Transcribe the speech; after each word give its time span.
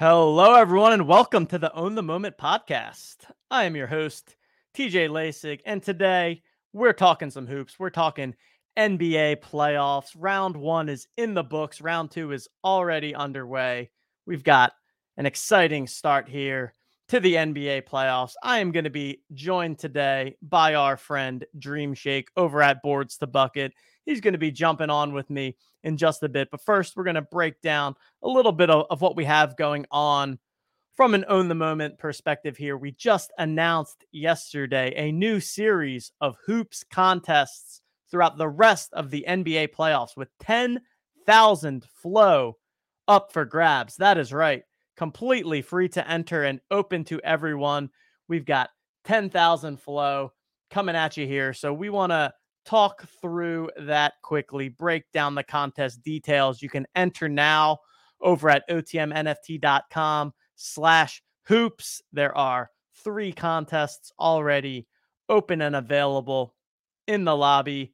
Hello, 0.00 0.54
everyone, 0.54 0.94
and 0.94 1.06
welcome 1.06 1.44
to 1.44 1.58
the 1.58 1.74
Own 1.74 1.94
the 1.94 2.02
Moment 2.02 2.38
podcast. 2.38 3.16
I 3.50 3.64
am 3.64 3.76
your 3.76 3.86
host, 3.86 4.34
TJ 4.74 5.10
Lasig, 5.10 5.60
and 5.66 5.82
today 5.82 6.40
we're 6.72 6.94
talking 6.94 7.30
some 7.30 7.46
hoops. 7.46 7.78
We're 7.78 7.90
talking 7.90 8.34
NBA 8.78 9.42
playoffs. 9.42 10.12
Round 10.16 10.56
one 10.56 10.88
is 10.88 11.06
in 11.18 11.34
the 11.34 11.44
books, 11.44 11.82
round 11.82 12.10
two 12.10 12.32
is 12.32 12.48
already 12.64 13.14
underway. 13.14 13.90
We've 14.24 14.42
got 14.42 14.72
an 15.18 15.26
exciting 15.26 15.86
start 15.86 16.30
here 16.30 16.72
to 17.08 17.20
the 17.20 17.34
NBA 17.34 17.82
playoffs. 17.82 18.32
I 18.42 18.60
am 18.60 18.72
going 18.72 18.84
to 18.84 18.90
be 18.90 19.20
joined 19.34 19.80
today 19.80 20.38
by 20.40 20.76
our 20.76 20.96
friend 20.96 21.44
Dream 21.58 21.92
Shake 21.92 22.30
over 22.38 22.62
at 22.62 22.80
Boards 22.80 23.18
to 23.18 23.26
Bucket. 23.26 23.74
He's 24.06 24.22
going 24.22 24.32
to 24.32 24.38
be 24.38 24.50
jumping 24.50 24.88
on 24.88 25.12
with 25.12 25.28
me 25.28 25.58
in 25.84 25.96
just 25.96 26.22
a 26.22 26.28
bit. 26.28 26.48
But 26.50 26.64
first, 26.64 26.96
we're 26.96 27.04
going 27.04 27.14
to 27.14 27.22
break 27.22 27.60
down 27.60 27.94
a 28.22 28.28
little 28.28 28.52
bit 28.52 28.70
of, 28.70 28.86
of 28.90 29.00
what 29.00 29.16
we 29.16 29.24
have 29.24 29.56
going 29.56 29.86
on 29.90 30.38
from 30.96 31.14
an 31.14 31.24
own 31.28 31.48
the 31.48 31.54
moment 31.54 31.98
perspective 31.98 32.56
here. 32.56 32.76
We 32.76 32.92
just 32.92 33.32
announced 33.38 34.04
yesterday 34.12 34.92
a 34.96 35.12
new 35.12 35.40
series 35.40 36.12
of 36.20 36.36
hoops 36.44 36.84
contests 36.90 37.80
throughout 38.10 38.36
the 38.36 38.48
rest 38.48 38.92
of 38.92 39.10
the 39.10 39.24
NBA 39.26 39.68
playoffs 39.74 40.16
with 40.16 40.28
10,000 40.40 41.84
flow 42.02 42.56
up 43.08 43.32
for 43.32 43.44
grabs. 43.44 43.96
That 43.96 44.18
is 44.18 44.32
right. 44.32 44.62
Completely 44.96 45.62
free 45.62 45.88
to 45.90 46.06
enter 46.06 46.44
and 46.44 46.60
open 46.70 47.04
to 47.04 47.20
everyone. 47.22 47.90
We've 48.28 48.44
got 48.44 48.70
10,000 49.04 49.80
flow 49.80 50.32
coming 50.70 50.96
at 50.96 51.16
you 51.16 51.26
here. 51.26 51.52
So 51.54 51.72
we 51.72 51.88
want 51.88 52.10
to 52.10 52.32
talk 52.64 53.06
through 53.20 53.70
that 53.78 54.14
quickly, 54.22 54.68
break 54.68 55.04
down 55.12 55.34
the 55.34 55.42
contest 55.42 56.02
details. 56.02 56.62
You 56.62 56.68
can 56.68 56.86
enter 56.94 57.28
now 57.28 57.78
over 58.20 58.50
at 58.50 58.68
otmnft.com 58.68 60.32
slash 60.56 61.22
hoops. 61.44 62.02
There 62.12 62.36
are 62.36 62.70
three 63.02 63.32
contests 63.32 64.12
already 64.18 64.86
open 65.28 65.62
and 65.62 65.76
available 65.76 66.54
in 67.06 67.24
the 67.24 67.36
lobby. 67.36 67.92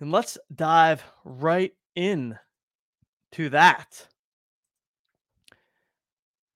And 0.00 0.10
let's 0.10 0.38
dive 0.54 1.04
right 1.24 1.72
in 1.94 2.38
to 3.32 3.50
that. 3.50 4.08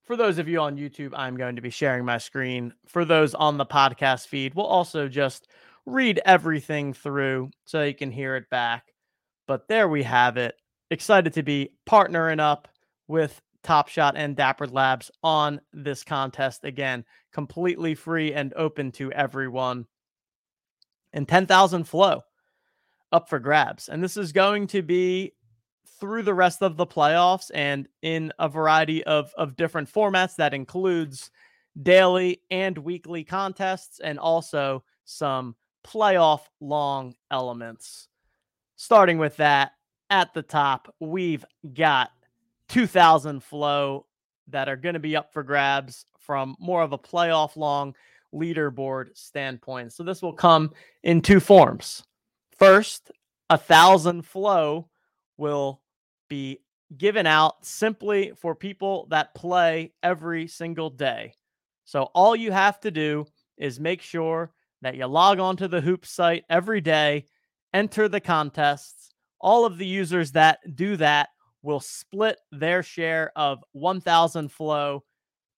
For 0.04 0.16
those 0.16 0.38
of 0.38 0.48
you 0.48 0.60
on 0.60 0.78
YouTube, 0.78 1.12
I'm 1.14 1.36
going 1.36 1.56
to 1.56 1.62
be 1.62 1.70
sharing 1.70 2.04
my 2.04 2.16
screen. 2.16 2.72
For 2.86 3.04
those 3.04 3.34
on 3.34 3.58
the 3.58 3.66
podcast 3.66 4.26
feed, 4.26 4.54
we'll 4.54 4.64
also 4.64 5.06
just 5.06 5.48
read 5.88 6.20
everything 6.24 6.92
through 6.92 7.50
so 7.64 7.82
you 7.82 7.94
can 7.94 8.10
hear 8.10 8.36
it 8.36 8.48
back. 8.50 8.92
But 9.46 9.68
there 9.68 9.88
we 9.88 10.02
have 10.02 10.36
it. 10.36 10.54
Excited 10.90 11.32
to 11.34 11.42
be 11.42 11.70
partnering 11.88 12.40
up 12.40 12.68
with 13.08 13.40
Top 13.62 13.88
Shot 13.88 14.16
and 14.16 14.36
Dapper 14.36 14.66
Labs 14.66 15.10
on 15.22 15.60
this 15.72 16.04
contest 16.04 16.64
again, 16.64 17.04
completely 17.32 17.94
free 17.94 18.32
and 18.32 18.52
open 18.54 18.92
to 18.92 19.10
everyone. 19.12 19.86
And 21.12 21.26
10,000 21.26 21.84
flow 21.84 22.22
up 23.12 23.28
for 23.28 23.38
grabs. 23.38 23.88
And 23.88 24.02
this 24.02 24.16
is 24.16 24.32
going 24.32 24.66
to 24.68 24.82
be 24.82 25.32
through 25.98 26.22
the 26.22 26.34
rest 26.34 26.62
of 26.62 26.76
the 26.76 26.86
playoffs 26.86 27.50
and 27.54 27.88
in 28.02 28.32
a 28.38 28.48
variety 28.48 29.02
of, 29.04 29.32
of 29.36 29.56
different 29.56 29.92
formats 29.92 30.36
that 30.36 30.54
includes 30.54 31.30
daily 31.82 32.42
and 32.50 32.76
weekly 32.78 33.24
contests 33.24 34.00
and 34.00 34.18
also 34.18 34.84
some 35.04 35.56
playoff 35.88 36.40
long 36.60 37.14
elements. 37.30 38.08
Starting 38.76 39.18
with 39.18 39.36
that 39.36 39.72
at 40.10 40.32
the 40.34 40.42
top, 40.42 40.94
we've 41.00 41.44
got 41.74 42.10
2000 42.68 43.42
flow 43.42 44.06
that 44.48 44.68
are 44.68 44.76
going 44.76 44.94
to 44.94 45.00
be 45.00 45.16
up 45.16 45.32
for 45.32 45.42
grabs 45.42 46.04
from 46.18 46.56
more 46.58 46.82
of 46.82 46.92
a 46.92 46.98
playoff 46.98 47.56
long 47.56 47.94
leaderboard 48.34 49.16
standpoint. 49.16 49.92
So 49.92 50.02
this 50.02 50.20
will 50.20 50.32
come 50.32 50.72
in 51.02 51.22
two 51.22 51.40
forms. 51.40 52.04
First, 52.58 53.10
a 53.50 53.58
thousand 53.58 54.22
flow 54.22 54.88
will 55.36 55.80
be 56.28 56.60
given 56.96 57.26
out 57.26 57.64
simply 57.64 58.32
for 58.36 58.54
people 58.54 59.06
that 59.10 59.34
play 59.34 59.92
every 60.02 60.46
single 60.46 60.90
day. 60.90 61.34
So 61.84 62.04
all 62.14 62.36
you 62.36 62.52
have 62.52 62.80
to 62.80 62.90
do 62.90 63.26
is 63.56 63.80
make 63.80 64.02
sure 64.02 64.52
that 64.82 64.96
you 64.96 65.06
log 65.06 65.38
on 65.38 65.56
to 65.56 65.68
the 65.68 65.80
Hoop 65.80 66.06
site 66.06 66.44
every 66.48 66.80
day, 66.80 67.26
enter 67.72 68.08
the 68.08 68.20
contests. 68.20 69.12
All 69.40 69.64
of 69.64 69.78
the 69.78 69.86
users 69.86 70.32
that 70.32 70.58
do 70.74 70.96
that 70.96 71.28
will 71.62 71.80
split 71.80 72.38
their 72.52 72.82
share 72.82 73.32
of 73.36 73.62
1000 73.72 74.50
flow 74.50 75.04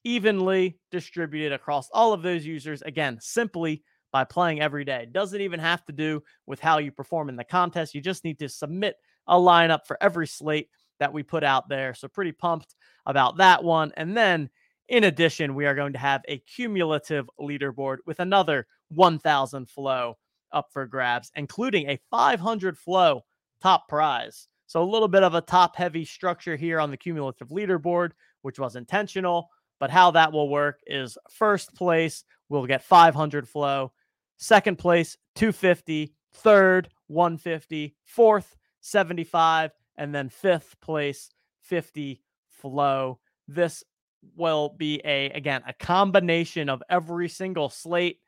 evenly 0.05 0.79
distributed 0.91 1.53
across 1.53 1.89
all 1.93 2.13
of 2.13 2.23
those 2.23 2.45
users. 2.45 2.83
Again, 2.83 3.19
simply 3.21 3.83
by 4.13 4.25
playing 4.25 4.61
every 4.61 4.85
day. 4.85 5.07
Doesn't 5.11 5.41
even 5.41 5.61
have 5.61 5.85
to 5.87 5.93
do 5.93 6.23
with 6.47 6.61
how 6.61 6.79
you 6.79 6.91
perform 6.91 7.29
in 7.29 7.37
the 7.37 7.45
contest. 7.45 7.95
You 7.95 8.01
just 8.01 8.25
need 8.25 8.39
to 8.41 8.49
submit 8.49 8.97
a 9.27 9.37
lineup 9.37 9.87
for 9.87 9.97
every 10.01 10.27
slate 10.27 10.69
that 10.99 11.13
we 11.13 11.23
put 11.23 11.45
out 11.45 11.69
there. 11.69 11.95
So, 11.95 12.09
pretty 12.09 12.33
pumped 12.33 12.75
about 13.07 13.37
that 13.37 13.63
one. 13.63 13.93
And 13.97 14.17
then, 14.17 14.51
in 14.91 15.05
addition, 15.05 15.55
we 15.55 15.67
are 15.67 15.75
going 15.75 15.93
to 15.93 15.99
have 15.99 16.23
a 16.27 16.39
cumulative 16.39 17.31
leaderboard 17.41 17.99
with 18.07 18.19
another 18.19 18.67
1000 18.89 19.71
flow 19.71 20.19
up 20.53 20.67
for 20.73 20.85
grabs, 20.85 21.31
including 21.37 21.89
a 21.89 22.01
500 22.11 22.77
flow 22.77 23.25
top 23.63 23.89
prize. 23.89 24.49
So 24.67 24.83
a 24.83 24.85
little 24.85 25.09
bit 25.09 25.23
of 25.23 25.35
a 25.35 25.41
top 25.41 25.77
heavy 25.77 26.05
structure 26.05 26.57
here 26.57 26.81
on 26.81 26.91
the 26.91 26.97
cumulative 26.97 27.49
leaderboard, 27.51 28.11
which 28.43 28.59
was 28.59 28.75
intentional. 28.75 29.49
But 29.79 29.91
how 29.91 30.11
that 30.11 30.33
will 30.33 30.49
work 30.49 30.81
is 30.87 31.17
first 31.31 31.73
place 31.75 32.25
will 32.49 32.67
get 32.67 32.83
500 32.83 33.49
flow, 33.49 33.93
second 34.39 34.77
place 34.77 35.17
250, 35.37 36.13
third 36.33 36.89
150, 37.07 37.95
fourth 38.05 38.57
75, 38.81 39.71
and 39.97 40.13
then 40.13 40.29
fifth 40.29 40.75
place 40.81 41.31
50 41.63 42.21
flow. 42.49 43.21
This 43.47 43.85
will 44.37 44.75
be 44.77 45.01
a 45.05 45.31
again 45.31 45.63
a 45.67 45.73
combination 45.73 46.69
of 46.69 46.83
every 46.91 47.29
single 47.29 47.69
slate 47.69 48.19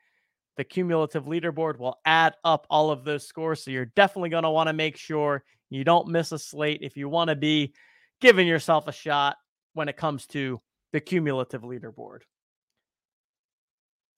the 0.57 0.63
cumulative 0.63 1.25
leaderboard 1.25 1.79
will 1.79 1.99
add 2.05 2.35
up 2.43 2.67
all 2.69 2.91
of 2.91 3.03
those 3.03 3.27
scores. 3.27 3.63
So 3.63 3.71
you're 3.71 3.85
definitely 3.85 4.29
going 4.29 4.43
to 4.43 4.51
want 4.51 4.67
to 4.67 4.73
make 4.73 4.97
sure 4.97 5.43
you 5.69 5.83
don't 5.83 6.07
miss 6.07 6.31
a 6.31 6.39
slate 6.39 6.79
if 6.81 6.95
you 6.95 7.09
want 7.09 7.29
to 7.29 7.35
be 7.35 7.73
giving 8.21 8.47
yourself 8.47 8.87
a 8.87 8.91
shot 8.91 9.37
when 9.73 9.89
it 9.89 9.97
comes 9.97 10.27
to 10.27 10.61
the 10.91 10.99
cumulative 10.99 11.63
leaderboard. 11.63 12.19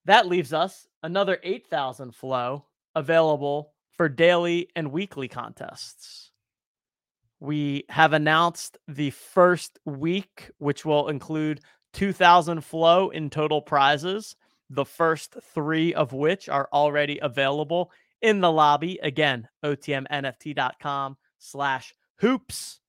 That 0.05 0.27
leaves 0.27 0.53
us 0.53 0.85
another 1.01 1.39
8,000 1.41 2.13
flow 2.13 2.65
available 2.93 3.73
for 3.97 4.09
daily 4.09 4.69
and 4.75 4.91
weekly 4.91 5.27
contests. 5.27 6.31
We 7.45 7.85
have 7.89 8.13
announced 8.13 8.79
the 8.87 9.11
first 9.11 9.77
week, 9.85 10.49
which 10.57 10.83
will 10.83 11.09
include 11.09 11.61
2,000 11.93 12.61
flow 12.61 13.09
in 13.11 13.29
total 13.29 13.61
prizes 13.61 14.35
the 14.71 14.83
first 14.83 15.35
three 15.53 15.93
of 15.93 16.11
which 16.11 16.49
are 16.49 16.67
already 16.73 17.19
available 17.19 17.91
in 18.23 18.41
the 18.41 18.51
lobby. 18.51 18.97
Again, 19.03 19.47
otmnft.com 19.63 21.17
slash 21.37 21.93
hoops. 22.17 22.79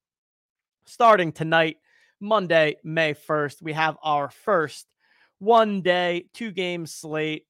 Starting 0.86 1.32
tonight, 1.32 1.76
Monday, 2.18 2.76
May 2.82 3.12
1st, 3.12 3.60
we 3.60 3.74
have 3.74 3.98
our 4.02 4.30
first 4.30 4.86
one 5.38 5.82
day, 5.82 6.30
two 6.32 6.50
game 6.50 6.86
slate. 6.86 7.44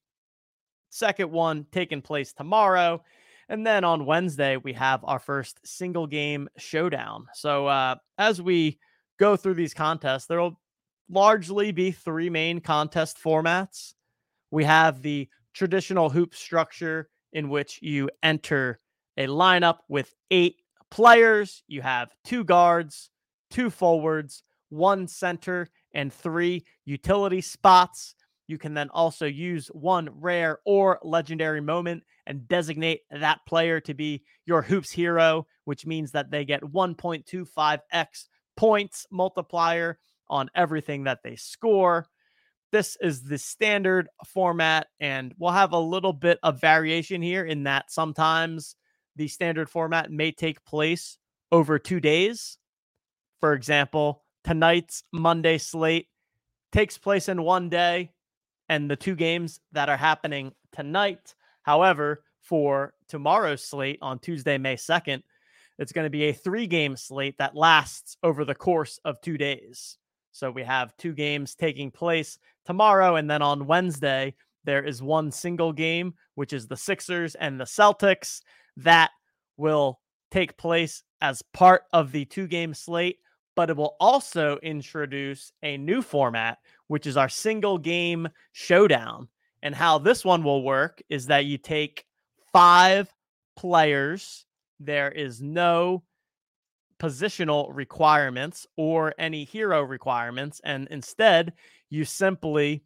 Second 0.89 1.31
one 1.31 1.65
taking 1.71 2.01
place 2.01 2.33
tomorrow. 2.33 3.01
And 3.49 3.65
then 3.65 3.83
on 3.83 4.05
Wednesday, 4.05 4.57
we 4.57 4.73
have 4.73 5.03
our 5.05 5.19
first 5.19 5.59
single 5.65 6.07
game 6.07 6.49
showdown. 6.57 7.27
So 7.33 7.67
uh, 7.67 7.95
as 8.17 8.41
we 8.41 8.79
go 9.19 9.35
through 9.35 9.55
these 9.55 9.73
contests, 9.73 10.25
there 10.25 10.41
will 10.41 10.59
largely 11.09 11.71
be 11.71 11.91
three 11.91 12.29
main 12.29 12.59
contest 12.59 13.17
formats 13.23 13.93
we 14.51 14.63
have 14.63 15.01
the 15.01 15.27
traditional 15.53 16.09
hoop 16.09 16.33
structure 16.33 17.09
in 17.33 17.49
which 17.49 17.79
you 17.81 18.09
enter 18.23 18.79
a 19.17 19.27
lineup 19.27 19.79
with 19.89 20.13
eight 20.31 20.61
players. 20.89 21.63
You 21.67 21.81
have 21.81 22.09
two 22.23 22.43
guards, 22.43 23.09
two 23.49 23.69
forwards, 23.69 24.43
one 24.69 25.07
center, 25.07 25.69
and 25.93 26.13
three 26.13 26.63
utility 26.85 27.41
spots. 27.41 28.15
You 28.47 28.57
can 28.57 28.73
then 28.73 28.89
also 28.89 29.25
use 29.25 29.67
one 29.67 30.09
rare 30.21 30.59
or 30.65 30.99
legendary 31.03 31.61
moment 31.61 32.03
and 32.25 32.47
designate 32.47 33.01
that 33.11 33.39
player 33.45 33.79
to 33.81 33.93
be 33.93 34.23
your 34.45 34.61
hoops 34.61 34.91
hero, 34.91 35.47
which 35.65 35.85
means 35.85 36.11
that 36.11 36.31
they 36.31 36.45
get 36.45 36.61
1.25x 36.61 38.07
points 38.55 39.05
multiplier 39.11 39.99
on 40.29 40.49
everything 40.55 41.03
that 41.03 41.19
they 41.23 41.35
score. 41.35 42.07
This 42.71 42.97
is 43.01 43.23
the 43.23 43.37
standard 43.37 44.09
format, 44.25 44.87
and 44.99 45.33
we'll 45.37 45.51
have 45.51 45.73
a 45.73 45.79
little 45.79 46.13
bit 46.13 46.39
of 46.43 46.59
variation 46.59 47.21
here 47.21 47.45
in 47.45 47.63
that 47.63 47.91
sometimes 47.91 48.75
the 49.15 49.27
standard 49.27 49.69
format 49.69 50.11
may 50.11 50.31
take 50.31 50.63
place 50.65 51.17
over 51.51 51.79
two 51.79 51.99
days. 51.99 52.57
For 53.39 53.53
example, 53.53 54.23
tonight's 54.43 55.03
Monday 55.11 55.57
slate 55.57 56.07
takes 56.71 56.97
place 56.97 57.29
in 57.29 57.41
one 57.41 57.69
day, 57.69 58.11
and 58.69 58.89
the 58.89 58.95
two 58.95 59.15
games 59.15 59.59
that 59.71 59.89
are 59.89 59.97
happening 59.97 60.53
tonight. 60.71 61.35
However, 61.63 62.23
for 62.41 62.93
tomorrow's 63.07 63.63
slate 63.63 63.99
on 64.01 64.19
Tuesday, 64.19 64.57
May 64.57 64.75
2nd, 64.75 65.21
it's 65.79 65.91
going 65.91 66.05
to 66.05 66.09
be 66.09 66.23
a 66.25 66.33
three 66.33 66.67
game 66.67 66.95
slate 66.95 67.37
that 67.37 67.55
lasts 67.55 68.17
over 68.23 68.45
the 68.45 68.55
course 68.55 68.99
of 69.05 69.21
two 69.21 69.37
days. 69.37 69.97
So 70.31 70.51
we 70.51 70.63
have 70.63 70.95
two 70.97 71.13
games 71.13 71.55
taking 71.55 71.91
place 71.91 72.39
tomorrow, 72.65 73.15
and 73.15 73.29
then 73.29 73.41
on 73.41 73.67
Wednesday, 73.67 74.35
there 74.65 74.83
is 74.83 75.01
one 75.01 75.31
single 75.31 75.73
game, 75.73 76.13
which 76.35 76.53
is 76.53 76.67
the 76.67 76.77
Sixers 76.77 77.35
and 77.35 77.59
the 77.59 77.65
Celtics, 77.65 78.41
that 78.77 79.11
will 79.55 79.99
take 80.29 80.57
place 80.57 81.03
as 81.21 81.41
part 81.53 81.83
of 81.93 82.11
the 82.11 82.25
two 82.25 82.47
game 82.47 82.73
slate, 82.73 83.17
but 83.55 83.69
it 83.69 83.77
will 83.77 83.95
also 83.99 84.57
introduce 84.61 85.51
a 85.63 85.77
new 85.77 86.01
format, 86.01 86.59
which 86.87 87.05
is 87.05 87.17
our 87.17 87.29
single 87.29 87.77
game 87.77 88.27
showdown. 88.51 89.27
And 89.61 89.73
how 89.73 89.97
this 89.97 90.23
one 90.23 90.43
will 90.43 90.63
work 90.63 91.01
is 91.09 91.27
that 91.27 91.45
you 91.45 91.57
take 91.57 92.05
five 92.53 93.11
players, 93.55 94.45
there 94.79 95.11
is 95.11 95.41
no 95.41 96.03
positional 96.99 97.69
requirements 97.73 98.65
or 98.75 99.13
any 99.17 99.43
hero 99.43 99.81
requirements. 99.81 100.61
And 100.63 100.87
instead, 100.89 101.53
you 101.89 102.05
simply 102.05 102.83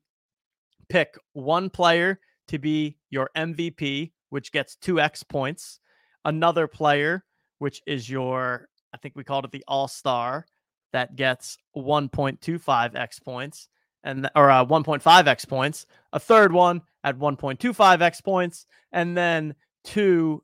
pick 0.90 1.18
one 1.34 1.70
player 1.70 2.20
to 2.50 2.60
be 2.60 2.98
your 3.10 3.30
MVP, 3.36 4.12
which 4.30 4.52
gets 4.52 4.76
2x 4.84 5.28
points, 5.28 5.80
another 6.26 6.68
player, 6.68 7.24
which 7.60 7.82
is 7.86 8.10
your, 8.10 8.68
I 8.94 8.98
think 8.98 9.16
we 9.16 9.24
called 9.24 9.46
it 9.46 9.52
the 9.52 9.64
All 9.68 9.88
Star, 9.88 10.46
that 10.94 11.16
gets 11.16 11.58
1.25x 11.78 13.24
points 13.24 13.70
and 14.04 14.30
or 14.36 14.50
uh, 14.50 14.66
1.5x 14.66 15.48
points, 15.48 15.86
a 16.14 16.20
third 16.20 16.52
one 16.52 16.82
at 17.04 17.18
1.25x 17.18 18.24
points, 18.24 18.66
and 18.92 19.16
then 19.18 19.56
two 19.84 20.44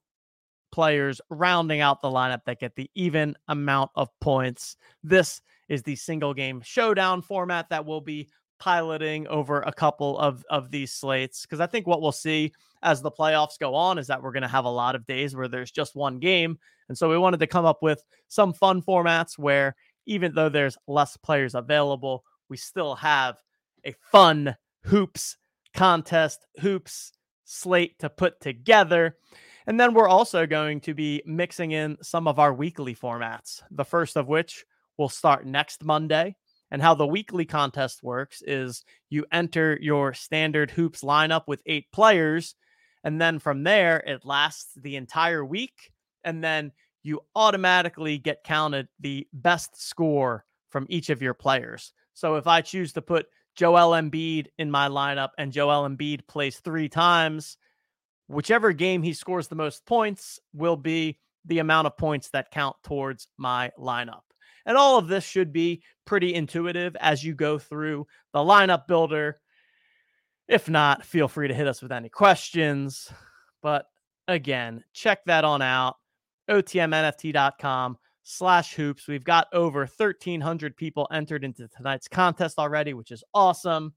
players 0.71 1.21
rounding 1.30 1.81
out 1.81 2.01
the 2.01 2.09
lineup 2.09 2.42
that 2.45 2.59
get 2.59 2.75
the 2.75 2.89
even 2.95 3.36
amount 3.48 3.92
of 3.95 4.09
points. 4.19 4.77
This 5.04 5.42
is 5.69 5.83
the 5.83 5.95
single 5.95 6.33
game 6.33 6.62
showdown 6.62 7.21
format 7.21 7.69
that 7.69 7.86
will 7.86 8.01
be 8.01 8.30
piloting 8.59 9.27
over 9.27 9.62
a 9.62 9.71
couple 9.71 10.18
of 10.18 10.44
of 10.50 10.71
these 10.71 10.92
slates 10.92 11.44
because 11.44 11.59
I 11.59 11.68
think 11.68 11.86
what 11.86 12.01
we'll 12.01 12.12
see 12.12 12.51
as 12.81 13.01
the 13.01 13.12
playoffs 13.12 13.59
go 13.59 13.75
on 13.75 13.98
is 13.98 14.07
that 14.07 14.21
we're 14.21 14.31
going 14.31 14.44
to 14.44 14.48
have 14.48 14.65
a 14.65 14.69
lot 14.69 14.95
of 14.95 15.06
days 15.06 15.36
where 15.36 15.48
there's 15.48 15.71
just 15.71 15.95
one 15.95 16.19
game 16.19 16.57
and 16.89 16.98
so 16.98 17.09
we 17.09 17.18
wanted 17.18 17.39
to 17.39 17.48
come 17.48 17.65
up 17.65 17.83
with 17.83 18.04
some 18.30 18.54
fun 18.54 18.81
formats 18.81 19.38
where 19.38 19.75
even 20.07 20.33
though 20.33 20.50
there's 20.50 20.77
less 20.88 21.18
players 21.18 21.54
available 21.54 22.24
we 22.50 22.57
still 22.57 22.95
have 22.95 23.38
a 23.87 23.95
fun 24.11 24.55
hoops 24.83 25.37
contest 25.73 26.45
hoops 26.59 27.11
slate 27.45 27.97
to 27.99 28.09
put 28.09 28.39
together 28.41 29.17
and 29.67 29.79
then 29.79 29.93
we're 29.93 30.07
also 30.07 30.45
going 30.45 30.79
to 30.79 30.93
be 30.93 31.21
mixing 31.25 31.71
in 31.71 31.97
some 32.01 32.27
of 32.27 32.39
our 32.39 32.53
weekly 32.53 32.95
formats 32.95 33.61
the 33.71 33.85
first 33.85 34.17
of 34.17 34.27
which 34.27 34.65
will 34.97 35.09
start 35.09 35.45
next 35.45 35.83
Monday 35.83 36.35
and 36.71 36.81
how 36.81 36.93
the 36.93 37.07
weekly 37.07 37.45
contest 37.45 38.03
works 38.03 38.41
is 38.45 38.83
you 39.09 39.25
enter 39.31 39.77
your 39.81 40.13
standard 40.13 40.71
hoops 40.71 41.01
lineup 41.01 41.43
with 41.47 41.61
eight 41.65 41.85
players. 41.91 42.55
And 43.03 43.21
then 43.21 43.39
from 43.39 43.63
there, 43.63 44.03
it 44.05 44.25
lasts 44.25 44.71
the 44.75 44.95
entire 44.97 45.45
week. 45.45 45.91
And 46.23 46.43
then 46.43 46.71
you 47.03 47.21
automatically 47.35 48.17
get 48.17 48.43
counted 48.43 48.89
the 48.99 49.27
best 49.31 49.81
score 49.81 50.43
from 50.69 50.87
each 50.89 51.09
of 51.09 51.21
your 51.21 51.33
players. 51.33 51.93
So 52.13 52.35
if 52.35 52.47
I 52.47 52.61
choose 52.61 52.91
to 52.93 53.01
put 53.01 53.27
Joel 53.57 54.00
Embiid 54.00 54.48
in 54.59 54.69
my 54.69 54.88
lineup 54.88 55.31
and 55.38 55.51
Joel 55.51 55.89
Embiid 55.89 56.27
plays 56.27 56.59
three 56.59 56.88
times, 56.88 57.57
whichever 58.27 58.71
game 58.71 59.01
he 59.01 59.13
scores 59.13 59.48
the 59.48 59.56
most 59.56 59.86
points 59.86 60.39
will 60.54 60.77
be 60.77 61.18
the 61.44 61.59
amount 61.59 61.88
of 61.88 61.98
points 61.98 62.30
that 62.30 62.51
count 62.51 62.75
towards 62.83 63.27
my 63.38 63.71
lineup. 63.77 64.21
And 64.65 64.77
all 64.77 64.98
of 64.98 65.07
this 65.07 65.24
should 65.24 65.51
be 65.51 65.81
pretty 66.06 66.36
intuitive 66.36 66.95
as 66.98 67.24
you 67.24 67.33
go 67.33 67.57
through 67.57 68.06
the 68.31 68.39
lineup 68.39 68.86
builder. 68.86 69.39
If 70.48 70.69
not, 70.69 71.04
feel 71.04 71.27
free 71.27 71.48
to 71.48 71.54
hit 71.54 71.68
us 71.68 71.81
with 71.81 71.92
any 71.92 72.09
questions. 72.09 73.12
But 73.63 73.88
again, 74.27 74.83
check 74.94 75.25
that 75.25 75.45
on 75.45 75.62
out. 75.63 75.95
OTMNFT.com 76.50 77.98
slash 78.27 78.74
hoops. 78.74 79.07
We've 79.07 79.24
got 79.24 79.47
over 79.53 79.79
1,300 79.79 80.75
people 80.75 81.07
entered 81.12 81.44
into 81.44 81.68
tonight's 81.68 82.07
contest 82.07 82.59
already, 82.59 82.94
which 82.94 83.12
is 83.12 83.24
awesome. 83.33 83.94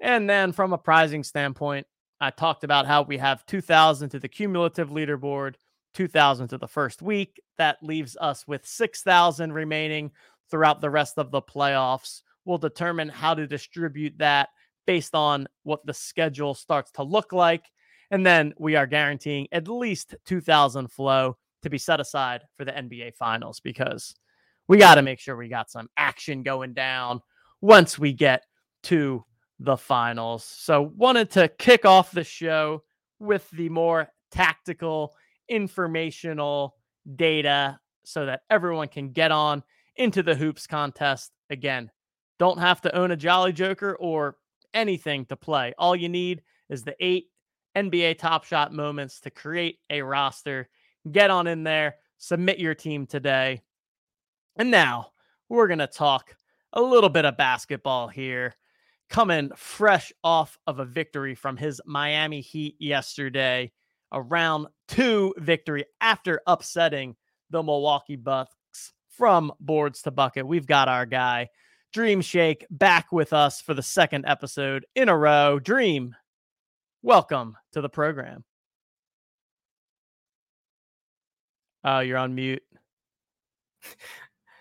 And 0.00 0.28
then 0.28 0.52
from 0.52 0.72
a 0.72 0.78
prizing 0.78 1.22
standpoint, 1.22 1.86
I 2.20 2.30
talked 2.30 2.64
about 2.64 2.86
how 2.86 3.02
we 3.02 3.18
have 3.18 3.46
2,000 3.46 4.10
to 4.10 4.18
the 4.18 4.28
cumulative 4.28 4.90
leaderboard. 4.90 5.54
2000 5.94 6.48
to 6.48 6.58
the 6.58 6.68
first 6.68 7.02
week. 7.02 7.40
That 7.58 7.82
leaves 7.82 8.16
us 8.20 8.46
with 8.46 8.66
6,000 8.66 9.52
remaining 9.52 10.12
throughout 10.50 10.80
the 10.80 10.90
rest 10.90 11.18
of 11.18 11.30
the 11.30 11.42
playoffs. 11.42 12.22
We'll 12.44 12.58
determine 12.58 13.08
how 13.08 13.34
to 13.34 13.46
distribute 13.46 14.18
that 14.18 14.48
based 14.86 15.14
on 15.14 15.46
what 15.62 15.84
the 15.84 15.94
schedule 15.94 16.54
starts 16.54 16.90
to 16.92 17.02
look 17.02 17.32
like. 17.32 17.64
And 18.10 18.24
then 18.24 18.54
we 18.58 18.76
are 18.76 18.86
guaranteeing 18.86 19.48
at 19.52 19.68
least 19.68 20.16
2,000 20.26 20.90
flow 20.90 21.36
to 21.62 21.70
be 21.70 21.78
set 21.78 22.00
aside 22.00 22.42
for 22.56 22.64
the 22.64 22.72
NBA 22.72 23.14
Finals 23.16 23.60
because 23.60 24.14
we 24.68 24.78
got 24.78 24.94
to 24.96 25.02
make 25.02 25.18
sure 25.18 25.36
we 25.36 25.48
got 25.48 25.70
some 25.70 25.88
action 25.96 26.42
going 26.42 26.74
down 26.74 27.20
once 27.60 27.98
we 27.98 28.12
get 28.12 28.44
to 28.84 29.24
the 29.58 29.76
finals. 29.76 30.44
So, 30.44 30.92
wanted 30.96 31.30
to 31.32 31.48
kick 31.48 31.84
off 31.84 32.12
the 32.12 32.24
show 32.24 32.82
with 33.18 33.48
the 33.50 33.68
more 33.68 34.08
tactical 34.30 35.14
informational 35.48 36.76
data 37.16 37.78
so 38.04 38.26
that 38.26 38.42
everyone 38.48 38.88
can 38.88 39.10
get 39.10 39.30
on 39.30 39.62
into 39.96 40.22
the 40.22 40.34
hoops 40.34 40.66
contest. 40.66 41.32
Again, 41.50 41.90
don't 42.38 42.58
have 42.58 42.80
to 42.82 42.96
own 42.96 43.10
a 43.10 43.16
Jolly 43.16 43.52
Joker 43.52 43.96
or 44.00 44.36
anything 44.72 45.26
to 45.26 45.36
play. 45.36 45.74
All 45.76 45.94
you 45.94 46.08
need 46.08 46.42
is 46.68 46.84
the 46.84 46.96
eight 47.00 47.26
NBA 47.76 48.18
Top 48.18 48.44
Shot 48.44 48.72
moments 48.72 49.20
to 49.20 49.30
create 49.30 49.78
a 49.90 50.02
roster. 50.02 50.68
Get 51.10 51.30
on 51.30 51.46
in 51.46 51.64
there, 51.64 51.96
submit 52.18 52.58
your 52.58 52.74
team 52.74 53.06
today. 53.06 53.62
And 54.56 54.70
now 54.70 55.12
we're 55.48 55.68
going 55.68 55.78
to 55.78 55.86
talk 55.86 56.34
a 56.72 56.82
little 56.82 57.10
bit 57.10 57.24
of 57.24 57.36
basketball 57.36 58.08
here. 58.08 58.54
Coming 59.08 59.50
fresh 59.56 60.12
off 60.22 60.56
of 60.66 60.78
a 60.78 60.84
victory 60.84 61.34
from 61.34 61.56
his 61.56 61.80
Miami 61.84 62.40
Heat 62.40 62.76
yesterday 62.78 63.72
a 64.12 64.20
round 64.20 64.66
two 64.88 65.34
victory 65.38 65.84
after 66.00 66.40
upsetting 66.46 67.16
the 67.50 67.62
Milwaukee 67.62 68.16
Bucks 68.16 68.92
from 69.08 69.52
boards 69.60 70.02
to 70.02 70.10
bucket. 70.10 70.46
We've 70.46 70.66
got 70.66 70.88
our 70.88 71.06
guy, 71.06 71.48
Dream 71.92 72.20
Shake, 72.20 72.66
back 72.70 73.12
with 73.12 73.32
us 73.32 73.60
for 73.60 73.74
the 73.74 73.82
second 73.82 74.24
episode 74.26 74.86
in 74.94 75.08
a 75.08 75.16
row. 75.16 75.58
Dream, 75.58 76.14
welcome 77.02 77.56
to 77.72 77.80
the 77.80 77.88
program. 77.88 78.44
Oh, 81.84 82.00
you're 82.00 82.18
on 82.18 82.34
mute. 82.34 82.62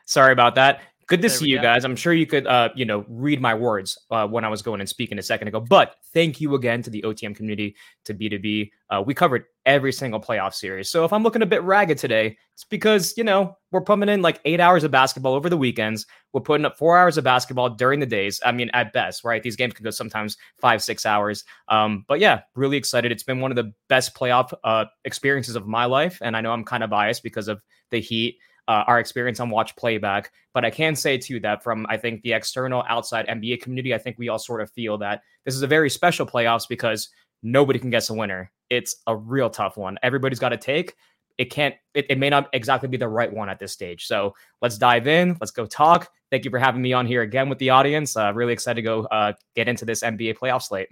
Sorry 0.05 0.33
about 0.33 0.55
that. 0.55 0.81
Good 1.09 1.23
to 1.23 1.27
there 1.27 1.37
see 1.37 1.47
you 1.47 1.57
go. 1.57 1.63
guys. 1.63 1.85
I'm 1.85 1.95
sure 1.95 2.13
you 2.13 2.27
could, 2.27 2.45
uh, 2.45 2.69
you 2.75 2.85
know, 2.85 3.03
read 3.09 3.41
my 3.41 3.55
words 3.55 3.97
uh, 4.11 4.27
when 4.27 4.45
I 4.45 4.47
was 4.47 4.61
going 4.61 4.79
and 4.79 4.87
speaking 4.87 5.17
a 5.17 5.23
second 5.23 5.47
ago. 5.47 5.59
But 5.59 5.95
thank 6.13 6.39
you 6.39 6.53
again 6.53 6.83
to 6.83 6.91
the 6.91 7.01
OTM 7.01 7.35
community, 7.35 7.75
to 8.05 8.13
B2B. 8.13 8.69
Uh, 8.91 9.03
we 9.03 9.15
covered 9.15 9.45
every 9.65 9.91
single 9.91 10.21
playoff 10.21 10.53
series. 10.53 10.87
So 10.87 11.05
if 11.05 11.11
I'm 11.11 11.23
looking 11.23 11.41
a 11.41 11.47
bit 11.47 11.63
ragged 11.63 11.97
today, 11.97 12.37
it's 12.53 12.63
because, 12.63 13.15
you 13.17 13.23
know, 13.23 13.57
we're 13.71 13.81
pumping 13.81 14.07
in 14.07 14.21
like 14.21 14.39
eight 14.45 14.59
hours 14.59 14.83
of 14.83 14.91
basketball 14.91 15.33
over 15.33 15.49
the 15.49 15.57
weekends. 15.57 16.05
We're 16.31 16.41
putting 16.41 16.63
up 16.65 16.77
four 16.77 16.95
hours 16.95 17.17
of 17.17 17.23
basketball 17.23 17.71
during 17.71 17.99
the 17.99 18.05
days. 18.05 18.39
I 18.45 18.51
mean, 18.51 18.69
at 18.73 18.93
best, 18.93 19.23
right? 19.23 19.41
These 19.41 19.55
games 19.55 19.73
can 19.73 19.83
go 19.83 19.89
sometimes 19.89 20.37
five, 20.61 20.83
six 20.83 21.07
hours. 21.07 21.43
Um, 21.69 22.05
but 22.07 22.19
yeah, 22.19 22.41
really 22.53 22.77
excited. 22.77 23.11
It's 23.11 23.23
been 23.23 23.39
one 23.39 23.51
of 23.51 23.55
the 23.55 23.73
best 23.87 24.13
playoff 24.13 24.53
uh, 24.63 24.85
experiences 25.05 25.55
of 25.55 25.65
my 25.65 25.85
life. 25.85 26.19
And 26.21 26.37
I 26.37 26.41
know 26.41 26.51
I'm 26.51 26.65
kind 26.65 26.83
of 26.83 26.91
biased 26.91 27.23
because 27.23 27.47
of 27.47 27.63
the 27.89 27.99
Heat 27.99 28.37
uh, 28.69 28.83
our 28.85 28.99
experience 28.99 29.39
on 29.39 29.49
watch 29.49 29.75
playback. 29.75 30.31
But 30.53 30.63
I 30.63 30.69
can 30.69 30.95
say 30.95 31.17
too 31.17 31.39
that 31.41 31.63
from 31.63 31.85
I 31.89 31.97
think 31.97 32.21
the 32.21 32.33
external 32.33 32.85
outside 32.87 33.27
NBA 33.27 33.61
community, 33.61 33.93
I 33.93 33.97
think 33.97 34.17
we 34.17 34.29
all 34.29 34.39
sort 34.39 34.61
of 34.61 34.71
feel 34.71 34.97
that 34.99 35.23
this 35.43 35.55
is 35.55 35.63
a 35.63 35.67
very 35.67 35.89
special 35.89 36.25
playoffs 36.25 36.67
because 36.69 37.09
nobody 37.41 37.79
can 37.79 37.89
guess 37.89 38.11
a 38.11 38.13
winner. 38.13 38.51
It's 38.69 38.97
a 39.07 39.15
real 39.15 39.49
tough 39.49 39.75
one. 39.75 39.97
Everybody's 40.03 40.39
got 40.39 40.49
to 40.49 40.57
take. 40.57 40.95
It 41.39 41.45
can't. 41.45 41.73
It, 41.95 42.05
it 42.09 42.19
may 42.19 42.29
not 42.29 42.47
exactly 42.53 42.87
be 42.87 42.97
the 42.97 43.07
right 43.07 43.33
one 43.33 43.49
at 43.49 43.57
this 43.57 43.73
stage. 43.73 44.05
So 44.05 44.35
let's 44.61 44.77
dive 44.77 45.07
in. 45.07 45.35
Let's 45.41 45.51
go 45.51 45.65
talk. 45.65 46.11
Thank 46.29 46.45
you 46.45 46.51
for 46.51 46.59
having 46.59 46.81
me 46.81 46.93
on 46.93 47.07
here 47.07 47.23
again 47.23 47.49
with 47.49 47.57
the 47.57 47.71
audience. 47.71 48.15
Uh, 48.15 48.31
really 48.35 48.53
excited 48.53 48.75
to 48.75 48.81
go 48.83 49.05
uh, 49.05 49.33
get 49.55 49.67
into 49.67 49.83
this 49.83 50.03
NBA 50.03 50.37
playoff 50.37 50.61
slate. 50.61 50.89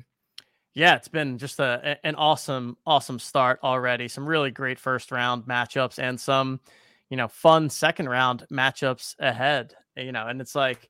Yeah, 0.74 0.96
it's 0.96 1.08
been 1.08 1.38
just 1.38 1.60
a, 1.60 1.98
an 2.04 2.16
awesome, 2.16 2.78
awesome 2.86 3.20
start 3.20 3.60
already. 3.64 4.08
Some 4.08 4.28
really 4.28 4.52
great 4.52 4.80
first 4.80 5.12
round 5.12 5.44
matchups 5.44 6.00
and 6.00 6.20
some 6.20 6.60
you 7.10 7.18
know, 7.18 7.28
fun 7.28 7.70
second 7.70 8.10
round 8.10 8.46
matchups 8.52 9.16
ahead. 9.20 9.74
you 9.96 10.12
know, 10.12 10.28
and 10.28 10.42
it's 10.42 10.56
like 10.56 10.90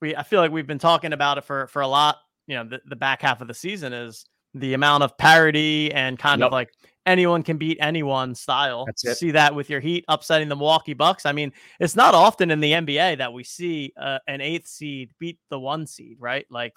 we 0.00 0.16
I 0.16 0.22
feel 0.22 0.40
like 0.40 0.50
we've 0.50 0.66
been 0.66 0.78
talking 0.78 1.12
about 1.12 1.38
it 1.38 1.44
for 1.44 1.66
for 1.68 1.82
a 1.82 1.88
lot, 1.88 2.18
you 2.46 2.56
know, 2.56 2.64
the, 2.64 2.80
the 2.86 2.96
back 2.96 3.22
half 3.22 3.40
of 3.40 3.48
the 3.48 3.54
season 3.54 3.92
is 3.92 4.24
the 4.54 4.74
amount 4.74 5.02
of 5.02 5.16
parity 5.16 5.92
and 5.92 6.18
kind 6.18 6.40
yep. 6.40 6.48
of 6.48 6.52
like 6.52 6.70
anyone 7.06 7.42
can 7.42 7.56
beat 7.56 7.78
anyone 7.80 8.34
style. 8.34 8.86
See 8.96 9.30
that 9.30 9.54
with 9.54 9.70
your 9.70 9.80
Heat 9.80 10.04
upsetting 10.08 10.48
the 10.48 10.56
Milwaukee 10.56 10.94
Bucks. 10.94 11.24
I 11.24 11.32
mean, 11.32 11.52
it's 11.80 11.96
not 11.96 12.14
often 12.14 12.50
in 12.50 12.60
the 12.60 12.72
NBA 12.72 13.18
that 13.18 13.32
we 13.32 13.44
see 13.44 13.92
uh, 13.96 14.18
an 14.26 14.40
eighth 14.40 14.68
seed 14.68 15.12
beat 15.18 15.38
the 15.50 15.58
one 15.58 15.86
seed, 15.86 16.18
right? 16.20 16.44
Like, 16.50 16.74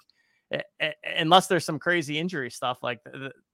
unless 1.18 1.48
there's 1.48 1.64
some 1.64 1.78
crazy 1.78 2.18
injury 2.18 2.50
stuff. 2.50 2.78
Like, 2.82 3.00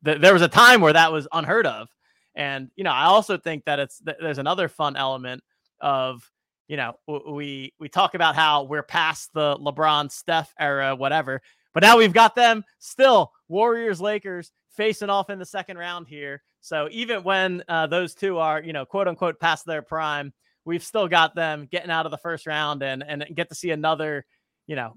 there 0.03 0.33
was 0.33 0.43
a 0.43 0.49
time 0.49 0.81
where 0.81 0.93
that 0.93 1.13
was 1.13 1.27
unheard 1.33 1.67
of. 1.67 1.89
And 2.35 2.71
you 2.77 2.85
know, 2.85 2.93
I 2.93 3.05
also 3.05 3.37
think 3.37 3.65
that 3.65 3.79
it's 3.79 4.01
there's 4.21 4.39
another 4.39 4.69
fun 4.69 4.97
element 4.97 5.43
of 5.81 6.31
you 6.69 6.77
know 6.77 6.95
we 7.07 7.75
we 7.79 7.89
talk 7.89 8.15
about 8.15 8.35
how 8.35 8.65
we're 8.65 8.83
past 8.83 9.31
the 9.35 9.57
LeBron 9.57 10.11
Steph 10.11 10.55
era, 10.59 10.95
whatever. 10.97 11.43
But 11.75 11.83
now 11.83 11.97
we've 11.97 12.13
got 12.13 12.35
them 12.35 12.65
still 12.79 13.33
Warriors 13.49 14.01
Lakers 14.01 14.53
facing 14.71 15.11
off 15.11 15.31
in 15.31 15.39
the 15.39 15.47
second 15.47 15.79
round 15.79 16.09
here. 16.09 16.43
So 16.61 16.89
even 16.91 17.23
when 17.25 17.63
uh, 17.69 17.87
those 17.87 18.15
two 18.15 18.39
are, 18.39 18.63
you 18.63 18.73
know, 18.73 18.85
quote 18.85 19.09
unquote 19.09 19.41
past 19.41 19.67
their 19.67 19.83
prime, 19.83 20.33
we've 20.65 20.85
still 20.85 21.09
got 21.09 21.35
them 21.35 21.69
getting 21.71 21.91
out 21.91 22.07
of 22.07 22.13
the 22.13 22.19
first 22.19 22.47
round 22.47 22.83
and 22.83 23.03
and 23.03 23.25
get 23.35 23.49
to 23.49 23.55
see 23.55 23.71
another, 23.71 24.25
you 24.67 24.77
know, 24.77 24.95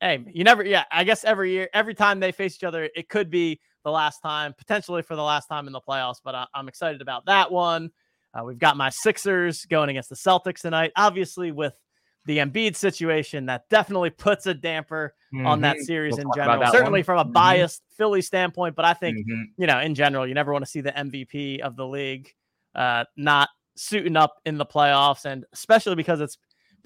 hey, 0.00 0.24
you 0.32 0.44
never, 0.44 0.64
yeah, 0.64 0.84
I 0.90 1.04
guess 1.04 1.24
every 1.24 1.52
year, 1.52 1.68
every 1.72 1.94
time 1.94 2.20
they 2.20 2.32
face 2.32 2.54
each 2.56 2.64
other, 2.64 2.88
it 2.94 3.08
could 3.08 3.30
be 3.30 3.60
the 3.86 3.92
last 3.92 4.18
time, 4.18 4.52
potentially 4.52 5.00
for 5.00 5.14
the 5.14 5.22
last 5.22 5.46
time 5.46 5.68
in 5.68 5.72
the 5.72 5.80
playoffs. 5.80 6.16
But 6.22 6.34
I, 6.34 6.46
am 6.56 6.66
excited 6.66 7.00
about 7.00 7.26
that 7.26 7.52
one. 7.52 7.90
Uh, 8.34 8.42
we've 8.42 8.58
got 8.58 8.76
my 8.76 8.90
Sixers 8.90 9.64
going 9.64 9.88
against 9.88 10.08
the 10.08 10.16
Celtics 10.16 10.60
tonight, 10.60 10.90
obviously 10.96 11.52
with 11.52 11.78
the 12.24 12.38
Embiid 12.38 12.74
situation 12.74 13.46
that 13.46 13.68
definitely 13.70 14.10
puts 14.10 14.46
a 14.46 14.54
damper 14.54 15.14
mm-hmm. 15.32 15.46
on 15.46 15.60
that 15.60 15.76
mm-hmm. 15.76 15.84
series 15.84 16.14
we'll 16.14 16.22
in 16.22 16.30
general. 16.34 16.66
Certainly 16.72 16.98
one. 16.98 17.04
from 17.04 17.18
a 17.18 17.24
mm-hmm. 17.24 17.32
biased 17.32 17.82
mm-hmm. 17.82 17.96
Philly 17.96 18.22
standpoint, 18.22 18.74
but 18.74 18.84
I 18.84 18.92
think 18.92 19.18
mm-hmm. 19.18 19.42
you 19.56 19.68
know 19.68 19.78
in 19.78 19.94
general 19.94 20.26
you 20.26 20.34
never 20.34 20.52
want 20.52 20.64
to 20.64 20.70
see 20.70 20.80
the 20.80 20.90
MVP 20.90 21.60
of 21.60 21.76
the 21.76 21.86
league 21.86 22.28
uh, 22.74 23.04
not 23.16 23.48
suiting 23.76 24.16
up 24.16 24.34
in 24.44 24.58
the 24.58 24.66
playoffs, 24.66 25.26
and 25.26 25.44
especially 25.52 25.94
because 25.94 26.20
it's 26.20 26.36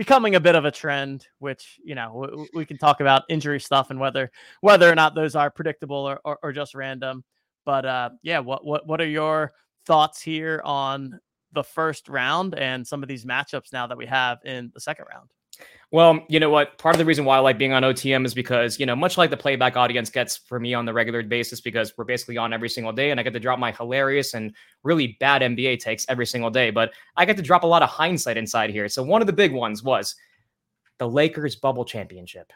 becoming 0.00 0.34
a 0.34 0.40
bit 0.40 0.54
of 0.54 0.64
a 0.64 0.70
trend. 0.70 1.26
Which 1.40 1.78
you 1.84 1.94
know 1.94 2.26
we, 2.34 2.48
we 2.54 2.64
can 2.64 2.78
talk 2.78 3.00
about 3.00 3.24
injury 3.28 3.60
stuff 3.60 3.90
and 3.90 4.00
whether 4.00 4.30
whether 4.62 4.90
or 4.90 4.94
not 4.94 5.14
those 5.14 5.36
are 5.36 5.50
predictable 5.50 5.94
or, 5.94 6.18
or, 6.24 6.38
or 6.42 6.52
just 6.52 6.74
random. 6.74 7.22
But 7.66 7.84
uh, 7.84 8.10
yeah, 8.22 8.38
what 8.38 8.64
what 8.64 8.86
what 8.86 9.02
are 9.02 9.06
your 9.06 9.52
thoughts 9.84 10.22
here 10.22 10.62
on 10.64 11.20
the 11.52 11.62
first 11.62 12.08
round 12.08 12.54
and 12.54 12.86
some 12.86 13.02
of 13.02 13.10
these 13.10 13.26
matchups 13.26 13.74
now 13.74 13.86
that 13.88 13.98
we 13.98 14.06
have 14.06 14.38
in 14.46 14.70
the 14.72 14.80
second 14.80 15.04
round? 15.12 15.28
Well, 15.92 16.24
you 16.28 16.38
know 16.38 16.50
what? 16.50 16.78
Part 16.78 16.94
of 16.94 16.98
the 16.98 17.04
reason 17.04 17.24
why 17.24 17.36
I 17.36 17.40
like 17.40 17.58
being 17.58 17.72
on 17.72 17.82
OTM 17.82 18.24
is 18.24 18.32
because, 18.32 18.78
you 18.78 18.86
know, 18.86 18.94
much 18.94 19.18
like 19.18 19.30
the 19.30 19.36
playback 19.36 19.76
audience 19.76 20.08
gets 20.08 20.36
for 20.36 20.60
me 20.60 20.72
on 20.72 20.84
the 20.84 20.92
regular 20.92 21.20
basis, 21.22 21.60
because 21.60 21.92
we're 21.96 22.04
basically 22.04 22.36
on 22.36 22.52
every 22.52 22.68
single 22.68 22.92
day 22.92 23.10
and 23.10 23.18
I 23.18 23.24
get 23.24 23.32
to 23.32 23.40
drop 23.40 23.58
my 23.58 23.72
hilarious 23.72 24.34
and 24.34 24.54
really 24.84 25.16
bad 25.18 25.42
NBA 25.42 25.80
takes 25.80 26.06
every 26.08 26.26
single 26.26 26.50
day. 26.50 26.70
But 26.70 26.92
I 27.16 27.24
get 27.24 27.36
to 27.38 27.42
drop 27.42 27.64
a 27.64 27.66
lot 27.66 27.82
of 27.82 27.88
hindsight 27.88 28.36
inside 28.36 28.70
here. 28.70 28.88
So 28.88 29.02
one 29.02 29.20
of 29.20 29.26
the 29.26 29.32
big 29.32 29.52
ones 29.52 29.82
was 29.82 30.14
the 30.98 31.08
Lakers 31.08 31.56
bubble 31.56 31.84
championship. 31.84 32.52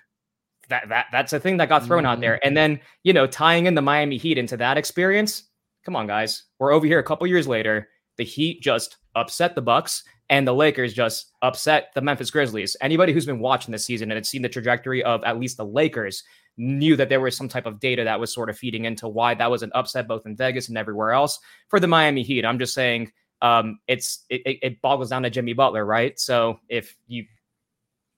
That, 0.68 0.88
that 0.88 1.06
that's 1.10 1.32
a 1.32 1.40
thing 1.40 1.56
that 1.56 1.68
got 1.68 1.84
thrown 1.84 2.04
mm-hmm. 2.04 2.12
out 2.12 2.20
there. 2.20 2.44
And 2.46 2.56
then, 2.56 2.80
you 3.02 3.12
know, 3.12 3.26
tying 3.26 3.66
in 3.66 3.74
the 3.74 3.82
Miami 3.82 4.16
Heat 4.16 4.38
into 4.38 4.56
that 4.58 4.78
experience. 4.78 5.50
Come 5.84 5.96
on, 5.96 6.06
guys. 6.06 6.44
We're 6.60 6.72
over 6.72 6.86
here 6.86 7.00
a 7.00 7.04
couple 7.04 7.26
years 7.26 7.48
later 7.48 7.88
the 8.16 8.24
Heat 8.24 8.62
just 8.62 8.98
upset 9.14 9.54
the 9.54 9.62
Bucks 9.62 10.04
and 10.30 10.46
the 10.46 10.54
Lakers 10.54 10.94
just 10.94 11.32
upset 11.42 11.90
the 11.94 12.00
Memphis 12.00 12.30
Grizzlies. 12.30 12.76
Anybody 12.80 13.12
who's 13.12 13.26
been 13.26 13.40
watching 13.40 13.72
this 13.72 13.84
season 13.84 14.10
and 14.10 14.16
had 14.16 14.26
seen 14.26 14.42
the 14.42 14.48
trajectory 14.48 15.02
of 15.02 15.22
at 15.24 15.38
least 15.38 15.56
the 15.56 15.66
Lakers 15.66 16.22
knew 16.56 16.96
that 16.96 17.08
there 17.08 17.20
was 17.20 17.36
some 17.36 17.48
type 17.48 17.66
of 17.66 17.80
data 17.80 18.04
that 18.04 18.18
was 18.18 18.32
sort 18.32 18.48
of 18.48 18.56
feeding 18.56 18.84
into 18.84 19.08
why 19.08 19.34
that 19.34 19.50
was 19.50 19.62
an 19.62 19.72
upset 19.74 20.08
both 20.08 20.24
in 20.24 20.36
Vegas 20.36 20.68
and 20.68 20.78
everywhere 20.78 21.12
else. 21.12 21.38
For 21.68 21.80
the 21.80 21.88
Miami 21.88 22.22
Heat, 22.22 22.44
I'm 22.44 22.58
just 22.58 22.74
saying 22.74 23.12
um, 23.42 23.78
it's 23.86 24.24
it, 24.30 24.42
it 24.62 24.80
boggles 24.80 25.10
down 25.10 25.24
to 25.24 25.30
Jimmy 25.30 25.52
Butler, 25.52 25.84
right? 25.84 26.18
So 26.18 26.60
if 26.68 26.96
you 27.06 27.26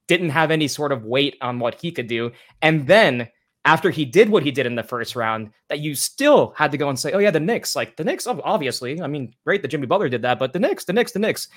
didn't 0.07 0.31
have 0.31 0.51
any 0.51 0.69
sort 0.69 0.93
of 0.93 1.05
weight 1.05 1.37
on 1.41 1.59
what 1.59 1.75
he 1.75 1.91
could 1.91 2.07
do, 2.07 2.31
and 2.63 2.87
then 2.87 3.29
after 3.67 3.91
he 3.91 4.05
did 4.05 4.29
what 4.29 4.45
he 4.45 4.53
did 4.53 4.65
in 4.65 4.77
the 4.77 4.83
first 4.83 5.17
round 5.17 5.51
that 5.69 5.81
you 5.81 5.97
still 5.97 6.55
had 6.57 6.71
to 6.71 6.79
go 6.79 6.89
and 6.89 6.97
say, 6.99 7.11
oh, 7.13 7.19
yeah, 7.19 7.33
the 7.33 7.41
Knicks. 7.41 7.75
Like 7.75 7.97
the 7.97 8.05
Knicks, 8.05 8.27
obviously. 8.29 9.03
I 9.03 9.09
mean, 9.09 9.35
great 9.45 9.61
that 9.63 9.69
Jimmy 9.69 9.87
Butler 9.87 10.09
did 10.09 10.23
that, 10.23 10.39
but 10.39 10.53
the 10.53 10.61
Knicks, 10.61 10.85
the 10.85 10.93
Knicks, 10.93 11.11
the 11.11 11.19
Knicks. 11.19 11.49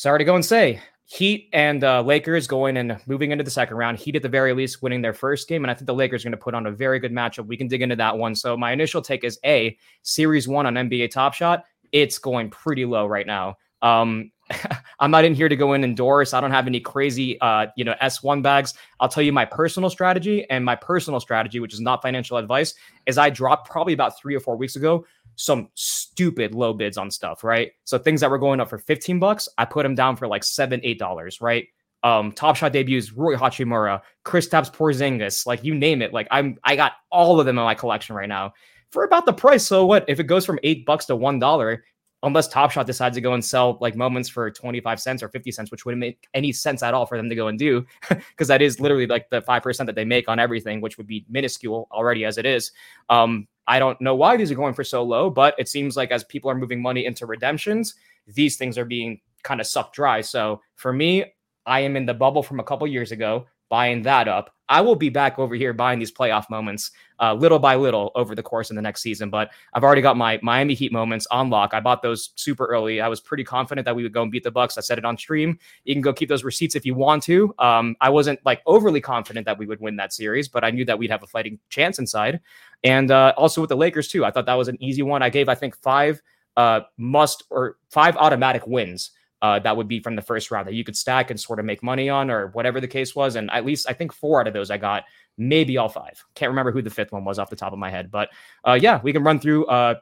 Sorry 0.00 0.18
to 0.18 0.24
go 0.24 0.34
and 0.34 0.42
say, 0.42 0.80
Heat 1.04 1.50
and 1.52 1.84
uh, 1.84 2.00
Lakers 2.00 2.46
going 2.46 2.78
and 2.78 2.98
moving 3.04 3.32
into 3.32 3.44
the 3.44 3.50
second 3.50 3.76
round. 3.76 3.98
Heat 3.98 4.16
at 4.16 4.22
the 4.22 4.30
very 4.30 4.54
least 4.54 4.82
winning 4.82 5.02
their 5.02 5.12
first 5.12 5.46
game, 5.46 5.62
and 5.62 5.70
I 5.70 5.74
think 5.74 5.86
the 5.86 5.92
Lakers 5.92 6.24
are 6.24 6.30
going 6.30 6.38
to 6.38 6.42
put 6.42 6.54
on 6.54 6.64
a 6.64 6.70
very 6.70 6.98
good 6.98 7.12
matchup. 7.12 7.46
We 7.46 7.58
can 7.58 7.68
dig 7.68 7.82
into 7.82 7.96
that 7.96 8.16
one. 8.16 8.34
So 8.34 8.56
my 8.56 8.72
initial 8.72 9.02
take 9.02 9.24
is 9.24 9.38
a 9.44 9.76
series 10.00 10.48
one 10.48 10.64
on 10.64 10.72
NBA 10.72 11.10
Top 11.10 11.34
Shot. 11.34 11.64
It's 11.92 12.16
going 12.16 12.48
pretty 12.48 12.86
low 12.86 13.04
right 13.04 13.26
now. 13.26 13.56
Um, 13.82 14.32
I'm 15.00 15.10
not 15.10 15.26
in 15.26 15.34
here 15.34 15.50
to 15.50 15.56
go 15.56 15.74
in 15.74 15.84
and 15.84 15.90
endorse. 15.90 16.32
I 16.32 16.40
don't 16.40 16.50
have 16.50 16.66
any 16.66 16.80
crazy, 16.80 17.38
uh, 17.42 17.66
you 17.76 17.84
know, 17.84 17.94
S1 18.00 18.42
bags. 18.42 18.72
I'll 19.00 19.08
tell 19.08 19.22
you 19.22 19.34
my 19.34 19.44
personal 19.44 19.90
strategy, 19.90 20.48
and 20.48 20.64
my 20.64 20.76
personal 20.76 21.20
strategy, 21.20 21.60
which 21.60 21.74
is 21.74 21.80
not 21.80 22.00
financial 22.00 22.38
advice, 22.38 22.72
is 23.04 23.18
I 23.18 23.28
dropped 23.28 23.68
probably 23.68 23.92
about 23.92 24.18
three 24.18 24.34
or 24.34 24.40
four 24.40 24.56
weeks 24.56 24.76
ago 24.76 25.04
some 25.36 25.68
stupid 25.74 26.54
low 26.54 26.72
bids 26.72 26.98
on 26.98 27.10
stuff, 27.10 27.42
right? 27.44 27.72
So 27.84 27.98
things 27.98 28.20
that 28.20 28.30
were 28.30 28.38
going 28.38 28.60
up 28.60 28.68
for 28.68 28.78
15 28.78 29.18
bucks, 29.18 29.48
I 29.58 29.64
put 29.64 29.82
them 29.82 29.94
down 29.94 30.16
for 30.16 30.28
like 30.28 30.44
seven, 30.44 30.80
eight 30.82 30.98
dollars, 30.98 31.40
right? 31.40 31.66
Um, 32.02 32.32
Top 32.32 32.56
Shot 32.56 32.72
debuts, 32.72 33.12
Rui 33.12 33.36
Hachimura, 33.36 34.00
Chris 34.24 34.48
Kristaps 34.48 34.72
Porzingis, 34.72 35.46
like 35.46 35.64
you 35.64 35.74
name 35.74 36.02
it. 36.02 36.12
Like 36.12 36.28
I'm, 36.30 36.58
I 36.64 36.76
got 36.76 36.92
all 37.10 37.40
of 37.40 37.46
them 37.46 37.58
in 37.58 37.64
my 37.64 37.74
collection 37.74 38.16
right 38.16 38.28
now 38.28 38.52
for 38.90 39.04
about 39.04 39.26
the 39.26 39.32
price. 39.32 39.66
So 39.66 39.86
what 39.86 40.04
if 40.08 40.18
it 40.20 40.24
goes 40.24 40.46
from 40.46 40.58
eight 40.62 40.86
bucks 40.86 41.06
to 41.06 41.16
one 41.16 41.38
dollar? 41.38 41.84
Unless 42.22 42.48
Top 42.48 42.70
Shot 42.70 42.86
decides 42.86 43.16
to 43.16 43.20
go 43.20 43.32
and 43.32 43.44
sell 43.44 43.78
like 43.80 43.96
moments 43.96 44.28
for 44.28 44.50
25 44.50 45.00
cents 45.00 45.22
or 45.22 45.28
50 45.28 45.50
cents, 45.52 45.70
which 45.70 45.84
wouldn't 45.84 46.00
make 46.00 46.28
any 46.34 46.52
sense 46.52 46.82
at 46.82 46.94
all 46.94 47.06
for 47.06 47.16
them 47.16 47.28
to 47.28 47.34
go 47.34 47.48
and 47.48 47.58
do, 47.58 47.86
because 48.08 48.48
that 48.48 48.62
is 48.62 48.80
literally 48.80 49.06
like 49.06 49.30
the 49.30 49.42
5% 49.42 49.86
that 49.86 49.94
they 49.94 50.04
make 50.04 50.28
on 50.28 50.38
everything, 50.38 50.80
which 50.80 50.98
would 50.98 51.06
be 51.06 51.24
minuscule 51.28 51.88
already 51.92 52.24
as 52.24 52.38
it 52.38 52.46
is. 52.46 52.72
Um, 53.08 53.48
I 53.66 53.78
don't 53.78 54.00
know 54.00 54.14
why 54.14 54.36
these 54.36 54.50
are 54.50 54.56
going 54.56 54.74
for 54.74 54.84
so 54.84 55.02
low, 55.02 55.30
but 55.30 55.54
it 55.58 55.68
seems 55.68 55.96
like 55.96 56.10
as 56.10 56.24
people 56.24 56.50
are 56.50 56.54
moving 56.54 56.82
money 56.82 57.06
into 57.06 57.26
redemptions, 57.26 57.94
these 58.26 58.56
things 58.56 58.76
are 58.76 58.84
being 58.84 59.20
kind 59.42 59.60
of 59.60 59.66
sucked 59.66 59.94
dry. 59.94 60.20
So 60.20 60.60
for 60.74 60.92
me, 60.92 61.24
I 61.66 61.80
am 61.80 61.96
in 61.96 62.06
the 62.06 62.14
bubble 62.14 62.42
from 62.42 62.60
a 62.60 62.64
couple 62.64 62.86
years 62.86 63.12
ago 63.12 63.46
buying 63.70 64.02
that 64.02 64.28
up. 64.28 64.54
I 64.68 64.80
will 64.82 64.94
be 64.94 65.08
back 65.08 65.38
over 65.38 65.54
here 65.56 65.72
buying 65.72 65.98
these 65.98 66.12
playoff 66.12 66.48
moments 66.48 66.92
uh, 67.18 67.34
little 67.34 67.58
by 67.58 67.74
little 67.74 68.12
over 68.14 68.34
the 68.34 68.42
course 68.42 68.70
of 68.70 68.76
the 68.76 68.82
next 68.82 69.02
season. 69.02 69.28
But 69.28 69.50
I've 69.74 69.82
already 69.82 70.00
got 70.00 70.16
my 70.16 70.38
Miami 70.42 70.74
Heat 70.74 70.92
moments 70.92 71.26
on 71.30 71.50
lock. 71.50 71.74
I 71.74 71.80
bought 71.80 72.02
those 72.02 72.30
super 72.36 72.66
early. 72.66 73.00
I 73.00 73.08
was 73.08 73.20
pretty 73.20 73.42
confident 73.44 73.84
that 73.84 73.96
we 73.96 74.02
would 74.02 74.12
go 74.12 74.22
and 74.22 74.30
beat 74.30 74.44
the 74.44 74.50
Bucks. 74.50 74.78
I 74.78 74.80
said 74.80 74.96
it 74.96 75.04
on 75.04 75.18
stream. 75.18 75.58
You 75.84 75.94
can 75.94 76.02
go 76.02 76.12
keep 76.12 76.28
those 76.28 76.44
receipts 76.44 76.76
if 76.76 76.86
you 76.86 76.94
want 76.94 77.22
to. 77.24 77.54
Um, 77.58 77.96
I 78.00 78.10
wasn't 78.10 78.38
like 78.44 78.62
overly 78.64 79.00
confident 79.00 79.44
that 79.46 79.58
we 79.58 79.66
would 79.66 79.80
win 79.80 79.96
that 79.96 80.12
series, 80.12 80.48
but 80.48 80.62
I 80.62 80.70
knew 80.70 80.84
that 80.84 80.98
we'd 80.98 81.10
have 81.10 81.22
a 81.22 81.26
fighting 81.26 81.58
chance 81.68 81.98
inside. 81.98 82.40
And 82.84 83.10
uh, 83.10 83.34
also 83.36 83.60
with 83.60 83.70
the 83.70 83.76
Lakers 83.76 84.08
too, 84.08 84.24
I 84.24 84.30
thought 84.30 84.46
that 84.46 84.54
was 84.54 84.68
an 84.68 84.80
easy 84.80 85.02
one. 85.02 85.22
I 85.22 85.30
gave 85.30 85.48
I 85.48 85.54
think 85.54 85.76
five 85.76 86.22
uh, 86.56 86.80
must 86.96 87.44
or 87.50 87.76
five 87.90 88.16
automatic 88.16 88.66
wins 88.66 89.10
uh, 89.42 89.58
that 89.58 89.76
would 89.76 89.88
be 89.88 90.00
from 90.00 90.16
the 90.16 90.22
first 90.22 90.50
round 90.50 90.66
that 90.66 90.74
you 90.74 90.84
could 90.84 90.96
stack 90.96 91.30
and 91.30 91.40
sort 91.40 91.58
of 91.58 91.64
make 91.64 91.82
money 91.82 92.08
on 92.08 92.30
or 92.30 92.48
whatever 92.48 92.80
the 92.80 92.88
case 92.88 93.14
was. 93.14 93.36
And 93.36 93.50
at 93.50 93.64
least 93.64 93.88
I 93.88 93.92
think 93.92 94.12
four 94.12 94.40
out 94.40 94.46
of 94.46 94.54
those 94.54 94.70
I 94.70 94.76
got, 94.76 95.04
maybe 95.38 95.78
all 95.78 95.88
five. 95.88 96.22
Can't 96.34 96.50
remember 96.50 96.72
who 96.72 96.82
the 96.82 96.90
fifth 96.90 97.12
one 97.12 97.24
was 97.24 97.38
off 97.38 97.50
the 97.50 97.56
top 97.56 97.72
of 97.72 97.78
my 97.78 97.90
head. 97.90 98.10
But 98.10 98.30
uh, 98.64 98.78
yeah, 98.80 99.00
we 99.02 99.12
can 99.12 99.24
run 99.24 99.40
through, 99.40 99.66
uh, 99.66 99.94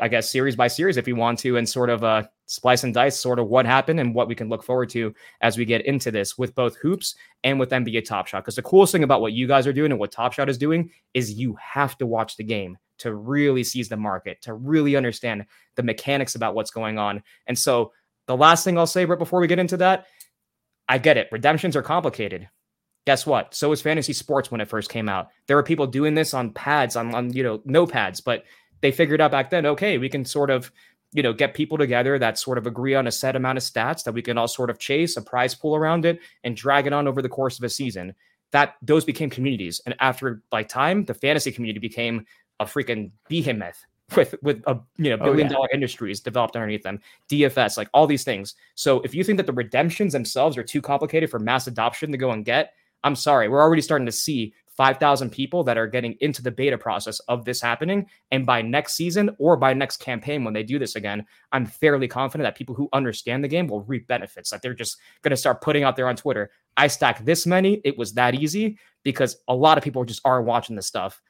I 0.00 0.08
guess, 0.08 0.30
series 0.30 0.56
by 0.56 0.66
series 0.66 0.96
if 0.96 1.06
you 1.06 1.14
want 1.14 1.38
to 1.40 1.56
and 1.56 1.68
sort 1.68 1.90
of 1.90 2.02
uh, 2.02 2.24
splice 2.46 2.82
and 2.82 2.92
dice 2.92 3.18
sort 3.18 3.38
of 3.38 3.48
what 3.48 3.64
happened 3.64 4.00
and 4.00 4.14
what 4.14 4.26
we 4.26 4.34
can 4.34 4.48
look 4.48 4.64
forward 4.64 4.88
to 4.90 5.14
as 5.40 5.56
we 5.56 5.64
get 5.64 5.86
into 5.86 6.10
this 6.10 6.36
with 6.36 6.54
both 6.54 6.76
hoops 6.76 7.14
and 7.44 7.60
with 7.60 7.70
NBA 7.70 8.04
Top 8.06 8.26
Shot. 8.26 8.42
Because 8.42 8.56
the 8.56 8.62
coolest 8.62 8.92
thing 8.92 9.04
about 9.04 9.20
what 9.20 9.34
you 9.34 9.46
guys 9.46 9.66
are 9.66 9.72
doing 9.72 9.92
and 9.92 10.00
what 10.00 10.10
Top 10.10 10.32
Shot 10.32 10.48
is 10.48 10.58
doing 10.58 10.90
is 11.14 11.34
you 11.34 11.56
have 11.60 11.96
to 11.98 12.06
watch 12.06 12.36
the 12.36 12.44
game 12.44 12.76
to 12.98 13.14
really 13.14 13.64
seize 13.64 13.88
the 13.88 13.96
market, 13.96 14.42
to 14.42 14.54
really 14.54 14.96
understand 14.96 15.46
the 15.76 15.82
mechanics 15.82 16.34
about 16.34 16.54
what's 16.54 16.70
going 16.70 16.98
on. 16.98 17.22
And 17.46 17.58
so 17.58 17.92
the 18.30 18.36
last 18.36 18.62
thing 18.62 18.78
I'll 18.78 18.86
say 18.86 19.04
right 19.06 19.18
before 19.18 19.40
we 19.40 19.48
get 19.48 19.58
into 19.58 19.76
that, 19.78 20.06
I 20.88 20.98
get 20.98 21.16
it. 21.16 21.26
Redemptions 21.32 21.74
are 21.74 21.82
complicated. 21.82 22.48
Guess 23.04 23.26
what? 23.26 23.56
So 23.56 23.70
was 23.70 23.82
fantasy 23.82 24.12
sports 24.12 24.52
when 24.52 24.60
it 24.60 24.68
first 24.68 24.88
came 24.88 25.08
out. 25.08 25.30
There 25.48 25.56
were 25.56 25.64
people 25.64 25.88
doing 25.88 26.14
this 26.14 26.32
on 26.32 26.52
pads, 26.52 26.94
on, 26.94 27.12
on 27.12 27.32
you 27.32 27.42
know, 27.42 27.58
notepads, 27.66 28.22
but 28.24 28.44
they 28.82 28.92
figured 28.92 29.20
out 29.20 29.32
back 29.32 29.50
then, 29.50 29.66
okay, 29.66 29.98
we 29.98 30.08
can 30.08 30.24
sort 30.24 30.50
of, 30.50 30.70
you 31.12 31.24
know, 31.24 31.32
get 31.32 31.54
people 31.54 31.76
together 31.76 32.20
that 32.20 32.38
sort 32.38 32.56
of 32.56 32.68
agree 32.68 32.94
on 32.94 33.08
a 33.08 33.10
set 33.10 33.34
amount 33.34 33.58
of 33.58 33.64
stats 33.64 34.04
that 34.04 34.14
we 34.14 34.22
can 34.22 34.38
all 34.38 34.46
sort 34.46 34.70
of 34.70 34.78
chase 34.78 35.16
a 35.16 35.22
prize 35.22 35.56
pool 35.56 35.74
around 35.74 36.04
it 36.04 36.20
and 36.44 36.56
drag 36.56 36.86
it 36.86 36.92
on 36.92 37.08
over 37.08 37.22
the 37.22 37.28
course 37.28 37.58
of 37.58 37.64
a 37.64 37.68
season. 37.68 38.14
That 38.52 38.76
those 38.80 39.04
became 39.04 39.30
communities. 39.30 39.80
And 39.84 39.96
after 39.98 40.40
like 40.52 40.68
time, 40.68 41.04
the 41.04 41.14
fantasy 41.14 41.50
community 41.50 41.80
became 41.80 42.26
a 42.60 42.64
freaking 42.64 43.10
behemoth 43.28 43.84
with 44.16 44.34
with 44.42 44.62
a 44.66 44.78
you 44.96 45.10
know 45.10 45.18
oh, 45.20 45.24
billion 45.24 45.48
oh, 45.48 45.50
yeah. 45.50 45.56
dollar 45.56 45.68
industries 45.72 46.20
developed 46.20 46.56
underneath 46.56 46.82
them, 46.82 47.00
DFS, 47.28 47.76
like 47.76 47.88
all 47.94 48.06
these 48.06 48.24
things. 48.24 48.54
So 48.74 49.00
if 49.00 49.14
you 49.14 49.24
think 49.24 49.36
that 49.36 49.46
the 49.46 49.52
redemptions 49.52 50.12
themselves 50.12 50.56
are 50.56 50.62
too 50.62 50.82
complicated 50.82 51.30
for 51.30 51.38
mass 51.38 51.66
adoption 51.66 52.10
to 52.12 52.18
go 52.18 52.30
and 52.30 52.44
get, 52.44 52.74
I'm 53.04 53.16
sorry, 53.16 53.48
we're 53.48 53.62
already 53.62 53.82
starting 53.82 54.06
to 54.06 54.12
see 54.12 54.54
5,000 54.80 55.28
people 55.28 55.62
that 55.64 55.76
are 55.76 55.86
getting 55.86 56.16
into 56.20 56.42
the 56.42 56.50
beta 56.50 56.78
process 56.78 57.18
of 57.28 57.44
this 57.44 57.60
happening. 57.60 58.06
And 58.30 58.46
by 58.46 58.62
next 58.62 58.94
season 58.94 59.28
or 59.38 59.56
by 59.58 59.74
next 59.74 59.98
campaign, 59.98 60.42
when 60.42 60.54
they 60.54 60.62
do 60.62 60.78
this 60.78 60.96
again, 60.96 61.26
I'm 61.52 61.66
fairly 61.66 62.08
confident 62.08 62.46
that 62.46 62.56
people 62.56 62.74
who 62.74 62.88
understand 62.94 63.44
the 63.44 63.48
game 63.48 63.66
will 63.66 63.82
reap 63.82 64.06
benefits. 64.06 64.48
That 64.48 64.62
they're 64.62 64.72
just 64.72 64.96
going 65.20 65.32
to 65.32 65.36
start 65.36 65.60
putting 65.60 65.82
out 65.82 65.96
there 65.96 66.08
on 66.08 66.16
Twitter, 66.16 66.50
I 66.78 66.86
stacked 66.86 67.26
this 67.26 67.46
many. 67.46 67.82
It 67.84 67.98
was 67.98 68.14
that 68.14 68.34
easy 68.34 68.78
because 69.02 69.36
a 69.48 69.54
lot 69.54 69.76
of 69.76 69.84
people 69.84 70.02
just 70.04 70.22
aren't 70.24 70.46
watching 70.46 70.76
this 70.76 70.86
stuff. 70.86 71.20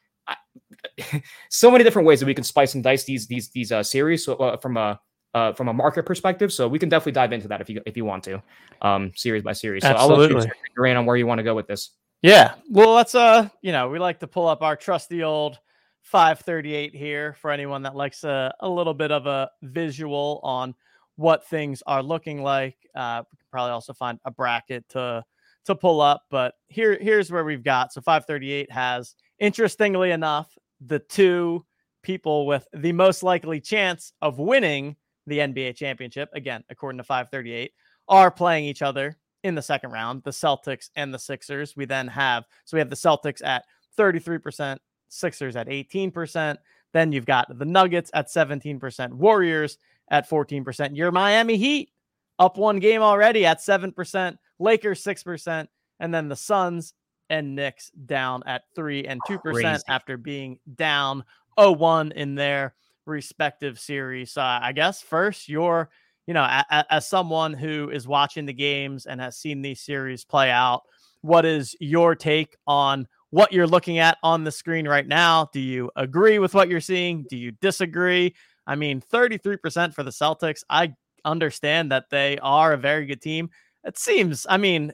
So 1.51 1.71
many 1.71 1.85
different 1.85 2.07
ways 2.07 2.21
that 2.21 2.27
we 2.27 2.35
can 2.35 2.45
spice 2.45 2.75
and 2.75 2.85
dice 2.85 3.05
these 3.05 3.27
these 3.27 3.51
these 3.51 3.73
uh, 3.73 3.83
series 3.83 4.25
so, 4.25 4.35
uh, 4.35 4.57
from 4.57 4.77
a 4.77 5.01
uh, 5.35 5.53
from 5.53 5.69
a 5.69 5.73
market 5.73 6.07
perspective. 6.07 6.53
So 6.53 6.69
we 6.69 6.79
can 6.79 6.89
definitely 6.89 7.13
dive 7.13 7.33
into 7.33 7.49
that 7.49 7.61
if 7.61 7.69
you 7.69 7.81
if 7.87 7.97
you 7.97 8.05
want 8.05 8.25
to, 8.25 8.43
um, 8.83 9.13
series 9.15 9.43
by 9.43 9.53
series. 9.53 9.83
So 9.83 9.91
Absolutely. 9.91 10.37
I'll 10.37 10.43
let 10.43 10.91
you 10.91 10.97
on 10.97 11.07
where 11.07 11.17
you 11.17 11.27
want 11.27 11.39
to 11.39 11.45
go 11.45 11.55
with 11.55 11.67
this. 11.67 11.91
Yeah. 12.23 12.55
Well, 12.71 12.93
let's 12.93 13.15
uh, 13.15 13.49
you 13.63 13.73
know, 13.73 13.89
we 13.89 13.99
like 13.99 14.21
to 14.21 14.27
pull 14.27 14.47
up 14.47 14.63
our 14.63 14.77
trusty 14.77 15.23
old 15.23 15.59
538 16.03 16.95
here 16.95 17.35
for 17.41 17.51
anyone 17.51 17.83
that 17.83 17.95
likes 17.95 18.25
a, 18.25 18.55
a 18.61 18.69
little 18.69 18.95
bit 18.95 19.13
of 19.13 19.27
a 19.27 19.51
visual 19.63 20.41
on 20.43 20.75
what 21.17 21.47
things 21.47 21.83
are 21.87 22.03
looking 22.03 22.43
like. 22.43 22.77
Uh, 22.95 23.23
we 23.31 23.37
can 23.37 23.47
probably 23.51 23.73
also 23.73 23.93
find 23.93 24.19
a 24.25 24.31
bracket 24.31 24.89
to 24.91 25.25
to 25.67 25.75
pull 25.75 26.01
up, 26.01 26.23
but 26.31 26.55
here 26.69 26.99
here's 27.01 27.31
where 27.31 27.45
we've 27.45 27.63
got. 27.63 27.93
So 27.93 28.01
538 28.01 28.73
has 28.73 29.15
interestingly 29.39 30.11
enough 30.11 30.57
the 30.81 30.99
two 30.99 31.65
people 32.03 32.47
with 32.47 32.67
the 32.73 32.93
most 32.93 33.23
likely 33.23 33.61
chance 33.61 34.13
of 34.23 34.39
winning 34.39 34.97
the 35.27 35.39
NBA 35.39 35.77
championship 35.77 36.31
again 36.33 36.65
according 36.71 36.99
to 36.99 37.05
538 37.05 37.73
are 38.09 38.31
playing 38.31 38.65
each 38.65 38.83
other 38.83 39.17
in 39.43 39.55
the 39.55 39.63
second 39.63 39.93
round, 39.93 40.23
the 40.25 40.31
Celtics 40.31 40.91
and 40.97 41.15
the 41.15 41.19
Sixers. 41.19 41.77
We 41.77 41.85
then 41.85 42.09
have, 42.09 42.45
so 42.65 42.77
we 42.77 42.81
have 42.81 42.91
the 42.91 42.97
Celtics 42.97 43.45
at 43.45 43.65
33%, 43.99 44.79
Sixers 45.09 45.57
at 45.57 45.69
18%. 45.69 46.57
Then 46.93 47.13
you've 47.13 47.27
got 47.27 47.59
the 47.59 47.65
Nuggets 47.65 48.11
at 48.13 48.29
17%, 48.29 49.13
Warriors 49.13 49.79
at 50.11 50.29
14%. 50.29 50.97
Your 50.97 51.13
Miami 51.13 51.57
Heat 51.57 51.91
up 52.39 52.57
one 52.57 52.79
game 52.79 53.03
already 53.03 53.47
at 53.47 53.61
7%, 53.61 54.37
Lakers 54.59 55.05
6%, 55.05 55.69
and 56.01 56.15
then 56.15 56.29
the 56.29 56.37
Suns 56.37 56.95
and 57.31 57.55
Knicks 57.55 57.91
down 58.07 58.43
at 58.45 58.65
3 58.75 59.07
and 59.07 59.21
2% 59.29 59.41
Crazy. 59.41 59.83
after 59.89 60.17
being 60.17 60.59
down 60.75 61.25
0-1 61.59 62.13
in 62.13 62.35
their 62.35 62.75
respective 63.07 63.79
series. 63.79 64.33
So 64.33 64.43
I 64.43 64.73
guess 64.73 65.01
first 65.01 65.49
your 65.49 65.89
you 66.31 66.35
know, 66.35 66.43
a, 66.43 66.65
a, 66.71 66.85
as 66.91 67.09
someone 67.09 67.53
who 67.53 67.91
is 67.91 68.07
watching 68.07 68.47
the 68.47 68.53
games 68.53 69.07
and 69.07 69.21
has 69.21 69.37
seen 69.37 69.63
these 69.63 69.81
series 69.81 70.25
play 70.25 70.49
out, 70.49 70.83
what 71.23 71.45
is 71.45 71.75
your 71.81 72.15
take 72.15 72.57
on 72.69 73.09
what 73.31 73.53
you're 73.53 73.67
looking 73.67 73.99
at 73.99 74.17
on 74.23 74.45
the 74.45 74.53
screen 74.53 74.87
right 74.87 75.09
now? 75.09 75.49
Do 75.53 75.59
you 75.59 75.91
agree 75.97 76.39
with 76.39 76.55
what 76.55 76.69
you're 76.69 76.81
seeing? 76.81 77.25
Do 77.29 77.37
you 77.37 77.51
disagree? 77.61 78.35
I 78.65 78.77
mean, 78.77 79.01
33% 79.01 79.93
for 79.93 80.05
the 80.05 80.13
Celtics. 80.13 80.63
I 80.71 80.95
understand 81.25 81.91
that 81.91 82.11
they 82.11 82.39
are 82.39 82.75
a 82.75 82.79
very 82.79 83.07
good 83.07 83.21
team. 83.21 83.51
It 83.83 83.99
seems, 83.99 84.47
I 84.49 84.57
mean, 84.57 84.93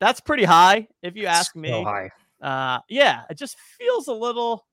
that's 0.00 0.20
pretty 0.20 0.44
high 0.44 0.88
if 1.02 1.16
you 1.16 1.26
ask 1.26 1.54
me. 1.56 1.70
high. 1.82 2.10
Uh, 2.40 2.80
yeah, 2.88 3.22
it 3.30 3.38
just 3.38 3.56
feels 3.78 4.08
a 4.08 4.12
little 4.12 4.64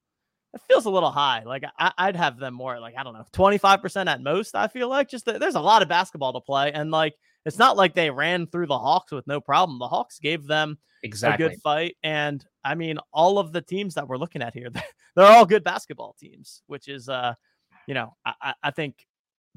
it 0.54 0.62
feels 0.68 0.86
a 0.86 0.90
little 0.90 1.12
high. 1.12 1.44
Like 1.46 1.64
I, 1.78 2.06
would 2.06 2.16
have 2.16 2.38
them 2.38 2.54
more 2.54 2.80
like 2.80 2.96
I 2.98 3.04
don't 3.04 3.14
know, 3.14 3.26
twenty 3.32 3.58
five 3.58 3.82
percent 3.82 4.10
at 4.10 4.22
most. 4.22 4.56
I 4.56 4.68
feel 4.68 4.88
like 4.88 5.10
just 5.10 5.26
there's 5.26 5.56
a 5.56 5.62
lot 5.62 5.82
of 5.82 5.90
basketball 5.90 6.34
to 6.34 6.42
play, 6.42 6.72
and 6.72 6.92
like 6.92 7.16
it's 7.46 7.58
not 7.58 7.78
like 7.78 7.96
they 7.96 8.10
ran 8.10 8.48
through 8.48 8.68
the 8.68 8.78
Hawks 8.78 9.12
with 9.12 9.26
no 9.28 9.42
problem. 9.42 9.80
The 9.80 9.88
Hawks 9.88 10.20
gave 10.20 10.46
them 10.46 10.78
exactly. 11.04 11.46
a 11.46 11.50
good 11.50 11.62
fight, 11.62 11.98
and 12.04 12.44
I 12.64 12.76
mean 12.76 13.00
all 13.12 13.40
of 13.40 13.52
the 13.52 13.62
teams 13.62 13.96
that 13.96 14.08
we're 14.08 14.18
looking 14.18 14.42
at 14.42 14.54
here, 14.54 14.70
they're 15.16 15.26
all 15.26 15.46
good 15.46 15.64
basketball 15.64 16.16
teams, 16.20 16.62
which 16.68 16.88
is 16.88 17.10
uh, 17.10 17.34
you 17.88 17.94
know, 17.94 18.16
I, 18.26 18.54
I 18.62 18.72
think 18.72 18.96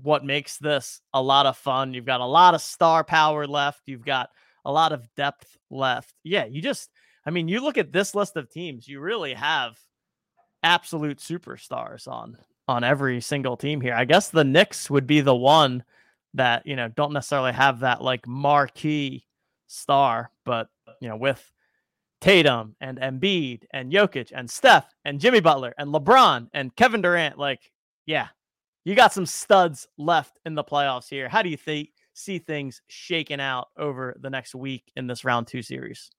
what 0.02 0.24
makes 0.24 0.58
this 0.58 1.00
a 1.12 1.22
lot 1.22 1.46
of 1.46 1.56
fun. 1.56 1.94
You've 1.94 2.04
got 2.04 2.20
a 2.20 2.26
lot 2.26 2.54
of 2.54 2.60
star 2.60 3.04
power 3.04 3.46
left. 3.46 3.82
You've 3.86 4.04
got 4.04 4.30
a 4.66 4.72
lot 4.72 4.92
of 4.92 5.08
depth 5.14 5.56
left. 5.70 6.12
Yeah, 6.24 6.44
you 6.44 6.60
just, 6.60 6.90
I 7.24 7.30
mean, 7.30 7.48
you 7.48 7.60
look 7.60 7.78
at 7.78 7.92
this 7.92 8.14
list 8.14 8.36
of 8.36 8.50
teams, 8.50 8.86
you 8.86 9.00
really 9.00 9.32
have 9.32 9.78
absolute 10.62 11.18
superstars 11.18 12.08
on 12.08 12.36
on 12.68 12.82
every 12.82 13.20
single 13.20 13.56
team 13.56 13.80
here. 13.80 13.94
I 13.94 14.04
guess 14.04 14.28
the 14.28 14.42
Knicks 14.42 14.90
would 14.90 15.06
be 15.06 15.20
the 15.20 15.34
one 15.34 15.84
that, 16.34 16.66
you 16.66 16.74
know, 16.74 16.88
don't 16.88 17.12
necessarily 17.12 17.52
have 17.52 17.80
that 17.80 18.02
like 18.02 18.26
marquee 18.26 19.24
star, 19.68 20.32
but 20.44 20.68
you 21.00 21.08
know, 21.08 21.16
with 21.16 21.52
Tatum 22.20 22.74
and 22.80 22.98
Embiid 22.98 23.62
and 23.70 23.92
Jokic 23.92 24.32
and 24.34 24.50
Steph 24.50 24.92
and 25.04 25.20
Jimmy 25.20 25.38
Butler 25.38 25.74
and 25.78 25.94
LeBron 25.94 26.48
and 26.52 26.74
Kevin 26.74 27.02
Durant, 27.02 27.38
like, 27.38 27.70
yeah, 28.04 28.28
you 28.84 28.96
got 28.96 29.12
some 29.12 29.26
studs 29.26 29.86
left 29.96 30.40
in 30.44 30.56
the 30.56 30.64
playoffs 30.64 31.08
here. 31.08 31.28
How 31.28 31.42
do 31.42 31.50
you 31.50 31.56
think 31.56 31.90
see 32.16 32.38
things 32.38 32.80
shaken 32.88 33.40
out 33.40 33.68
over 33.76 34.16
the 34.20 34.30
next 34.30 34.54
week 34.54 34.90
in 34.96 35.06
this 35.06 35.24
round 35.24 35.46
two 35.46 35.62
series? 35.62 36.10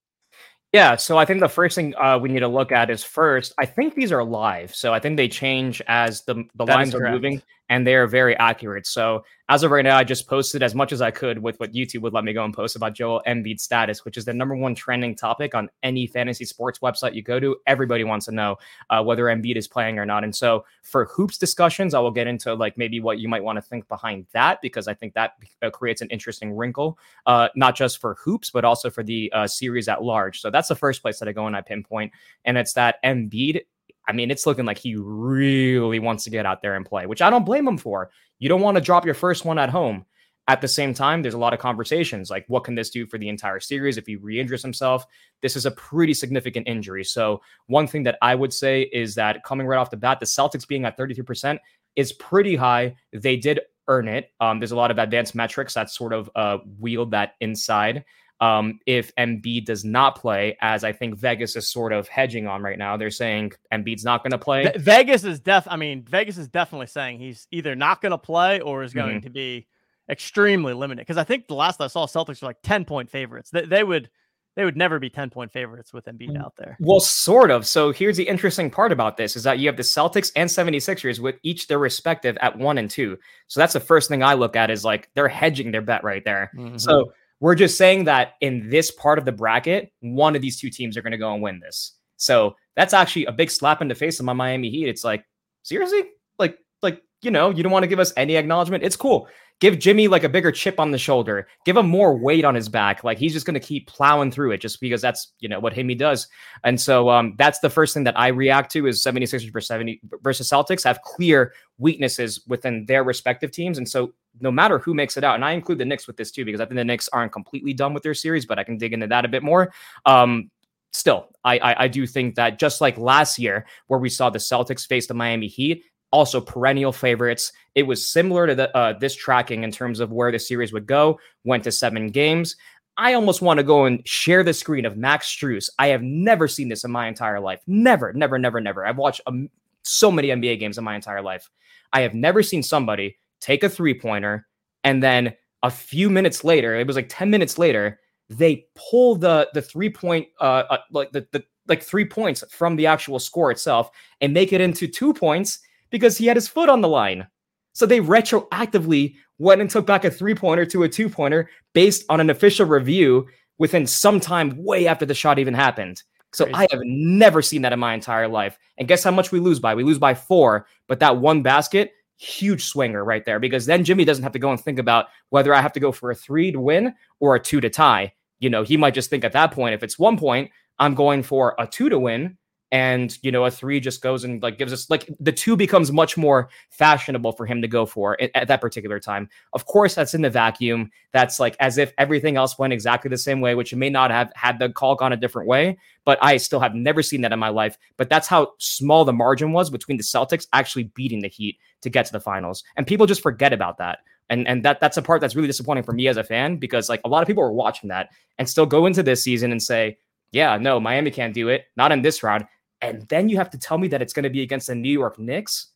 Yeah, 0.72 0.96
so 0.96 1.18
I 1.18 1.26
think 1.26 1.40
the 1.40 1.50
first 1.50 1.76
thing 1.76 1.96
uh, 1.96 2.20
we 2.22 2.30
need 2.30 2.42
to 2.42 2.48
look 2.48 2.72
at 2.72 2.90
is 2.90 3.04
first. 3.04 3.54
I 3.58 3.66
think 3.66 3.96
these 3.96 4.12
are 4.12 4.24
live, 4.24 4.76
so 4.76 4.94
I 4.94 5.00
think 5.00 5.18
they 5.18 5.28
change 5.28 5.82
as 5.88 6.24
the 6.24 6.36
the 6.56 6.66
that 6.66 6.76
lines 6.76 6.94
are 6.94 7.10
moving, 7.10 7.42
and 7.70 7.86
they 7.86 7.96
are 7.96 8.08
very 8.08 8.36
accurate. 8.38 8.88
So 8.88 9.24
as 9.50 9.64
of 9.64 9.72
right 9.72 9.84
now, 9.84 9.98
I 9.98 10.04
just 10.04 10.28
posted 10.28 10.62
as 10.62 10.76
much 10.76 10.92
as 10.92 11.02
I 11.02 11.12
could 11.12 11.40
with 11.40 11.60
what 11.60 11.74
YouTube 11.74 12.02
would 12.02 12.14
let 12.14 12.26
me 12.26 12.34
go 12.34 12.44
and 12.44 12.54
post 12.54 12.76
about 12.76 12.94
Joel 12.94 13.22
Embiid's 13.26 13.64
status, 13.64 14.04
which 14.04 14.18
is 14.18 14.26
the 14.26 14.34
number 14.34 14.56
one 14.56 14.76
trending 14.76 15.16
topic 15.16 15.56
on 15.56 15.70
any 15.84 16.06
fantasy 16.06 16.44
sports 16.44 16.80
website 16.80 17.14
you 17.14 17.22
go 17.22 17.40
to. 17.40 17.56
Everybody 17.66 18.04
wants 18.04 18.26
to 18.26 18.34
know 18.34 18.58
uh, 18.90 19.02
whether 19.04 19.26
Embiid 19.26 19.56
is 19.56 19.68
playing 19.68 20.00
or 20.00 20.06
not. 20.06 20.24
And 20.24 20.36
so 20.36 20.66
for 20.82 21.06
hoops 21.06 21.38
discussions, 21.38 21.94
I 21.94 22.00
will 22.00 22.12
get 22.12 22.28
into 22.28 22.54
like 22.54 22.78
maybe 22.78 23.00
what 23.00 23.20
you 23.20 23.30
might 23.30 23.44
want 23.44 23.58
to 23.58 23.62
think 23.62 23.88
behind 23.88 24.26
that 24.34 24.62
because 24.62 24.88
I 24.88 24.94
think 24.94 25.14
that 25.14 25.36
uh, 25.62 25.70
creates 25.70 26.02
an 26.02 26.10
interesting 26.10 26.52
wrinkle, 26.52 26.98
uh, 27.26 27.48
not 27.56 27.76
just 27.76 28.00
for 28.00 28.16
hoops 28.16 28.52
but 28.52 28.66
also 28.66 28.90
for 28.90 29.04
the 29.04 29.32
uh, 29.34 29.48
series 29.48 29.88
at 29.88 30.04
large. 30.04 30.42
So 30.42 30.50
that's 30.50 30.68
the 30.68 30.76
first 30.76 31.02
place 31.02 31.20
that 31.20 31.28
I 31.28 31.32
go 31.32 31.48
and 31.48 31.56
I 31.56 31.62
pinpoint, 31.62 32.12
and 32.46 32.58
it's 32.58 32.74
that 32.74 33.02
Embiid 33.04 33.62
I 34.08 34.14
mean, 34.14 34.32
it's 34.32 34.46
looking 34.46 34.66
like 34.66 34.78
he 34.78 34.96
really 34.96 36.00
wants 36.00 36.24
to 36.24 36.30
get 36.30 36.46
out 36.46 36.62
there 36.62 36.76
and 36.76 36.86
play, 36.86 37.06
which 37.06 37.22
I 37.22 37.30
don't 37.30 37.46
blame 37.46 37.68
him 37.68 37.78
for. 37.78 38.10
You 38.40 38.50
don't 38.50 38.62
want 38.62 38.76
to 38.76 38.82
drop 38.82 39.06
your 39.06 39.14
first 39.14 39.46
one 39.46 39.60
at 39.60 39.70
home. 39.70 40.06
At 40.50 40.62
the 40.62 40.68
same 40.68 40.94
time, 40.94 41.22
there's 41.22 41.34
a 41.34 41.40
lot 41.40 41.54
of 41.54 41.60
conversations 41.60 42.30
like, 42.30 42.46
what 42.48 42.64
can 42.64 42.74
this 42.74 42.90
do 42.90 43.06
for 43.06 43.18
the 43.18 43.28
entire 43.28 43.60
series 43.60 43.98
if 43.98 44.08
he 44.08 44.16
re 44.16 44.40
injures 44.40 44.62
himself? 44.62 45.06
This 45.42 45.58
is 45.58 45.66
a 45.66 45.72
pretty 45.72 46.14
significant 46.14 46.70
injury. 46.70 47.04
So, 47.04 47.42
one 47.66 47.86
thing 47.86 48.04
that 48.04 48.18
I 48.22 48.34
would 48.34 48.54
say 48.54 48.84
is 48.94 49.14
that 49.16 49.44
coming 49.44 49.68
right 49.68 49.78
off 49.78 49.90
the 49.90 49.98
bat, 49.98 50.22
the 50.22 50.26
Celtics 50.26 50.66
being 50.66 50.86
at 50.86 50.98
33% 50.98 51.60
is 51.98 52.14
pretty 52.14 52.56
high. 52.56 52.96
They 53.12 53.36
did 53.36 53.60
earn 53.90 54.08
it. 54.08 54.32
Um, 54.40 54.60
there's 54.60 54.72
a 54.72 54.78
lot 54.78 54.92
of 54.92 55.00
advanced 55.00 55.36
metrics 55.36 55.74
that 55.74 55.90
sort 55.90 56.14
of 56.14 56.30
uh, 56.34 56.60
wield 56.80 57.12
that 57.12 57.34
inside 57.42 58.06
um, 58.40 58.80
if 58.86 59.14
Embiid 59.16 59.66
does 59.66 59.84
not 59.84 60.16
play, 60.16 60.58
as 60.62 60.84
I 60.84 60.92
think 60.92 61.18
Vegas 61.18 61.56
is 61.56 61.72
sort 61.72 61.92
of 61.92 62.08
hedging 62.08 62.48
on 62.48 62.62
right 62.62 62.78
now. 62.78 62.96
They're 62.96 63.10
saying 63.10 63.54
Embiid's 63.74 64.04
not 64.04 64.24
going 64.24 64.32
to 64.32 64.38
play. 64.38 64.72
Vegas 64.76 65.24
is 65.24 65.40
def. 65.40 65.68
I 65.68 65.76
mean, 65.76 66.04
Vegas 66.04 66.38
is 66.38 66.48
definitely 66.48 66.88
saying 66.88 67.20
he's 67.20 67.48
either 67.52 67.76
not 67.76 68.02
going 68.02 68.12
to 68.12 68.18
play 68.18 68.60
or 68.60 68.84
is 68.84 68.94
going 68.94 69.18
mm-hmm. 69.18 69.26
to 69.26 69.30
be 69.30 69.68
extremely 70.10 70.74
limited. 70.74 71.02
Because 71.02 71.18
I 71.18 71.24
think 71.24 71.48
the 71.48 71.56
last 71.56 71.82
I 71.82 71.88
saw, 71.88 72.06
Celtics 72.06 72.42
were 72.42 72.48
like 72.48 72.62
ten 72.62 72.86
point 72.86 73.10
favorites. 73.10 73.50
They, 73.50 73.66
they 73.66 73.84
would. 73.84 74.10
They 74.56 74.66
would 74.66 74.76
never 74.76 74.98
be 74.98 75.12
10 75.12 75.30
point 75.30 75.54
favorites 75.54 75.94
with 75.94 76.06
Embiid 76.06 76.32
mm. 76.32 76.44
out 76.44 76.56
there. 76.58 76.78
Well, 76.80 77.00
sort 77.00 77.52
of. 77.52 77.68
So 77.68 77.92
here's 77.92 78.18
the 78.18 78.28
interesting 78.28 78.72
part 78.72 78.92
about 78.92 79.16
this 79.16 79.36
is 79.36 79.44
that 79.44 79.60
you 79.60 79.68
have 79.68 79.78
the 79.78 79.84
Celtics 79.84 80.32
and 80.36 80.50
76ers 80.50 81.20
with 81.20 81.36
each 81.44 81.68
their 81.68 81.78
respective 81.78 82.40
at 82.42 82.58
one 82.58 82.80
and 82.80 82.90
two. 82.90 83.20
So 83.46 83.60
that's 83.60 83.74
the 83.74 83.80
first 83.80 84.10
thing 84.10 84.24
I 84.24 84.34
look 84.34 84.56
at 84.56 84.72
is 84.72 84.84
like 84.84 85.12
they're 85.14 85.28
hedging 85.28 85.70
their 85.70 85.84
bet 85.84 86.04
right 86.04 86.26
there. 86.26 86.50
Mm-hmm. 86.56 86.78
So 86.78 87.14
we're 87.40 87.56
just 87.56 87.78
saying 87.78 88.06
that 88.06 88.34
in 88.42 88.70
this 88.70 88.92
part 88.92 89.20
of 89.20 89.26
the 89.26 89.32
bracket, 89.32 89.92
one 90.00 90.36
of 90.36 90.42
these 90.42 90.60
two 90.60 90.70
teams 90.70 90.98
are 90.98 91.02
going 91.02 91.12
to 91.12 91.18
go 91.18 91.34
and 91.34 91.42
win 91.44 91.60
this. 91.60 91.94
So 92.18 92.56
that's 92.76 92.94
actually 92.94 93.26
a 93.26 93.32
big 93.32 93.52
slap 93.52 93.82
in 93.82 93.88
the 93.88 93.96
face 93.96 94.20
of 94.20 94.26
my 94.26 94.34
Miami 94.34 94.70
Heat. 94.70 94.88
It's 94.88 95.04
like, 95.04 95.24
seriously? 95.64 96.04
Like, 96.40 96.58
like, 96.82 97.02
you 97.22 97.32
know, 97.32 97.50
you 97.50 97.64
don't 97.64 97.72
want 97.72 97.84
to 97.84 97.88
give 97.88 98.00
us 98.00 98.14
any 98.18 98.36
acknowledgement. 98.36 98.84
It's 98.84 98.96
cool. 98.96 99.28
Give 99.60 99.80
Jimmy 99.80 100.08
like 100.08 100.24
a 100.24 100.30
bigger 100.30 100.52
chip 100.52 100.80
on 100.80 100.92
the 100.92 101.00
shoulder. 101.00 101.48
Give 101.66 101.78
him 101.78 101.88
more 101.88 102.16
weight 102.16 102.46
on 102.46 102.54
his 102.54 102.70
back. 102.70 103.04
Like 103.04 103.18
he's 103.18 103.34
just 103.34 103.46
going 103.46 103.60
to 103.60 103.60
keep 103.60 103.88
plowing 103.88 104.32
through 104.32 104.52
it 104.52 104.62
just 104.62 104.80
because 104.80 105.02
that's, 105.02 105.34
you 105.40 105.50
know, 105.50 105.60
what 105.60 105.74
him 105.74 105.90
he 105.90 105.96
does. 105.96 106.28
And 106.64 106.80
so 106.80 107.10
um, 107.10 107.34
that's 107.38 107.60
the 107.60 107.70
first 107.70 107.94
thing 107.94 108.04
that 108.04 108.20
I 108.20 108.28
react 108.28 108.72
to 108.74 108.86
is 108.86 109.04
76ers 109.04 109.52
versus 109.52 109.68
70 109.68 110.02
versus 110.22 110.48
Celtics 110.48 110.84
have 110.84 111.02
clear 111.02 111.54
weaknesses 111.80 112.42
within 112.48 112.86
their 112.86 113.04
respective 113.04 113.50
teams. 113.52 113.80
And 113.80 113.90
so 113.90 114.14
no 114.40 114.52
matter 114.52 114.78
who 114.78 114.94
makes 114.94 115.18
it 115.18 115.24
out, 115.24 115.36
and 115.36 115.44
I 115.44 115.54
include 115.54 115.80
the 115.80 115.86
Knicks 115.86 116.06
with 116.06 116.18
this 116.18 116.32
too, 116.32 116.46
because 116.46 116.62
I 116.62 116.66
think 116.66 116.76
the 116.76 116.86
Knicks 116.86 117.10
aren't 117.10 117.32
completely 117.32 117.74
done 117.74 117.96
with 117.96 118.04
their 118.04 118.14
series, 118.14 118.46
but 118.46 118.60
I 118.60 118.64
can 118.64 118.78
dig 118.78 118.94
into 118.94 119.08
that 119.08 119.26
a 119.26 119.30
bit 119.30 119.42
more. 119.42 119.74
Um, 120.06 120.52
still, 120.92 121.30
I, 121.44 121.58
I, 121.60 121.84
I 121.84 121.88
do 121.88 122.06
think 122.06 122.36
that 122.36 122.60
just 122.60 122.80
like 122.80 122.98
last 122.98 123.40
year, 123.40 123.66
where 123.88 124.00
we 124.00 124.10
saw 124.10 124.30
the 124.30 124.40
Celtics 124.40 124.86
face 124.86 125.08
the 125.08 125.14
Miami 125.14 125.48
Heat, 125.48 125.84
also 126.12 126.42
perennial 126.42 126.92
favorites. 126.92 127.52
It 127.76 127.84
was 127.84 128.08
similar 128.08 128.48
to 128.48 128.56
the, 128.56 128.78
uh, 128.78 128.98
this 128.98 129.16
tracking 129.16 129.64
in 129.64 129.72
terms 129.72 130.00
of 130.00 130.12
where 130.12 130.32
the 130.32 130.40
series 130.40 130.74
would 130.74 130.88
go. 130.88 131.20
Went 131.44 131.64
to 131.66 131.72
seven 131.72 132.08
games. 132.08 132.56
I 132.98 133.14
almost 133.14 133.42
want 133.42 133.60
to 133.60 133.64
go 133.64 133.86
and 133.86 134.06
share 134.08 134.44
the 134.44 134.54
screen 134.54 134.86
of 134.86 134.98
Max 134.98 135.28
Strus. 135.28 135.70
I 135.78 135.88
have 135.88 136.02
never 136.02 136.48
seen 136.48 136.70
this 136.70 136.84
in 136.84 136.92
my 136.92 137.08
entire 137.08 137.40
life. 137.40 137.62
Never, 137.68 138.12
never, 138.14 138.40
never, 138.40 138.60
never. 138.60 138.86
I've 138.86 138.98
watched 138.98 139.22
um, 139.28 139.50
so 139.84 140.12
many 140.12 140.30
NBA 140.30 140.60
games 140.60 140.78
in 140.78 140.84
my 140.84 140.96
entire 140.96 141.22
life. 141.22 141.50
I 141.94 142.02
have 142.02 142.16
never 142.16 142.42
seen 142.42 142.64
somebody 142.64 143.18
take 143.40 143.64
a 143.64 143.70
three 143.70 143.94
pointer 143.94 144.48
and 144.84 145.04
then 145.04 145.34
a 145.64 145.70
few 145.72 146.10
minutes 146.10 146.44
later, 146.44 146.76
it 146.76 146.88
was 146.88 146.96
like 146.96 147.10
10 147.10 147.30
minutes 147.30 147.58
later, 147.58 148.00
they 148.30 148.66
pull 148.76 149.16
the 149.16 149.50
the 149.54 149.62
three 149.62 149.90
point 149.90 150.28
uh, 150.42 150.64
uh 150.70 150.78
like 150.92 151.12
the, 151.12 151.26
the 151.32 151.44
like 151.68 151.82
three 151.82 152.06
points 152.06 152.44
from 152.50 152.76
the 152.76 152.86
actual 152.86 153.20
score 153.20 153.52
itself 153.52 153.90
and 154.22 154.34
make 154.34 154.52
it 154.52 154.62
into 154.62 154.88
two 154.88 155.14
points 155.14 155.60
because 155.90 156.18
he 156.18 156.26
had 156.26 156.38
his 156.38 156.48
foot 156.48 156.70
on 156.70 156.82
the 156.82 156.88
line. 156.88 157.28
So 157.74 157.86
they 157.86 158.00
retroactively 158.00 159.16
went 159.38 159.62
and 159.62 159.70
took 159.70 159.86
back 159.86 160.04
a 160.04 160.12
three 160.12 160.36
pointer 160.36 160.66
to 160.66 160.84
a 160.84 160.90
two 160.90 161.10
pointer 161.10 161.50
based 161.74 162.06
on 162.10 162.20
an 162.20 162.30
official 162.30 162.66
review 162.66 163.28
within 163.60 163.86
some 163.86 164.20
time 164.20 164.56
way 164.58 164.88
after 164.88 165.06
the 165.06 165.14
shot 165.14 165.40
even 165.40 165.54
happened. 165.54 166.02
So 166.34 166.46
Crazy. 166.46 166.56
I 166.56 166.68
have 166.72 166.82
never 166.84 167.42
seen 167.42 167.62
that 167.62 167.74
in 167.74 167.80
my 167.80 167.94
entire 167.94 168.28
life. 168.28 168.58
And 168.78 168.88
guess 168.88 169.04
how 169.04 169.12
much 169.12 169.32
we 169.32 169.40
lose 169.40 169.60
by? 169.60 169.76
We 169.76 169.84
lose 169.84 170.00
by 170.00 170.14
four, 170.14 170.68
but 170.88 171.00
that 171.00 171.18
one 171.18 171.42
basket, 171.42 171.92
huge 172.18 172.66
swinger 172.66 173.04
right 173.04 173.26
there 173.26 173.40
because 173.40 173.66
then 173.66 173.84
Jimmy 173.84 174.04
doesn't 174.04 174.24
have 174.24 174.34
to 174.34 174.40
go 174.40 174.52
and 174.52 174.60
think 174.60 174.80
about 174.80 175.06
whether 175.30 175.54
I 175.54 175.62
have 175.62 175.74
to 175.74 175.80
go 175.80 175.92
for 175.92 176.12
a 176.12 176.16
three 176.16 176.52
to 176.52 176.60
win 176.60 176.94
or 177.20 177.36
a 177.36 177.40
two 177.40 177.62
to 177.62 177.70
tie. 177.70 178.14
You 178.40 178.50
know, 178.50 178.64
he 178.64 178.78
might 178.78 178.94
just 178.94 179.10
think 179.10 179.24
at 179.24 179.34
that 179.34 179.52
point, 179.52 179.76
if 179.76 179.84
it's 179.84 179.98
one 179.98 180.18
point, 180.18 180.52
I'm 180.80 180.96
going 180.96 181.24
for 181.24 181.56
a 181.58 181.68
two 181.68 181.90
to 181.90 182.00
win 182.00 182.38
and 182.72 183.18
you 183.22 183.32
know 183.32 183.46
a 183.46 183.52
three 183.52 183.80
just 183.80 184.02
goes 184.02 184.24
and 184.24 184.44
like 184.44 184.58
gives 184.58 184.74
us 184.74 184.90
like 184.90 185.10
the 185.20 185.32
two 185.32 185.56
becomes 185.56 185.92
much 185.92 186.18
more 186.18 186.50
fashionable 186.70 187.32
for 187.32 187.46
him 187.46 187.62
to 187.62 187.68
go 187.68 187.86
for 187.86 188.20
at, 188.22 188.30
at, 188.36 188.48
that 188.48 188.62
particular 188.62 189.00
time. 189.00 189.30
Of 189.54 189.66
course 189.66 189.96
that's 189.96 190.14
in 190.14 190.22
the 190.22 190.30
vacuum. 190.30 190.92
That's 191.14 191.40
like 191.40 191.56
as 191.60 191.78
if 191.78 191.94
everything 191.98 192.36
else 192.36 192.60
went 192.60 192.74
exactly 192.74 193.10
the 193.10 193.18
same 193.18 193.40
way 193.40 193.56
which 193.56 193.74
may 193.74 193.90
not 193.90 194.12
have 194.12 194.32
had 194.36 194.60
the 194.60 194.70
call 194.70 194.96
gone 194.96 195.14
a 195.14 195.18
different 195.18 195.48
way 195.48 195.78
but 196.06 196.18
i 196.22 196.38
still 196.38 196.62
have 196.62 196.74
never 196.74 197.04
seen 197.04 197.22
that 197.22 197.34
in 197.34 197.40
my 197.40 197.50
life. 197.50 197.78
But 197.98 198.10
that's 198.10 198.28
how 198.28 198.54
small 198.60 199.06
the 199.06 199.14
margin 199.14 199.52
was 199.52 199.70
between 199.70 199.98
the 199.98 200.04
celtics 200.04 200.48
actually 200.54 200.86
beating 200.96 201.22
the 201.22 201.28
heat 201.28 201.58
to 201.82 201.90
get 201.90 202.06
to 202.06 202.14
the 202.14 202.20
finals. 202.20 202.64
And 202.76 202.88
people 202.88 203.06
just 203.06 203.22
forget 203.22 203.54
about 203.54 203.78
that. 203.78 204.00
And 204.30 204.48
and 204.48 204.64
that 204.64 204.80
that's 204.82 204.98
a 204.98 205.02
part 205.02 205.22
that's 205.22 205.36
really 205.36 205.48
disappointing 205.48 205.84
for 205.84 205.94
me 205.94 206.08
as 206.08 206.18
a 206.18 206.24
fan 206.24 206.58
because 206.58 206.90
like 206.90 207.02
a 207.06 207.10
lot 207.10 207.22
of 207.22 207.28
people 207.28 207.44
were 207.44 207.54
watching 207.54 207.90
that 207.90 208.10
and 208.38 208.50
still 208.50 208.66
go 208.66 208.86
into 208.86 209.04
this 209.04 209.24
season 209.24 209.52
and 209.52 209.62
say 209.62 209.98
yeah, 210.32 210.58
no, 210.58 210.80
Miami 210.80 211.10
can't 211.10 211.34
do 211.34 211.48
it. 211.48 211.66
Not 211.78 211.92
in 211.92 212.02
this 212.02 212.22
round 212.22 212.46
and 212.82 213.08
then 213.10 213.30
you 213.30 213.38
have 213.38 213.50
to 213.52 213.58
tell 213.58 213.78
me 213.78 213.88
that 213.90 214.02
it's 214.02 214.14
going 214.14 214.24
to 214.24 214.30
be 214.30 214.42
against 214.42 214.68
the 214.68 214.76
New 214.76 214.92
York 214.92 215.18
Knicks. 215.20 215.68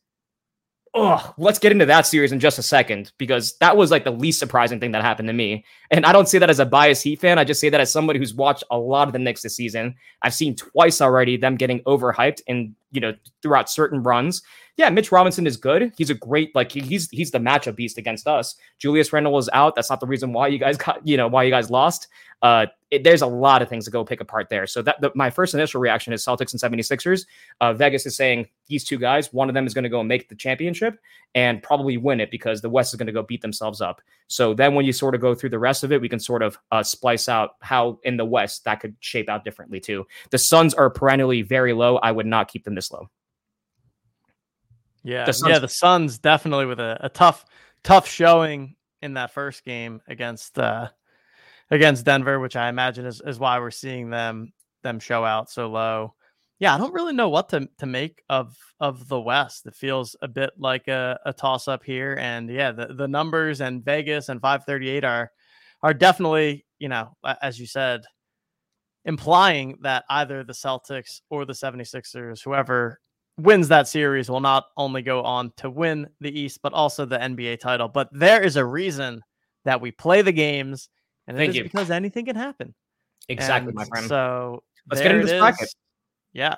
Oh, 0.94 1.32
let's 1.38 1.58
get 1.58 1.72
into 1.72 1.86
that 1.86 2.06
series 2.06 2.32
in 2.32 2.40
just 2.40 2.58
a 2.58 2.62
second 2.62 3.12
because 3.16 3.56
that 3.58 3.78
was 3.78 3.90
like 3.90 4.04
the 4.04 4.10
least 4.10 4.38
surprising 4.38 4.78
thing 4.78 4.92
that 4.92 5.02
happened 5.02 5.28
to 5.28 5.32
me. 5.32 5.64
And 5.90 6.04
I 6.04 6.12
don't 6.12 6.28
say 6.28 6.38
that 6.38 6.50
as 6.50 6.58
a 6.58 6.66
biased 6.66 7.02
Heat 7.02 7.18
fan. 7.18 7.38
I 7.38 7.44
just 7.44 7.62
say 7.62 7.70
that 7.70 7.80
as 7.80 7.90
somebody 7.90 8.18
who's 8.18 8.34
watched 8.34 8.64
a 8.70 8.78
lot 8.78 9.08
of 9.08 9.14
the 9.14 9.18
Knicks 9.18 9.40
this 9.40 9.56
season. 9.56 9.94
I've 10.20 10.34
seen 10.34 10.54
twice 10.54 11.00
already 11.00 11.38
them 11.38 11.56
getting 11.56 11.80
overhyped 11.84 12.42
and 12.46 12.74
you 12.92 13.00
know 13.00 13.14
throughout 13.42 13.68
certain 13.68 14.02
runs 14.02 14.42
yeah, 14.76 14.88
Mitch 14.88 15.12
Robinson 15.12 15.46
is 15.46 15.56
good. 15.58 15.92
He's 15.98 16.08
a 16.08 16.14
great 16.14 16.54
like 16.54 16.72
he's 16.72 17.10
he's 17.10 17.30
the 17.30 17.38
matchup 17.38 17.76
beast 17.76 17.98
against 17.98 18.26
us. 18.26 18.56
Julius 18.78 19.12
Randle 19.12 19.36
is 19.36 19.50
out. 19.52 19.74
That's 19.74 19.90
not 19.90 20.00
the 20.00 20.06
reason 20.06 20.32
why 20.32 20.48
you 20.48 20.58
guys 20.58 20.76
got 20.78 21.06
you 21.06 21.16
know 21.16 21.28
why 21.28 21.42
you 21.42 21.50
guys 21.50 21.70
lost. 21.70 22.08
Uh, 22.40 22.66
it, 22.90 23.04
there's 23.04 23.22
a 23.22 23.26
lot 23.26 23.62
of 23.62 23.68
things 23.68 23.84
to 23.84 23.90
go 23.90 24.04
pick 24.04 24.20
apart 24.20 24.48
there. 24.48 24.66
So 24.66 24.82
that 24.82 25.00
the, 25.00 25.12
my 25.14 25.30
first 25.30 25.54
initial 25.54 25.80
reaction 25.80 26.12
is 26.12 26.24
Celtics 26.24 26.52
and 26.52 26.60
76ers. 26.60 27.24
Uh, 27.60 27.72
Vegas 27.72 28.04
is 28.04 28.16
saying 28.16 28.48
these 28.66 28.82
two 28.82 28.98
guys, 28.98 29.32
one 29.32 29.48
of 29.48 29.54
them 29.54 29.64
is 29.64 29.72
going 29.72 29.84
to 29.84 29.88
go 29.88 30.00
and 30.00 30.08
make 30.08 30.28
the 30.28 30.34
championship 30.34 30.98
and 31.36 31.62
probably 31.62 31.96
win 31.96 32.20
it 32.20 32.32
because 32.32 32.60
the 32.60 32.68
West 32.68 32.92
is 32.92 32.98
going 32.98 33.06
to 33.06 33.12
go 33.12 33.22
beat 33.22 33.42
themselves 33.42 33.80
up. 33.80 34.02
So 34.26 34.54
then 34.54 34.74
when 34.74 34.84
you 34.84 34.92
sort 34.92 35.14
of 35.14 35.20
go 35.20 35.34
through 35.34 35.50
the 35.50 35.58
rest 35.58 35.84
of 35.84 35.92
it, 35.92 36.00
we 36.00 36.08
can 36.08 36.18
sort 36.18 36.42
of 36.42 36.58
uh, 36.72 36.82
splice 36.82 37.28
out 37.28 37.52
how 37.60 38.00
in 38.02 38.16
the 38.16 38.24
West 38.24 38.64
that 38.64 38.80
could 38.80 38.96
shape 38.98 39.28
out 39.28 39.44
differently 39.44 39.78
too. 39.78 40.04
The 40.30 40.38
Suns 40.38 40.74
are 40.74 40.90
perennially 40.90 41.42
very 41.42 41.72
low. 41.72 41.96
I 41.98 42.10
would 42.10 42.26
not 42.26 42.48
keep 42.48 42.64
them 42.64 42.74
low. 42.90 43.08
Yeah, 45.04 45.24
the 45.24 45.44
yeah, 45.48 45.58
the 45.58 45.68
Suns 45.68 46.18
definitely 46.18 46.66
with 46.66 46.80
a, 46.80 46.96
a 47.00 47.08
tough, 47.08 47.44
tough 47.82 48.08
showing 48.08 48.76
in 49.00 49.14
that 49.14 49.32
first 49.32 49.64
game 49.64 50.00
against 50.06 50.58
uh 50.58 50.88
against 51.70 52.04
Denver, 52.04 52.38
which 52.38 52.54
I 52.54 52.68
imagine 52.68 53.06
is, 53.06 53.20
is 53.24 53.38
why 53.38 53.58
we're 53.58 53.70
seeing 53.70 54.10
them 54.10 54.52
them 54.82 55.00
show 55.00 55.24
out 55.24 55.50
so 55.50 55.68
low. 55.68 56.14
Yeah, 56.58 56.74
I 56.74 56.78
don't 56.78 56.94
really 56.94 57.14
know 57.14 57.28
what 57.28 57.48
to, 57.48 57.68
to 57.78 57.86
make 57.86 58.22
of 58.28 58.56
of 58.78 59.08
the 59.08 59.20
West. 59.20 59.66
It 59.66 59.74
feels 59.74 60.14
a 60.22 60.28
bit 60.28 60.50
like 60.56 60.86
a, 60.86 61.18
a 61.26 61.32
toss 61.32 61.66
up 61.66 61.82
here, 61.82 62.16
and 62.20 62.48
yeah, 62.48 62.70
the, 62.70 62.94
the 62.94 63.08
numbers 63.08 63.60
and 63.60 63.84
Vegas 63.84 64.28
and 64.28 64.40
538 64.40 65.02
are 65.02 65.32
are 65.82 65.94
definitely 65.94 66.64
you 66.78 66.88
know 66.88 67.16
as 67.42 67.58
you 67.58 67.66
said 67.66 68.02
implying 69.04 69.78
that 69.82 70.04
either 70.08 70.44
the 70.44 70.52
Celtics 70.52 71.20
or 71.30 71.44
the 71.44 71.52
76ers, 71.52 72.42
whoever 72.42 73.00
wins 73.38 73.68
that 73.68 73.88
series 73.88 74.30
will 74.30 74.40
not 74.40 74.64
only 74.76 75.02
go 75.02 75.22
on 75.22 75.52
to 75.56 75.70
win 75.70 76.08
the 76.20 76.38
East, 76.38 76.60
but 76.62 76.72
also 76.72 77.04
the 77.04 77.18
NBA 77.18 77.60
title. 77.60 77.88
But 77.88 78.08
there 78.12 78.42
is 78.42 78.56
a 78.56 78.64
reason 78.64 79.22
that 79.64 79.80
we 79.80 79.90
play 79.90 80.22
the 80.22 80.32
games, 80.32 80.88
and 81.26 81.36
Thank 81.36 81.48
it 81.48 81.50
is 81.50 81.56
you. 81.56 81.62
because 81.64 81.90
anything 81.90 82.26
can 82.26 82.36
happen. 82.36 82.74
Exactly, 83.28 83.68
and 83.68 83.76
my 83.76 83.84
friend. 83.84 84.08
So 84.08 84.62
let's 84.90 85.00
get 85.00 85.12
into 85.12 85.26
this 85.26 85.38
bracket. 85.38 85.68
Yeah. 86.32 86.56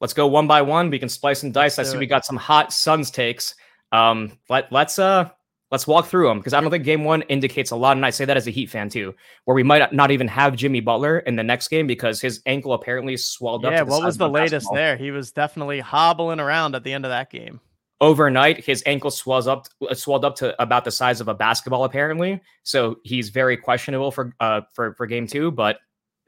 Let's 0.00 0.14
go 0.14 0.26
one 0.26 0.48
by 0.48 0.62
one. 0.62 0.90
We 0.90 0.98
can 0.98 1.08
splice 1.08 1.44
and 1.44 1.54
dice. 1.54 1.78
Let's 1.78 1.90
I 1.90 1.92
see 1.92 1.96
it. 1.96 2.00
we 2.00 2.06
got 2.06 2.24
some 2.24 2.36
hot 2.36 2.72
Suns 2.72 3.10
takes. 3.10 3.54
Um, 3.92 4.38
let 4.48 4.72
let's 4.72 4.98
uh 4.98 5.28
Let's 5.72 5.86
walk 5.86 6.06
through 6.06 6.28
them 6.28 6.38
because 6.38 6.52
I 6.52 6.60
don't 6.60 6.70
think 6.70 6.84
game 6.84 7.02
one 7.02 7.22
indicates 7.22 7.70
a 7.70 7.76
lot. 7.76 7.96
And 7.96 8.04
I 8.04 8.10
say 8.10 8.26
that 8.26 8.36
as 8.36 8.46
a 8.46 8.50
Heat 8.50 8.68
fan 8.68 8.90
too, 8.90 9.14
where 9.46 9.54
we 9.54 9.62
might 9.62 9.90
not 9.90 10.10
even 10.10 10.28
have 10.28 10.54
Jimmy 10.54 10.80
Butler 10.80 11.20
in 11.20 11.34
the 11.34 11.42
next 11.42 11.68
game 11.68 11.86
because 11.86 12.20
his 12.20 12.42
ankle 12.44 12.74
apparently 12.74 13.16
swelled 13.16 13.64
up. 13.64 13.72
Yeah, 13.72 13.80
what 13.82 14.04
was 14.04 14.18
the 14.18 14.28
latest 14.28 14.66
basketball. 14.66 14.74
there? 14.74 14.96
He 14.98 15.10
was 15.10 15.32
definitely 15.32 15.80
hobbling 15.80 16.40
around 16.40 16.74
at 16.74 16.84
the 16.84 16.92
end 16.92 17.06
of 17.06 17.10
that 17.10 17.30
game. 17.30 17.58
Overnight, 18.02 18.62
his 18.62 18.82
ankle 18.84 19.10
swells 19.10 19.46
up, 19.46 19.66
uh, 19.88 19.94
swelled 19.94 20.26
up 20.26 20.36
to 20.36 20.60
about 20.60 20.84
the 20.84 20.90
size 20.90 21.22
of 21.22 21.28
a 21.28 21.34
basketball, 21.34 21.84
apparently. 21.84 22.42
So 22.64 22.96
he's 23.02 23.30
very 23.30 23.56
questionable 23.56 24.10
for 24.10 24.34
uh 24.40 24.60
for 24.74 24.92
for 24.96 25.06
game 25.06 25.26
two, 25.26 25.50
but 25.50 25.78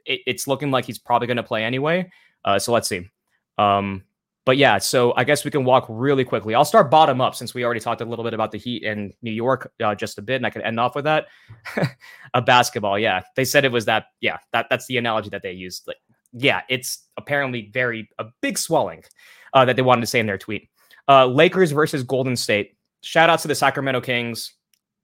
it, 0.05 0.21
it's 0.25 0.47
looking 0.47 0.71
like 0.71 0.85
he's 0.85 0.97
probably 0.97 1.27
going 1.27 1.37
to 1.37 1.43
play 1.43 1.63
anyway. 1.63 2.09
Uh, 2.43 2.57
so 2.57 2.71
let's 2.71 2.89
see. 2.89 3.11
Um, 3.59 4.04
but 4.45 4.57
yeah, 4.57 4.77
so 4.77 5.13
I 5.17 5.23
guess 5.23 5.43
we 5.43 5.49
can 5.49 5.63
walk 5.63 5.87
really 5.89 6.23
quickly. 6.23 6.53
I'll 6.53 6.65
start 6.65 6.91
bottom 6.91 7.19
up 7.19 7.33
since 7.33 7.55
we 7.55 7.65
already 7.65 7.79
talked 7.79 8.01
a 8.01 8.05
little 8.05 8.23
bit 8.23 8.35
about 8.35 8.51
the 8.51 8.59
Heat 8.59 8.83
in 8.83 9.11
New 9.23 9.31
York 9.31 9.73
uh, 9.83 9.95
just 9.95 10.19
a 10.19 10.21
bit, 10.21 10.35
and 10.35 10.45
I 10.45 10.51
can 10.51 10.61
end 10.61 10.79
off 10.79 10.95
with 10.95 11.05
that. 11.05 11.25
a 12.33 12.41
basketball, 12.41 12.99
yeah. 12.99 13.23
They 13.35 13.43
said 13.43 13.65
it 13.65 13.71
was 13.71 13.85
that. 13.85 14.05
Yeah, 14.21 14.37
that 14.53 14.67
that's 14.69 14.85
the 14.85 14.97
analogy 14.97 15.29
that 15.29 15.41
they 15.41 15.51
used. 15.51 15.87
Like, 15.87 15.97
yeah, 16.31 16.61
it's 16.69 17.07
apparently 17.17 17.71
very 17.73 18.07
a 18.19 18.25
big 18.41 18.59
swelling 18.59 19.03
uh, 19.53 19.65
that 19.65 19.75
they 19.75 19.81
wanted 19.81 20.01
to 20.01 20.07
say 20.07 20.19
in 20.19 20.27
their 20.27 20.37
tweet. 20.37 20.69
Uh, 21.07 21.25
Lakers 21.25 21.71
versus 21.71 22.03
Golden 22.03 22.35
State. 22.35 22.77
Shout 23.01 23.29
out 23.29 23.39
to 23.39 23.47
the 23.47 23.55
Sacramento 23.55 24.01
Kings. 24.01 24.53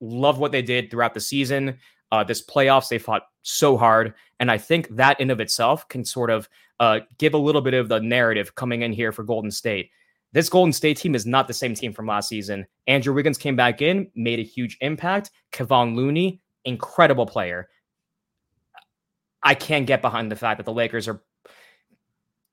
Love 0.02 0.40
what 0.40 0.52
they 0.52 0.62
did 0.62 0.92
throughout 0.92 1.14
the 1.14 1.20
season. 1.20 1.78
Uh, 2.12 2.24
this 2.24 2.46
playoffs, 2.46 2.90
they 2.90 2.98
fought 2.98 3.24
so 3.44 3.78
hard. 3.78 4.14
And 4.40 4.52
I 4.52 4.58
think 4.58 4.90
that 4.90 5.20
in 5.20 5.30
of 5.30 5.40
itself 5.40 5.88
can 5.88 6.04
sort 6.04 6.30
of 6.30 6.50
uh, 6.82 7.00
give 7.20 7.36
a 7.36 7.38
little 7.38 7.62
bit 7.62 7.76
of 7.76 7.88
the 7.88 8.00
narrative 8.00 8.56
coming 8.56 8.82
in 8.82 8.92
here 8.92 9.12
for 9.12 9.24
Golden 9.24 9.52
State. 9.52 9.92
This 10.34 10.50
Golden 10.50 10.74
State 10.74 10.98
team 10.98 11.14
is 11.14 11.28
not 11.28 11.48
the 11.48 11.54
same 11.54 11.76
team 11.76 11.94
from 11.94 12.08
last 12.08 12.28
season. 12.28 12.66
Andrew 12.88 13.14
Wiggins 13.14 13.38
came 13.38 13.56
back 13.56 13.84
in, 13.84 14.10
made 14.16 14.40
a 14.40 14.44
huge 14.44 14.78
impact. 14.82 15.30
Kevon 15.54 15.96
Looney, 15.96 16.42
incredible 16.66 17.28
player. 17.28 17.70
I 19.44 19.54
can't 19.54 19.86
get 19.86 20.02
behind 20.02 20.32
the 20.32 20.36
fact 20.36 20.58
that 20.58 20.66
the 20.66 20.74
Lakers 20.74 21.08
are 21.08 21.22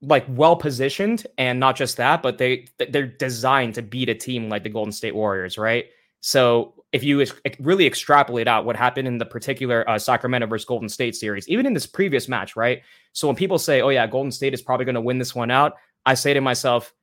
like 0.03 0.27
well 0.29 0.57
positioned 0.57 1.27
and 1.39 1.59
not 1.59 1.77
just 1.77 1.97
that, 1.97 2.23
but 2.23 2.37
they 2.37 2.67
they're 2.91 3.07
designed 3.07 3.77
to 3.77 3.83
beat 3.83 4.11
a 4.11 4.15
team 4.15 4.51
like 4.51 4.63
the 4.63 4.69
Golden 4.69 4.93
State 4.93 5.15
Warriors, 5.15 5.57
right? 5.57 5.87
So 6.21 6.78
if 6.93 7.05
you 7.05 7.25
really 7.61 7.87
extrapolate 7.87 8.49
out 8.49 8.65
what 8.65 8.77
happened 8.77 9.07
in 9.07 9.19
the 9.19 9.27
particular 9.27 9.89
uh, 9.89 9.99
Sacramento 9.99 10.47
versus 10.47 10.65
Golden 10.65 10.89
State 10.89 11.15
series, 11.15 11.47
even 11.49 11.67
in 11.67 11.75
this 11.75 11.87
previous 11.87 12.29
match, 12.29 12.57
right? 12.57 12.83
So 13.13 13.27
when 13.27 13.37
people 13.37 13.59
say, 13.59 13.83
"Oh 13.83 13.91
yeah, 13.91 14.07
Golden 14.07 14.33
State 14.33 14.55
is 14.55 14.63
probably 14.63 14.87
going 14.87 14.95
to 14.95 15.01
win 15.01 15.19
this 15.19 15.35
one 15.35 15.51
out," 15.51 15.75
I 16.07 16.15
say 16.15 16.33
to 16.33 16.41
myself, 16.41 16.95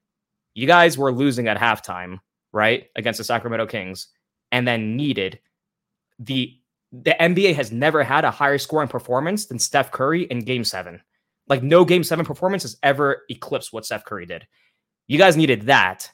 "You 0.56 0.66
guys 0.66 0.98
were 0.98 1.12
losing 1.12 1.48
at 1.48 1.58
halftime, 1.58 2.20
right, 2.52 2.88
against 2.96 3.20
the 3.20 3.24
Sacramento 3.24 3.68
Kings, 3.68 4.08
and 4.52 4.68
then 4.68 4.96
needed 4.96 5.40
the 6.18 6.60
the 6.92 7.16
NBA 7.20 7.54
has 7.56 7.72
never 7.72 8.04
had 8.04 8.26
a 8.26 8.32
higher 8.32 8.58
scoring 8.58 8.88
performance 8.88 9.46
than 9.46 9.60
Steph 9.60 9.92
Curry 9.92 10.24
in 10.24 10.40
Game 10.40 10.64
Seven. 10.64 11.02
Like 11.48 11.62
no 11.62 11.86
Game 11.86 12.04
Seven 12.04 12.26
performance 12.26 12.64
has 12.64 12.78
ever 12.82 13.24
eclipsed 13.30 13.72
what 13.72 13.86
Steph 13.86 14.06
Curry 14.06 14.26
did. 14.26 14.48
You 15.08 15.20
guys 15.20 15.38
needed 15.38 15.64
that." 15.64 16.10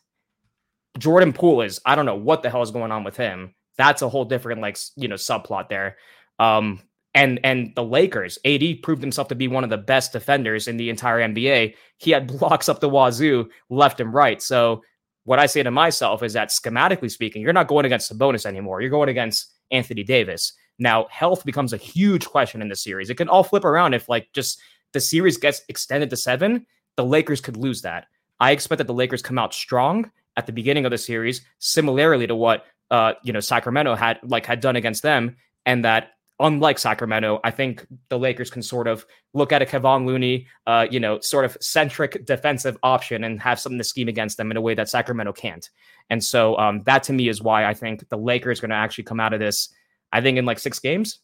Jordan 0.97 1.31
Poole 1.31 1.61
is, 1.61 1.79
I 1.85 1.95
don't 1.95 2.05
know 2.05 2.17
what 2.17 2.43
the 2.43 2.49
hell 2.49 2.63
is 2.63 2.71
going 2.71 2.91
on 2.91 3.05
with 3.05 3.15
him 3.15 3.55
that's 3.77 4.01
a 4.01 4.09
whole 4.09 4.25
different 4.25 4.61
like 4.61 4.77
you 4.95 5.07
know 5.07 5.15
subplot 5.15 5.69
there. 5.69 5.97
Um, 6.39 6.81
and 7.13 7.39
and 7.43 7.73
the 7.75 7.83
Lakers, 7.83 8.39
AD 8.45 8.81
proved 8.83 9.01
himself 9.01 9.27
to 9.29 9.35
be 9.35 9.47
one 9.47 9.63
of 9.63 9.69
the 9.69 9.77
best 9.77 10.13
defenders 10.13 10.67
in 10.67 10.77
the 10.77 10.89
entire 10.89 11.19
NBA. 11.19 11.75
He 11.97 12.11
had 12.11 12.27
blocks 12.39 12.69
up 12.69 12.79
the 12.79 12.89
wazoo, 12.89 13.49
left 13.69 13.99
and 13.99 14.13
right. 14.13 14.41
So 14.41 14.81
what 15.23 15.39
I 15.39 15.45
say 15.45 15.61
to 15.63 15.71
myself 15.71 16.23
is 16.23 16.33
that 16.33 16.49
schematically 16.49 17.11
speaking, 17.11 17.41
you're 17.41 17.53
not 17.53 17.67
going 17.67 17.85
against 17.85 18.11
Sabonis 18.11 18.45
anymore. 18.45 18.81
You're 18.81 18.89
going 18.89 19.09
against 19.09 19.53
Anthony 19.69 20.03
Davis. 20.03 20.53
Now, 20.79 21.05
health 21.11 21.45
becomes 21.45 21.73
a 21.73 21.77
huge 21.77 22.25
question 22.25 22.61
in 22.61 22.69
the 22.69 22.75
series. 22.75 23.09
It 23.09 23.17
can 23.17 23.29
all 23.29 23.43
flip 23.43 23.65
around 23.65 23.93
if 23.93 24.09
like 24.09 24.29
just 24.33 24.59
the 24.93 24.99
series 24.99 25.37
gets 25.37 25.61
extended 25.69 26.09
to 26.09 26.17
seven, 26.17 26.65
the 26.95 27.05
Lakers 27.05 27.41
could 27.41 27.57
lose 27.57 27.81
that. 27.83 28.07
I 28.39 28.51
expect 28.51 28.79
that 28.79 28.87
the 28.87 28.93
Lakers 28.93 29.21
come 29.21 29.37
out 29.37 29.53
strong 29.53 30.09
at 30.37 30.47
the 30.47 30.51
beginning 30.51 30.85
of 30.85 30.91
the 30.91 30.97
series, 30.97 31.41
similarly 31.59 32.25
to 32.25 32.35
what 32.35 32.65
uh, 32.91 33.13
you 33.23 33.33
know 33.33 33.39
Sacramento 33.39 33.95
had 33.95 34.19
like 34.23 34.45
had 34.45 34.59
done 34.59 34.75
against 34.75 35.01
them, 35.01 35.37
and 35.65 35.83
that 35.85 36.11
unlike 36.39 36.79
Sacramento, 36.79 37.39
I 37.43 37.51
think 37.51 37.85
the 38.09 38.17
Lakers 38.17 38.49
can 38.49 38.63
sort 38.63 38.87
of 38.87 39.05
look 39.33 39.51
at 39.51 39.61
a 39.61 39.65
Kevon 39.65 40.05
Looney, 40.05 40.47
uh, 40.65 40.87
you 40.89 40.99
know, 40.99 41.19
sort 41.19 41.45
of 41.45 41.55
centric 41.61 42.25
defensive 42.25 42.77
option 42.81 43.23
and 43.23 43.39
have 43.39 43.59
something 43.59 43.77
to 43.77 43.83
scheme 43.83 44.07
against 44.07 44.37
them 44.37 44.49
in 44.49 44.57
a 44.57 44.61
way 44.61 44.73
that 44.73 44.89
Sacramento 44.89 45.33
can't. 45.33 45.69
And 46.09 46.23
so 46.23 46.57
um, 46.57 46.81
that 46.83 47.03
to 47.03 47.13
me 47.13 47.29
is 47.29 47.41
why 47.41 47.65
I 47.65 47.73
think 47.73 48.09
the 48.09 48.17
Lakers 48.17 48.59
are 48.59 48.63
going 48.63 48.71
to 48.71 48.75
actually 48.75 49.03
come 49.03 49.19
out 49.19 49.33
of 49.33 49.39
this. 49.39 49.69
I 50.11 50.19
think 50.21 50.37
in 50.37 50.45
like 50.45 50.59
six 50.59 50.79
games. 50.79 51.19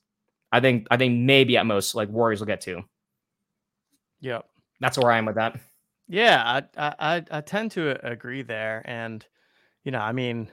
I 0.51 0.61
think 0.61 0.87
I 0.89 0.97
think 0.97 1.19
maybe 1.19 1.57
at 1.57 1.65
most 1.65 1.93
like 1.93 2.09
Warriors 2.09 2.39
will 2.39 2.47
get 2.47 2.61
two. 2.61 2.83
Yep, 4.21 4.45
that's 4.79 4.97
where 4.97 5.11
I 5.11 5.17
am 5.17 5.25
with 5.25 5.35
that. 5.35 5.59
Yeah, 6.07 6.61
I 6.77 6.93
I 6.97 7.23
I 7.29 7.41
tend 7.41 7.71
to 7.71 8.05
agree 8.05 8.43
there, 8.43 8.81
and 8.85 9.25
you 9.83 9.91
know, 9.91 9.99
I 9.99 10.13
mean, 10.13 10.49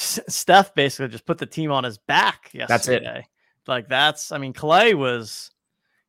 Steph 0.00 0.74
basically 0.74 1.08
just 1.08 1.26
put 1.26 1.38
the 1.38 1.46
team 1.46 1.70
on 1.70 1.84
his 1.84 1.98
back 1.98 2.50
yesterday. 2.52 2.68
That's 2.68 2.88
it. 2.88 3.24
Like 3.66 3.88
that's, 3.88 4.32
I 4.32 4.38
mean, 4.38 4.52
Clay 4.52 4.94
was 4.94 5.50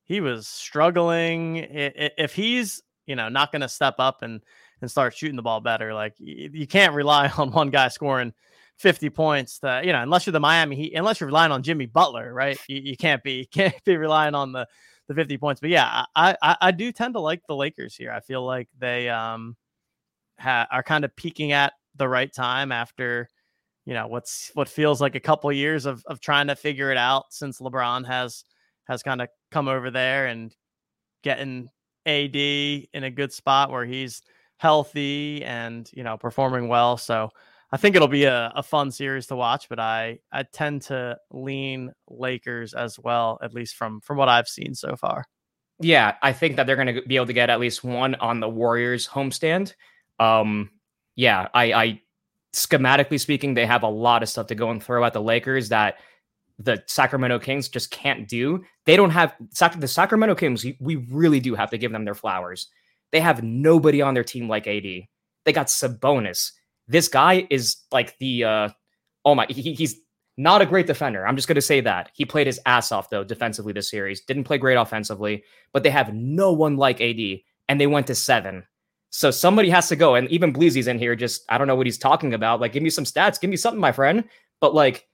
he 0.04 0.22
was 0.22 0.48
struggling. 0.48 1.58
If 1.58 2.34
he's 2.34 2.82
you 3.06 3.16
know 3.16 3.30
not 3.30 3.52
going 3.52 3.62
to 3.62 3.70
step 3.70 3.96
up 4.00 4.22
and 4.22 4.42
and 4.82 4.90
start 4.90 5.16
shooting 5.16 5.36
the 5.36 5.42
ball 5.42 5.62
better, 5.62 5.94
like 5.94 6.14
you 6.18 6.68
can't 6.68 6.94
rely 6.94 7.28
on 7.38 7.52
one 7.52 7.70
guy 7.70 7.90
scoring 7.90 8.34
50 8.82 9.10
points 9.12 9.60
to, 9.60 9.82
you 9.84 9.94
know, 9.94 10.02
unless 10.02 10.26
you're 10.26 10.32
the 10.32 10.40
Miami 10.40 10.76
Heat, 10.76 10.96
unless 10.96 11.20
you're 11.20 11.28
relying 11.28 11.52
on 11.52 11.62
Jimmy 11.62 11.86
Butler, 11.86 12.34
right? 12.34 12.58
You, 12.68 12.82
you 12.84 12.98
can't 12.98 13.24
be, 13.24 13.46
can't 13.52 13.76
be 13.86 13.96
relying 13.96 14.36
on 14.36 14.52
the, 14.52 14.68
the 15.08 15.14
50 15.14 15.38
points. 15.38 15.62
But 15.62 15.70
yeah, 15.70 16.06
I, 16.16 16.36
I, 16.42 16.58
I 16.60 16.72
do 16.72 16.92
tend 16.92 17.14
to 17.14 17.20
like 17.20 17.42
the 17.48 17.56
Lakers 17.56 17.96
here. 17.96 18.12
I 18.12 18.22
feel 18.22 18.44
like 18.44 18.68
they 18.80 19.08
um 19.10 19.56
ha- 20.40 20.68
are 20.72 20.84
kind 20.84 21.06
of 21.06 21.16
peaking 21.16 21.52
at 21.52 21.74
the 21.96 22.10
right 22.10 22.34
time 22.34 22.72
after, 22.72 23.30
you 23.86 23.94
know, 23.94 24.08
what's 24.08 24.52
what 24.54 24.70
feels 24.70 25.02
like 25.02 25.16
a 25.16 25.20
couple 25.20 25.52
years 25.52 25.86
of 25.86 26.04
of 26.06 26.20
trying 26.20 26.48
to 26.48 26.56
figure 26.56 26.92
it 26.92 26.98
out 26.98 27.26
since 27.32 27.60
LeBron 27.60 28.06
has 28.06 28.44
has 28.88 29.04
kind 29.04 29.22
of 29.22 29.30
come 29.52 29.68
over 29.68 29.92
there 29.92 30.28
and 30.28 30.56
getting 31.24 31.70
AD 32.06 32.36
in 32.36 33.04
a 33.04 33.12
good 33.12 33.34
spot 33.34 33.72
where 33.72 33.86
he's 33.86 34.22
healthy 34.58 35.44
and 35.44 35.90
you 35.94 36.04
know 36.04 36.18
performing 36.18 36.68
well. 36.68 36.98
So 36.98 37.30
I 37.72 37.78
think 37.78 37.96
it'll 37.96 38.08
be 38.08 38.26
a, 38.26 38.52
a 38.56 38.64
fun 38.64 38.92
series 38.92 39.28
to 39.28 39.36
watch, 39.36 39.70
but 39.70 39.80
I 39.80 40.20
I 40.32 40.44
tend 40.44 40.84
to 40.84 41.18
lean 41.32 41.92
Lakers 42.10 42.74
as 42.74 43.00
well, 43.00 43.40
at 43.42 43.54
least 43.54 43.76
from 43.76 44.02
from 44.02 44.18
what 44.18 44.30
I've 44.30 44.48
seen 44.48 44.76
so 44.76 44.96
far. 44.96 45.26
Yeah, 45.80 46.16
I 46.22 46.34
think 46.34 46.58
that 46.58 46.68
they're 46.68 46.76
going 46.76 46.96
to 46.96 47.02
be 47.02 47.16
able 47.16 47.26
to 47.26 47.34
get 47.34 47.50
at 47.50 47.60
least 47.60 47.84
one 47.84 48.14
on 48.16 48.40
the 48.40 48.50
Warriors 48.50 49.08
homestand. 49.08 49.74
Um, 50.20 50.70
yeah, 51.16 51.48
I, 51.56 51.74
I 51.74 52.02
schematically 52.54 53.20
speaking, 53.20 53.54
they 53.54 53.66
have 53.66 53.84
a 53.84 53.90
lot 53.90 54.24
of 54.24 54.30
stuff 54.30 54.48
to 54.48 54.56
go 54.56 54.70
and 54.72 54.84
throw 54.84 55.04
at 55.04 55.14
the 55.14 55.22
Lakers 55.22 55.70
that 55.70 55.96
the 56.60 56.84
Sacramento 56.86 57.40
Kings 57.40 57.70
just 57.70 57.92
can't 57.92 58.28
do. 58.28 58.64
They 58.86 58.96
don't 58.96 59.10
have 59.10 59.36
the 59.40 59.88
Sacramento 59.88 60.36
Kings. 60.36 60.66
We 60.80 60.96
really 61.10 61.40
do 61.40 61.56
have 61.56 61.70
to 61.72 61.78
give 61.78 61.92
them 61.92 62.06
their 62.06 62.16
flowers. 62.16 62.68
They 63.12 63.20
have 63.20 63.44
nobody 63.44 64.02
on 64.02 64.14
their 64.14 64.24
team 64.24 64.48
like 64.48 64.68
AD. 64.68 64.84
They 64.84 65.54
got 65.54 65.68
Sabonis. 65.68 66.52
This 66.88 67.08
guy 67.08 67.48
is 67.50 67.78
like 67.92 68.18
the 68.20 68.44
uh 68.44 68.70
oh 69.26 69.36
my 69.36 69.46
he, 69.50 69.74
he's 69.74 70.00
not 70.38 70.62
a 70.62 70.66
great 70.66 70.88
defender. 70.88 71.28
I'm 71.28 71.36
just 71.36 71.48
going 71.48 71.56
to 71.56 71.62
say 71.62 71.82
that. 71.82 72.10
He 72.14 72.26
played 72.26 72.48
his 72.48 72.60
ass 72.66 72.92
off 72.92 73.10
though 73.10 73.24
defensively 73.24 73.74
this 73.74 73.90
series. 73.90 74.22
Didn't 74.22 74.46
play 74.46 74.58
great 74.58 74.76
offensively, 74.76 75.44
but 75.74 75.84
they 75.84 75.90
have 75.90 76.14
no 76.14 76.52
one 76.52 76.78
like 76.78 77.02
AD 77.02 77.20
and 77.70 77.80
they 77.80 77.88
went 77.88 78.08
to 78.08 78.16
7. 78.16 78.64
So 79.12 79.30
somebody 79.30 79.70
has 79.70 79.90
to 79.90 79.96
go 79.96 80.16
and 80.16 80.30
even 80.30 80.54
Bleezy's 80.54 80.88
in 80.88 80.98
here 80.98 81.16
just 81.16 81.44
I 81.50 81.58
don't 81.58 81.68
know 81.68 81.76
what 81.76 81.86
he's 81.86 81.98
talking 81.98 82.34
about. 82.34 82.62
Like 82.62 82.74
give 82.74 82.82
me 82.82 82.90
some 82.90 83.04
stats, 83.04 83.40
give 83.40 83.50
me 83.50 83.58
something 83.58 83.80
my 83.80 83.92
friend. 83.92 84.24
But 84.60 84.74
like 84.74 85.08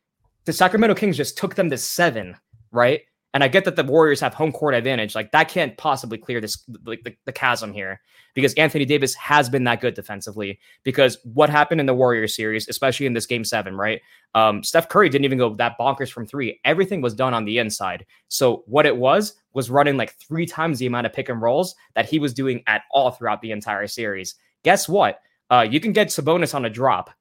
the 0.45 0.53
Sacramento 0.53 0.95
Kings 0.95 1.17
just 1.17 1.37
took 1.37 1.55
them 1.55 1.69
to 1.69 1.77
7, 1.77 2.35
right? 2.71 3.01
And 3.37 3.43
I 3.43 3.49
get 3.49 3.65
that 3.65 3.75
the 3.75 3.83
Warriors 3.83 4.19
have 4.21 4.33
home 4.33 4.51
court 4.51 4.73
advantage. 4.73 5.13
Like 5.13 5.31
that 5.31 5.47
can't 5.47 5.77
possibly 5.77 6.17
clear 6.17 6.41
this 6.41 6.63
like 6.87 7.03
the, 7.03 7.15
the, 7.25 7.31
chasm 7.31 7.71
here 7.71 8.01
because 8.33 8.51
Anthony 8.55 8.83
Davis 8.83 9.13
has 9.13 9.47
been 9.47 9.63
that 9.65 9.79
good 9.79 9.93
defensively. 9.93 10.59
Because 10.81 11.19
what 11.23 11.47
happened 11.47 11.79
in 11.79 11.85
the 11.85 11.93
Warriors 11.93 12.35
series, 12.35 12.67
especially 12.67 13.05
in 13.05 13.13
this 13.13 13.27
game 13.27 13.43
seven, 13.43 13.77
right? 13.77 14.01
Um, 14.33 14.63
Steph 14.63 14.89
Curry 14.89 15.07
didn't 15.07 15.25
even 15.25 15.37
go 15.37 15.53
that 15.53 15.77
bonkers 15.79 16.11
from 16.11 16.25
three. 16.25 16.59
Everything 16.65 16.99
was 16.99 17.13
done 17.13 17.35
on 17.35 17.45
the 17.45 17.59
inside. 17.59 18.07
So 18.27 18.63
what 18.65 18.87
it 18.87 18.97
was 18.97 19.35
was 19.53 19.69
running 19.69 19.97
like 19.97 20.15
three 20.15 20.47
times 20.47 20.79
the 20.79 20.87
amount 20.87 21.05
of 21.05 21.13
pick 21.13 21.29
and 21.29 21.39
rolls 21.39 21.75
that 21.93 22.09
he 22.09 22.17
was 22.17 22.33
doing 22.33 22.63
at 22.65 22.85
all 22.89 23.11
throughout 23.11 23.43
the 23.43 23.51
entire 23.51 23.85
series. 23.85 24.33
Guess 24.63 24.89
what? 24.89 25.19
Uh, 25.51 25.67
you 25.69 25.79
can 25.79 25.93
get 25.93 26.07
Sabonis 26.07 26.55
on 26.55 26.65
a 26.65 26.71
drop, 26.71 27.11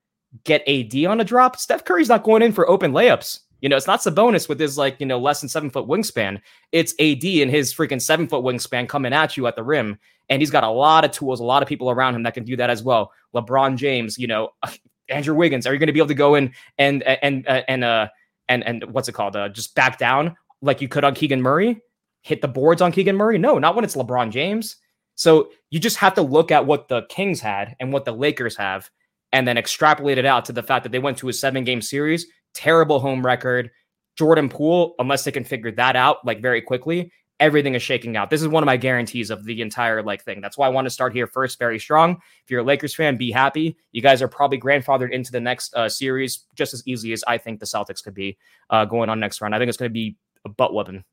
get 0.45 0.67
AD 0.67 1.05
on 1.05 1.21
a 1.21 1.25
drop. 1.25 1.59
Steph 1.59 1.85
Curry's 1.85 2.09
not 2.09 2.25
going 2.25 2.41
in 2.41 2.53
for 2.53 2.67
open 2.71 2.93
layups. 2.93 3.41
You 3.61 3.69
know, 3.69 3.77
it's 3.77 3.87
not 3.87 4.01
Sabonis 4.01 4.49
with 4.49 4.61
his 4.61 4.77
like, 4.77 5.01
you 5.01 5.07
know, 5.07 5.19
less 5.19 5.40
than 5.40 5.49
seven 5.49 5.71
foot 5.71 5.87
wingspan. 5.87 6.40
It's 6.73 6.92
AD 7.01 7.25
and 7.25 7.51
his 7.51 7.75
freaking 7.75 8.01
seven 8.01 8.27
foot 8.27 8.45
wingspan 8.45 8.88
coming 8.88 9.12
at 9.12 9.37
you 9.37 9.47
at 9.47 9.57
the 9.57 9.62
rim. 9.62 9.99
And 10.29 10.42
he's 10.42 10.51
got 10.51 10.64
a 10.64 10.71
lot 10.71 11.05
of 11.05 11.12
tools, 11.12 11.40
a 11.40 11.45
lot 11.45 11.62
of 11.62 11.69
people 11.69 11.90
around 11.90 12.14
him 12.14 12.23
that 12.25 12.35
can 12.35 12.45
do 12.45 12.57
that 12.57 12.71
as 12.71 12.83
well. 12.83 13.12
LeBron 13.35 13.77
James, 13.77 14.19
you 14.19 14.27
know, 14.27 14.51
Andrew 15.09 15.35
Wiggins, 15.35 15.66
are 15.66 15.73
you 15.73 15.79
going 15.79 15.87
to 15.87 15.92
be 15.92 16.01
able 16.01 16.09
to 16.09 16.14
go 16.14 16.35
in 16.35 16.53
and, 16.79 17.03
and, 17.03 17.47
uh, 17.47 17.62
and, 17.69 17.85
uh, 17.85 18.09
and, 18.49 18.64
and 18.64 18.85
what's 18.92 19.09
it 19.09 19.12
called? 19.12 19.37
Uh, 19.37 19.49
just 19.49 19.75
back 19.75 19.99
down 19.99 20.37
like 20.62 20.81
you 20.81 20.88
could 20.88 21.05
on 21.05 21.14
Keegan 21.14 21.40
Murray? 21.40 21.81
Hit 22.23 22.42
the 22.42 22.49
boards 22.49 22.83
on 22.83 22.90
Keegan 22.90 23.16
Murray? 23.16 23.38
No, 23.38 23.59
not 23.59 23.77
when 23.77 23.85
it's 23.85 23.95
LeBron 23.95 24.31
James. 24.31 24.77
So 25.14 25.51
you 25.71 25.81
just 25.81 25.97
have 25.97 26.14
to 26.14 26.23
look 26.23 26.51
at 26.51 26.66
what 26.66 26.88
the 26.88 27.03
Kings 27.09 27.40
had 27.40 27.77
and 27.81 27.92
what 27.92 28.05
the 28.05 28.12
Lakers 28.12 28.57
have 28.57 28.90
and 29.33 29.47
then 29.47 29.59
extrapolate 29.59 30.19
it 30.19 30.27
out 30.27 30.45
to 30.47 30.53
the 30.53 30.62
fact 30.62 30.83
that 30.83 30.92
they 30.92 30.99
went 30.99 31.19
to 31.19 31.29
a 31.29 31.33
seven 31.33 31.64
game 31.64 31.81
series 31.81 32.27
terrible 32.57 32.99
home 32.99 33.25
record. 33.25 33.71
Jordan 34.16 34.49
Poole, 34.49 34.95
unless 34.99 35.25
they 35.25 35.31
can 35.31 35.45
figure 35.45 35.71
that 35.73 35.95
out 35.95 36.25
like 36.25 36.40
very 36.40 36.62
quickly, 36.62 37.12
everything 37.38 37.75
is 37.75 37.83
shaking 37.83 38.16
out. 38.16 38.31
This 38.31 38.40
is 38.40 38.49
one 38.49 38.62
of 38.62 38.66
my 38.66 38.79
guarantees 38.79 39.31
of 39.31 39.45
the 39.45 39.61
entire 39.61 40.03
like 40.03 40.25
thing. 40.25 40.40
That's 40.40 40.57
why 40.57 40.66
I 40.66 40.71
want 40.71 40.87
to 40.87 40.90
start 40.90 41.12
here 41.12 41.27
first, 41.27 41.59
very 41.59 41.79
strong. 41.79 42.16
If 42.42 42.51
you're 42.51 42.61
a 42.61 42.64
Lakers 42.64 42.95
fan, 42.95 43.16
be 43.16 43.31
happy. 43.31 43.77
You 43.92 44.01
guys 44.01 44.23
are 44.23 44.29
probably 44.29 44.59
grandfathered 44.59 45.12
into 45.12 45.33
the 45.33 45.40
next 45.40 45.75
uh, 45.75 45.88
series 45.88 46.45
just 46.55 46.73
as 46.73 46.83
easy 46.87 47.12
as 47.12 47.23
I 47.27 47.37
think 47.37 47.61
the 47.61 47.66
Celtics 47.66 48.03
could 48.03 48.14
be 48.14 48.38
uh, 48.71 48.87
going 48.87 49.11
on 49.11 49.21
next 49.21 49.40
round. 49.40 49.55
I 49.55 49.59
think 49.59 49.69
it's 49.69 49.79
going 49.79 49.90
to 49.90 49.95
be 49.95 50.16
a 50.47 50.49
butt 50.49 50.73
whooping. 50.73 51.05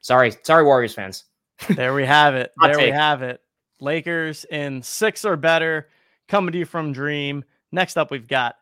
Sorry, 0.00 0.32
sorry, 0.44 0.64
Warriors 0.64 0.94
fans. 0.94 1.24
there 1.70 1.94
we 1.94 2.04
have 2.04 2.34
it. 2.36 2.52
there 2.60 2.78
we 2.78 2.90
have 2.90 3.22
it. 3.22 3.40
Lakers 3.80 4.44
in 4.44 4.82
six 4.82 5.24
or 5.24 5.36
better, 5.36 5.88
coming 6.28 6.52
to 6.52 6.58
you 6.58 6.64
from 6.64 6.92
Dream. 6.92 7.44
Next 7.72 7.96
up, 7.96 8.10
we've 8.10 8.28
got 8.28 8.56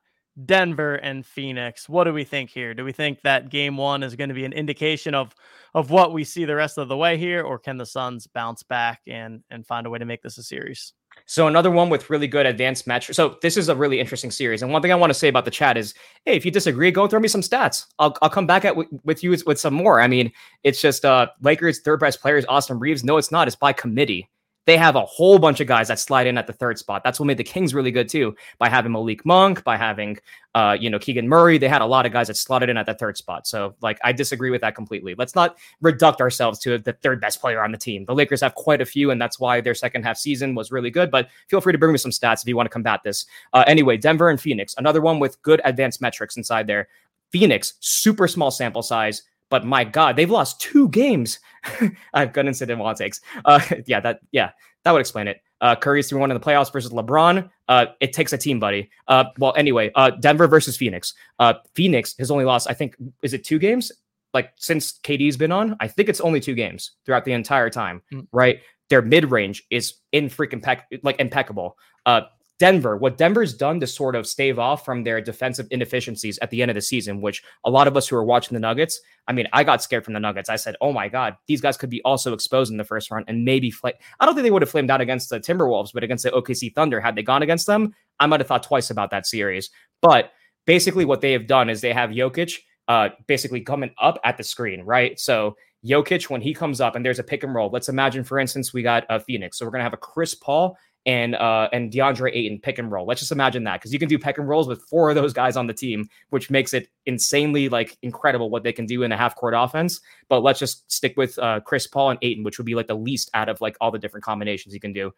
Denver 0.44 0.96
and 0.96 1.24
Phoenix. 1.24 1.88
What 1.88 2.04
do 2.04 2.12
we 2.12 2.24
think 2.24 2.50
here? 2.50 2.74
Do 2.74 2.84
we 2.84 2.92
think 2.92 3.22
that 3.22 3.50
game 3.50 3.76
one 3.76 4.02
is 4.02 4.16
going 4.16 4.28
to 4.28 4.34
be 4.34 4.44
an 4.44 4.52
indication 4.52 5.14
of 5.14 5.34
of 5.74 5.90
what 5.90 6.12
we 6.12 6.24
see 6.24 6.44
the 6.44 6.54
rest 6.54 6.78
of 6.78 6.88
the 6.88 6.96
way 6.96 7.16
here, 7.16 7.42
or 7.42 7.58
can 7.58 7.76
the 7.76 7.86
Suns 7.86 8.26
bounce 8.26 8.62
back 8.62 9.00
and 9.06 9.42
and 9.50 9.66
find 9.66 9.86
a 9.86 9.90
way 9.90 9.98
to 9.98 10.04
make 10.04 10.22
this 10.22 10.38
a 10.38 10.42
series? 10.42 10.92
So 11.26 11.46
another 11.46 11.70
one 11.70 11.90
with 11.90 12.10
really 12.10 12.26
good 12.26 12.44
advanced 12.44 12.88
metrics. 12.88 13.16
So 13.16 13.36
this 13.40 13.56
is 13.56 13.68
a 13.68 13.76
really 13.76 14.00
interesting 14.00 14.32
series. 14.32 14.62
And 14.62 14.72
one 14.72 14.82
thing 14.82 14.90
I 14.90 14.96
want 14.96 15.10
to 15.10 15.18
say 15.18 15.28
about 15.28 15.44
the 15.44 15.50
chat 15.50 15.76
is, 15.76 15.94
hey, 16.24 16.36
if 16.36 16.44
you 16.44 16.50
disagree, 16.50 16.90
go 16.90 17.06
throw 17.06 17.20
me 17.20 17.28
some 17.28 17.40
stats. 17.40 17.86
I'll, 18.00 18.16
I'll 18.20 18.30
come 18.30 18.48
back 18.48 18.64
at 18.64 18.70
w- 18.70 18.88
with 19.04 19.22
you 19.22 19.36
with 19.46 19.60
some 19.60 19.74
more. 19.74 20.00
I 20.00 20.08
mean, 20.08 20.32
it's 20.64 20.80
just 20.80 21.04
uh 21.04 21.28
Lakers 21.40 21.80
third 21.80 22.00
best 22.00 22.20
players, 22.20 22.44
Austin 22.48 22.80
Reaves. 22.80 23.04
No, 23.04 23.16
it's 23.16 23.30
not. 23.30 23.46
It's 23.46 23.56
by 23.56 23.72
committee 23.72 24.28
they 24.66 24.76
have 24.76 24.96
a 24.96 25.04
whole 25.04 25.38
bunch 25.38 25.60
of 25.60 25.66
guys 25.66 25.88
that 25.88 25.98
slide 25.98 26.26
in 26.26 26.38
at 26.38 26.46
the 26.46 26.52
third 26.52 26.78
spot. 26.78 27.02
That's 27.04 27.20
what 27.20 27.26
made 27.26 27.36
the 27.36 27.44
Kings 27.44 27.74
really 27.74 27.90
good 27.90 28.08
too. 28.08 28.34
By 28.58 28.68
having 28.68 28.92
Malik 28.92 29.24
Monk, 29.24 29.64
by 29.64 29.76
having 29.76 30.18
uh, 30.54 30.76
you 30.78 30.88
know, 30.88 30.98
Keegan 30.98 31.28
Murray, 31.28 31.58
they 31.58 31.68
had 31.68 31.82
a 31.82 31.86
lot 31.86 32.06
of 32.06 32.12
guys 32.12 32.28
that 32.28 32.36
slotted 32.36 32.68
in 32.68 32.76
at 32.76 32.86
the 32.86 32.94
third 32.94 33.16
spot. 33.16 33.46
So 33.46 33.74
like 33.82 33.98
I 34.04 34.12
disagree 34.12 34.50
with 34.50 34.60
that 34.60 34.74
completely. 34.74 35.14
Let's 35.16 35.34
not 35.34 35.58
reduct 35.80 36.20
ourselves 36.20 36.60
to 36.60 36.78
the 36.78 36.92
third 36.92 37.20
best 37.20 37.40
player 37.40 37.62
on 37.62 37.72
the 37.72 37.78
team. 37.78 38.04
The 38.04 38.14
Lakers 38.14 38.40
have 38.40 38.54
quite 38.54 38.80
a 38.80 38.86
few, 38.86 39.10
and 39.10 39.20
that's 39.20 39.40
why 39.40 39.60
their 39.60 39.74
second 39.74 40.04
half 40.04 40.16
season 40.16 40.54
was 40.54 40.70
really 40.70 40.90
good. 40.90 41.10
But 41.10 41.28
feel 41.48 41.60
free 41.60 41.72
to 41.72 41.78
bring 41.78 41.92
me 41.92 41.98
some 41.98 42.12
stats 42.12 42.42
if 42.42 42.48
you 42.48 42.56
want 42.56 42.66
to 42.66 42.72
combat 42.72 43.00
this. 43.04 43.26
Uh, 43.52 43.64
anyway, 43.66 43.96
Denver 43.96 44.30
and 44.30 44.40
Phoenix, 44.40 44.74
another 44.78 45.00
one 45.00 45.18
with 45.18 45.40
good 45.42 45.60
advanced 45.64 46.00
metrics 46.00 46.36
inside 46.36 46.66
there. 46.66 46.88
Phoenix, 47.30 47.74
super 47.80 48.28
small 48.28 48.52
sample 48.52 48.82
size, 48.82 49.22
but 49.54 49.64
my 49.64 49.84
God, 49.84 50.16
they've 50.16 50.28
lost 50.28 50.60
two 50.60 50.88
games. 50.88 51.38
I've 52.12 52.32
got 52.32 52.46
incident 52.46 52.80
while 52.80 52.92
takes. 52.92 53.20
Uh, 53.44 53.60
yeah, 53.86 54.00
that 54.00 54.18
yeah, 54.32 54.50
that 54.82 54.90
would 54.90 54.98
explain 54.98 55.28
it. 55.28 55.42
Uh, 55.60 55.76
Curry's 55.76 56.08
through 56.08 56.18
one 56.18 56.32
in 56.32 56.34
the 56.36 56.44
playoffs 56.44 56.72
versus 56.72 56.90
LeBron. 56.90 57.48
Uh, 57.68 57.86
it 58.00 58.12
takes 58.12 58.32
a 58.32 58.36
team, 58.36 58.58
buddy. 58.58 58.90
Uh, 59.06 59.26
well, 59.38 59.54
anyway, 59.56 59.92
uh, 59.94 60.10
Denver 60.10 60.48
versus 60.48 60.76
Phoenix. 60.76 61.14
Uh, 61.38 61.54
Phoenix 61.76 62.16
has 62.18 62.32
only 62.32 62.44
lost, 62.44 62.68
I 62.68 62.74
think, 62.74 62.96
is 63.22 63.32
it 63.32 63.44
two 63.44 63.60
games? 63.60 63.92
Like 64.32 64.50
since 64.56 64.98
KD's 65.04 65.36
been 65.36 65.52
on, 65.52 65.76
I 65.78 65.86
think 65.86 66.08
it's 66.08 66.20
only 66.20 66.40
two 66.40 66.56
games 66.56 66.90
throughout 67.06 67.24
the 67.24 67.32
entire 67.32 67.70
time, 67.70 68.02
mm. 68.12 68.26
right? 68.32 68.58
Their 68.90 69.02
mid 69.02 69.30
range 69.30 69.62
is 69.70 69.94
in 70.10 70.30
freaking 70.30 70.64
peck, 70.64 70.88
like 71.04 71.20
impeccable. 71.20 71.78
Uh, 72.06 72.22
Denver, 72.60 72.96
what 72.96 73.16
Denver's 73.16 73.52
done 73.52 73.80
to 73.80 73.86
sort 73.86 74.14
of 74.14 74.26
stave 74.26 74.58
off 74.58 74.84
from 74.84 75.02
their 75.02 75.20
defensive 75.20 75.66
inefficiencies 75.70 76.38
at 76.38 76.50
the 76.50 76.62
end 76.62 76.70
of 76.70 76.76
the 76.76 76.82
season, 76.82 77.20
which 77.20 77.42
a 77.64 77.70
lot 77.70 77.88
of 77.88 77.96
us 77.96 78.06
who 78.06 78.16
are 78.16 78.24
watching 78.24 78.54
the 78.54 78.60
Nuggets, 78.60 79.00
I 79.26 79.32
mean, 79.32 79.48
I 79.52 79.64
got 79.64 79.82
scared 79.82 80.04
from 80.04 80.14
the 80.14 80.20
Nuggets. 80.20 80.48
I 80.48 80.56
said, 80.56 80.76
oh 80.80 80.92
my 80.92 81.08
God, 81.08 81.36
these 81.48 81.60
guys 81.60 81.76
could 81.76 81.90
be 81.90 82.00
also 82.02 82.32
exposed 82.32 82.70
in 82.70 82.76
the 82.76 82.84
first 82.84 83.10
round 83.10 83.24
and 83.26 83.44
maybe 83.44 83.70
fl- 83.70 83.88
I 84.20 84.26
don't 84.26 84.34
think 84.34 84.44
they 84.44 84.52
would 84.52 84.62
have 84.62 84.70
flamed 84.70 84.90
out 84.90 85.00
against 85.00 85.30
the 85.30 85.40
Timberwolves, 85.40 85.92
but 85.92 86.04
against 86.04 86.24
the 86.24 86.30
OKC 86.30 86.72
Thunder, 86.74 87.00
had 87.00 87.16
they 87.16 87.22
gone 87.22 87.42
against 87.42 87.66
them, 87.66 87.92
I 88.20 88.26
might 88.26 88.40
have 88.40 88.46
thought 88.46 88.62
twice 88.62 88.90
about 88.90 89.10
that 89.10 89.26
series. 89.26 89.70
But 90.00 90.30
basically, 90.64 91.04
what 91.04 91.20
they 91.20 91.32
have 91.32 91.48
done 91.48 91.68
is 91.68 91.80
they 91.80 91.92
have 91.92 92.10
Jokic 92.10 92.58
uh, 92.86 93.08
basically 93.26 93.62
coming 93.62 93.90
up 93.98 94.20
at 94.24 94.36
the 94.36 94.44
screen, 94.44 94.82
right? 94.82 95.18
So 95.18 95.56
Jokic, 95.84 96.30
when 96.30 96.40
he 96.40 96.54
comes 96.54 96.80
up 96.80 96.94
and 96.94 97.04
there's 97.04 97.18
a 97.18 97.24
pick 97.24 97.42
and 97.42 97.54
roll, 97.54 97.70
let's 97.70 97.88
imagine, 97.88 98.24
for 98.24 98.38
instance, 98.38 98.72
we 98.72 98.82
got 98.82 99.04
a 99.10 99.20
Phoenix. 99.20 99.58
So 99.58 99.64
we're 99.64 99.72
going 99.72 99.80
to 99.80 99.84
have 99.84 99.92
a 99.92 99.98
Chris 99.98 100.34
Paul 100.34 100.76
and 101.06 101.34
uh 101.34 101.68
and 101.72 101.92
DeAndre 101.92 102.30
Ayton 102.34 102.60
pick 102.60 102.78
and 102.78 102.90
roll. 102.90 103.06
Let's 103.06 103.20
just 103.20 103.32
imagine 103.32 103.64
that 103.64 103.80
because 103.80 103.92
you 103.92 103.98
can 103.98 104.08
do 104.08 104.18
pick 104.18 104.38
and 104.38 104.48
rolls 104.48 104.68
with 104.68 104.82
four 104.82 105.10
of 105.10 105.14
those 105.14 105.32
guys 105.32 105.56
on 105.56 105.66
the 105.66 105.74
team, 105.74 106.08
which 106.30 106.50
makes 106.50 106.72
it 106.72 106.88
insanely 107.06 107.68
like 107.68 107.96
incredible 108.02 108.50
what 108.50 108.62
they 108.62 108.72
can 108.72 108.86
do 108.86 109.02
in 109.02 109.12
a 109.12 109.16
half 109.16 109.36
court 109.36 109.54
offense. 109.56 110.00
But 110.28 110.40
let's 110.40 110.58
just 110.58 110.90
stick 110.90 111.14
with 111.16 111.38
uh 111.38 111.60
Chris 111.60 111.86
Paul 111.86 112.10
and 112.10 112.18
Ayton, 112.22 112.44
which 112.44 112.58
would 112.58 112.66
be 112.66 112.74
like 112.74 112.86
the 112.86 112.94
least 112.94 113.30
out 113.34 113.48
of 113.48 113.60
like 113.60 113.76
all 113.80 113.90
the 113.90 113.98
different 113.98 114.24
combinations 114.24 114.74
you 114.74 114.80
can 114.80 114.92
do. 114.92 115.12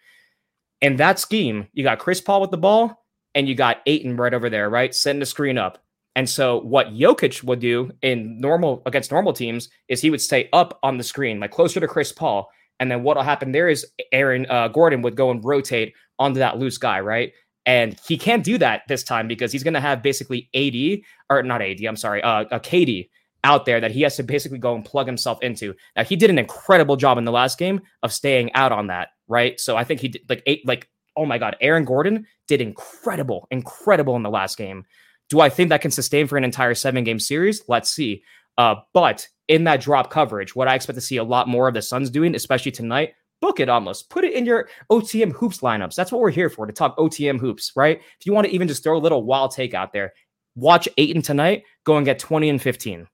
In 0.81 0.97
that 0.97 1.19
scheme, 1.19 1.69
you 1.73 1.83
got 1.85 1.99
Chris 1.99 2.21
Paul 2.21 2.41
with 2.41 2.51
the 2.51 2.59
ball 2.59 3.05
and 3.35 3.49
you 3.49 3.55
got 3.55 3.79
Ayton 3.87 4.17
right 4.17 4.35
over 4.35 4.51
there, 4.51 4.69
right? 4.69 4.95
Setting 4.95 5.21
the 5.21 5.27
screen 5.27 5.59
up. 5.59 5.79
And 6.17 6.29
so 6.29 6.61
what 6.61 6.95
Jokic 6.95 7.43
would 7.45 7.61
do 7.61 7.93
in 8.01 8.41
normal 8.41 8.83
against 8.87 9.13
normal 9.13 9.35
teams 9.35 9.69
is 9.89 10.01
he 10.01 10.09
would 10.09 10.21
stay 10.23 10.49
up 10.55 10.79
on 10.83 10.97
the 10.97 11.05
screen, 11.05 11.39
like 11.41 11.51
closer 11.51 11.79
to 11.79 11.87
Chris 11.87 12.11
Paul, 12.11 12.49
and 12.81 12.91
then 12.91 13.03
what'll 13.03 13.23
happen 13.23 13.53
there 13.53 13.69
is 13.69 13.87
Aaron 14.13 14.47
uh, 14.49 14.69
Gordon 14.69 15.03
would 15.03 15.17
go 15.17 15.31
and 15.31 15.45
rotate 15.45 15.95
onto 16.19 16.39
that 16.39 16.59
loose 16.59 16.79
guy, 16.79 17.01
right? 17.01 17.33
And 17.65 17.99
he 18.07 18.17
can't 18.17 18.45
do 18.45 18.59
that 18.59 18.83
this 18.89 19.03
time 19.03 19.27
because 19.27 19.51
he's 19.51 19.65
going 19.65 19.75
to 19.75 19.81
have 19.81 20.03
basically 20.03 20.49
AD 20.55 21.01
or 21.31 21.43
not 21.43 21.63
AD, 21.63 21.85
I'm 21.85 21.97
sorry, 21.97 22.23
uh, 22.23 22.45
a 22.51 22.61
KD 22.61 23.09
out 23.43 23.65
there 23.65 23.81
that 23.81 23.91
he 23.91 24.03
has 24.03 24.17
to 24.17 24.23
basically 24.23 24.59
go 24.59 24.75
and 24.75 24.85
plug 24.85 25.07
himself 25.07 25.43
into. 25.43 25.75
Now 25.97 26.05
he 26.05 26.17
did 26.17 26.31
an 26.31 26.39
incredible 26.39 26.97
job 26.97 27.19
in 27.19 27.25
the 27.25 27.33
last 27.33 27.59
game 27.59 27.81
of 28.03 28.13
staying 28.13 28.53
out 28.55 28.73
on 28.73 28.89
that, 28.89 29.09
right? 29.29 29.59
So 29.59 29.77
I 29.77 29.85
think 29.85 30.01
he 30.01 30.09
did 30.09 30.23
like 30.29 30.43
eight, 30.47 30.67
like 30.67 30.89
oh 31.17 31.27
my 31.27 31.39
god, 31.39 31.57
Aaron 31.61 31.85
Gordon 31.85 32.27
did 32.47 32.61
incredible, 32.61 33.49
incredible 33.51 34.17
in 34.17 34.23
the 34.23 34.31
last 34.31 34.59
game. 34.59 34.85
Do 35.29 35.41
I 35.41 35.49
think 35.49 35.71
that 35.71 35.81
can 35.81 35.91
sustain 35.91 36.27
for 36.27 36.37
an 36.37 36.45
entire 36.45 36.75
seven 36.75 37.03
game 37.05 37.19
series? 37.19 37.63
Let's 37.69 37.91
see. 37.91 38.23
Uh, 38.59 38.77
but 38.93 39.27
in 39.49 39.65
that 39.65 39.81
drop 39.81 40.11
coverage, 40.11 40.55
what 40.55 40.69
I 40.69 40.75
expect 40.75 40.97
to 40.97 41.01
see 41.01 41.17
a 41.17 41.25
lot 41.25 41.49
more 41.49 41.69
of 41.69 41.75
the 41.75 41.83
Suns 41.83 42.11
doing, 42.11 42.35
especially 42.35 42.73
tonight, 42.73 43.15
book 43.41 43.61
it 43.61 43.69
almost. 43.69 44.11
Put 44.11 44.25
it 44.25 44.33
in 44.33 44.47
your 44.47 44.69
OTM 44.91 45.33
hoops 45.33 45.59
lineups. 45.61 45.95
That's 45.95 46.11
what 46.11 46.21
we're 46.21 46.31
here 46.31 46.51
for 46.51 46.67
to 46.67 46.73
talk 46.73 46.97
OTM 46.97 47.39
hoops, 47.39 47.73
right? 47.77 48.01
If 48.19 48.27
you 48.27 48.33
want 48.33 48.47
to 48.47 48.53
even 48.53 48.69
just 48.69 48.83
throw 48.83 48.97
a 48.97 48.99
little 48.99 49.25
wild 49.25 49.53
take 49.53 49.75
out 49.75 49.93
there, 49.93 50.13
watch 50.55 50.89
Ayton 50.97 51.23
tonight, 51.23 51.65
go 51.85 51.97
and 51.97 52.05
get 52.05 52.19
20 52.19 52.49
and 52.49 52.63
15. 52.63 53.07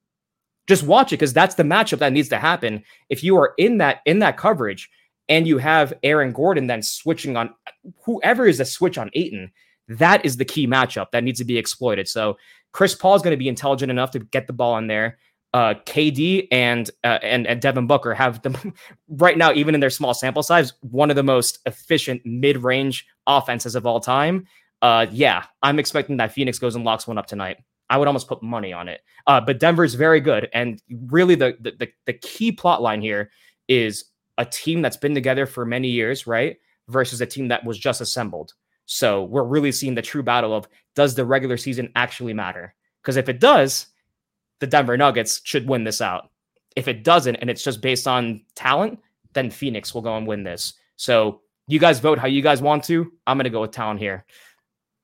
Just 0.69 0.85
watch 0.85 1.13
it 1.13 1.17
because 1.17 1.33
that's 1.33 1.57
the 1.57 1.65
matchup 1.65 1.99
that 1.99 2.13
needs 2.13 2.29
to 2.29 2.39
happen. 2.39 2.85
If 3.09 3.25
you 3.25 3.37
are 3.37 3.53
in 3.59 3.79
that 3.79 4.01
in 4.07 4.21
that 4.21 4.37
coverage 4.37 4.89
and 5.29 5.47
you 5.47 5.59
have 5.59 5.93
Aaron 6.03 6.33
Gordon 6.33 6.69
then 6.69 6.83
switching 6.83 7.37
on 7.37 7.53
whoever 8.05 8.47
is 8.47 8.61
a 8.61 8.65
switch 8.65 8.97
on 8.97 9.11
Ayton, 9.15 9.51
that 9.89 10.25
is 10.25 10.37
the 10.37 10.45
key 10.45 10.69
matchup 10.69 11.11
that 11.11 11.25
needs 11.25 11.41
to 11.41 11.45
be 11.45 11.59
exploited. 11.59 12.07
So 12.07 12.39
Chris 12.73 12.95
Paul 12.95 13.17
is 13.17 13.23
going 13.23 13.33
to 13.33 13.39
be 13.39 13.49
intelligent 13.49 13.91
enough 13.91 14.13
to 14.13 14.21
get 14.21 14.47
the 14.47 14.53
ball 14.53 14.79
in 14.79 14.87
there 14.87 15.19
uh, 15.55 15.75
KD 15.85 16.49
and 16.51 16.91
uh, 17.05 17.19
and 17.23 17.47
and 17.47 17.61
Devin 17.61 17.87
Booker 17.87 18.15
have 18.15 18.41
the 18.43 18.73
right 19.09 19.37
now, 19.37 19.53
even 19.53 19.75
in 19.75 19.81
their 19.81 19.91
small 19.91 20.15
sample 20.15 20.43
size, 20.43 20.73
one 20.81 21.11
of 21.11 21.17
the 21.17 21.23
most 21.23 21.59
efficient 21.67 22.23
mid-range 22.25 23.07
offenses 23.27 23.75
of 23.75 23.87
all 23.87 24.01
time. 24.01 24.47
Uh, 24.81 25.07
yeah, 25.11 25.45
I'm 25.63 25.79
expecting 25.79 26.17
that 26.17 26.33
Phoenix 26.33 26.59
goes 26.59 26.75
and 26.75 26.85
locks 26.85 27.07
one 27.07 27.19
up 27.19 27.27
tonight. 27.27 27.59
I 27.91 27.99
would 27.99 28.09
almost 28.09 28.29
put 28.29 28.43
money 28.43 28.73
on 28.73 28.89
it. 28.89 29.03
Uh, 29.27 29.41
but 29.41 29.61
Denver's 29.61 29.95
very 29.95 30.21
good, 30.21 30.49
and 30.55 30.81
really 31.07 31.35
the, 31.35 31.57
the 31.61 31.73
the 31.73 31.89
the 32.07 32.15
key 32.15 32.51
plot 32.51 32.81
line 32.81 33.03
here 33.03 33.31
is 33.69 34.07
a 34.39 34.45
team 34.45 34.81
that's 34.81 34.97
been 34.97 35.15
together 35.15 35.47
for 35.47 35.65
many 35.67 35.89
years, 35.89 36.27
right? 36.27 36.57
Versus 36.89 37.21
a 37.21 37.27
team 37.27 37.49
that 37.49 37.65
was 37.65 37.79
just 37.79 38.01
assembled. 38.01 38.55
So 38.87 39.25
we're 39.25 39.45
really 39.45 39.73
seeing 39.73 39.95
the 39.95 40.03
true 40.03 40.23
battle 40.23 40.55
of 40.55 40.67
does 40.95 41.15
the 41.15 41.25
regular 41.25 41.57
season 41.57 41.91
actually 41.95 42.33
matter? 42.33 42.75
Because 43.03 43.17
if 43.17 43.29
it 43.29 43.41
does, 43.41 43.87
the 44.63 44.67
Denver 44.69 44.97
Nuggets 44.97 45.41
should 45.43 45.69
win 45.69 45.83
this 45.83 46.01
out. 46.01 46.31
If 46.77 46.87
it 46.87 47.03
doesn't, 47.03 47.35
and 47.37 47.51
it's 47.51 47.65
just 47.65 47.83
based 47.83 48.07
on 48.07 48.43
talent, 48.55 49.01
then 49.33 49.51
Phoenix 49.51 49.93
will 49.93 50.03
go 50.03 50.17
and 50.17 50.25
win 50.25 50.45
this. 50.45 50.75
So 50.95 51.41
you 51.67 51.81
guys 51.81 51.99
vote 51.99 52.17
how 52.17 52.29
you 52.29 52.43
guys 52.43 52.63
want 52.63 52.85
to. 52.85 53.13
I'm 53.27 53.37
to 53.45 53.51
go 53.51 53.63
with 53.63 53.73
talent 53.73 53.99
here. 53.99 54.25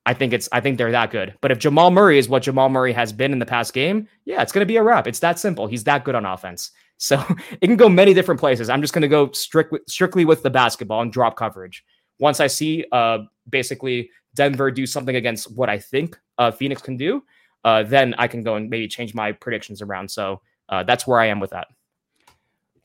I 0.07 0.15
think 0.15 0.33
it's 0.33 0.49
I 0.53 0.61
think 0.61 0.79
they're 0.79 0.93
that 0.93 1.11
good. 1.11 1.35
But 1.41 1.51
if 1.51 1.59
Jamal 1.59 1.91
Murray 1.91 2.19
is 2.19 2.29
what 2.29 2.45
Jamal 2.45 2.69
Murray 2.69 2.93
has 2.93 3.13
been 3.13 3.33
in 3.33 3.41
the 3.41 3.47
past 3.47 3.75
game, 3.75 4.07
yeah, 4.25 4.41
it's 4.43 4.53
to 4.63 4.69
be 4.69 4.77
a 4.77 4.83
wrap. 4.83 5.09
It's 5.09 5.19
that 5.19 5.41
simple. 5.41 5.67
He's 5.67 5.85
that 5.85 6.05
good 6.05 6.15
on 6.15 6.25
offense. 6.25 6.71
So 7.01 7.25
it 7.61 7.69
can 7.69 7.77
go 7.77 7.89
many 7.89 8.13
different 8.13 8.41
places. 8.41 8.69
I'm 8.69 8.81
just 8.81 8.93
to 9.03 9.09
go 9.09 9.31
strict, 9.31 9.73
strictly 9.89 10.25
with 10.25 10.43
the 10.43 10.51
basketball 10.51 11.01
and 11.01 11.13
drop 11.13 11.37
coverage. 11.37 11.85
Once 12.19 12.41
I 12.41 12.49
see 12.49 12.85
uh, 12.91 13.19
basically 13.49 14.11
Denver 14.35 14.73
do 14.73 14.85
something 14.85 15.15
against 15.15 15.57
what 15.57 15.71
I 15.71 15.79
think 15.79 16.19
uh, 16.39 16.51
Phoenix 16.51 16.83
can 16.83 16.97
do, 16.97 17.23
uh, 17.65 17.83
then 17.83 18.15
I 18.19 18.29
can 18.29 18.43
go 18.43 18.55
and 18.57 18.71
maybe 18.71 18.89
change 18.89 19.15
my 19.15 19.33
predictions 19.33 19.83
around. 19.83 20.11
So 20.11 20.41
uh, 20.69 20.83
that's 20.85 21.07
where 21.07 21.21
I 21.21 21.27
am 21.27 21.41
with 21.41 21.51
that. 21.51 21.69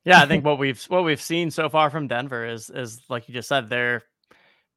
Yeah, 0.05 0.21
I 0.21 0.25
think 0.27 0.45
what 0.45 0.59
we've 0.59 0.81
what 0.85 1.03
we've 1.03 1.21
seen 1.21 1.51
so 1.51 1.69
far 1.69 1.89
from 1.89 2.07
Denver 2.07 2.45
is 2.45 2.69
is 2.69 3.01
like 3.09 3.27
you 3.27 3.33
just 3.33 3.49
said, 3.49 3.69
they're 3.69 4.03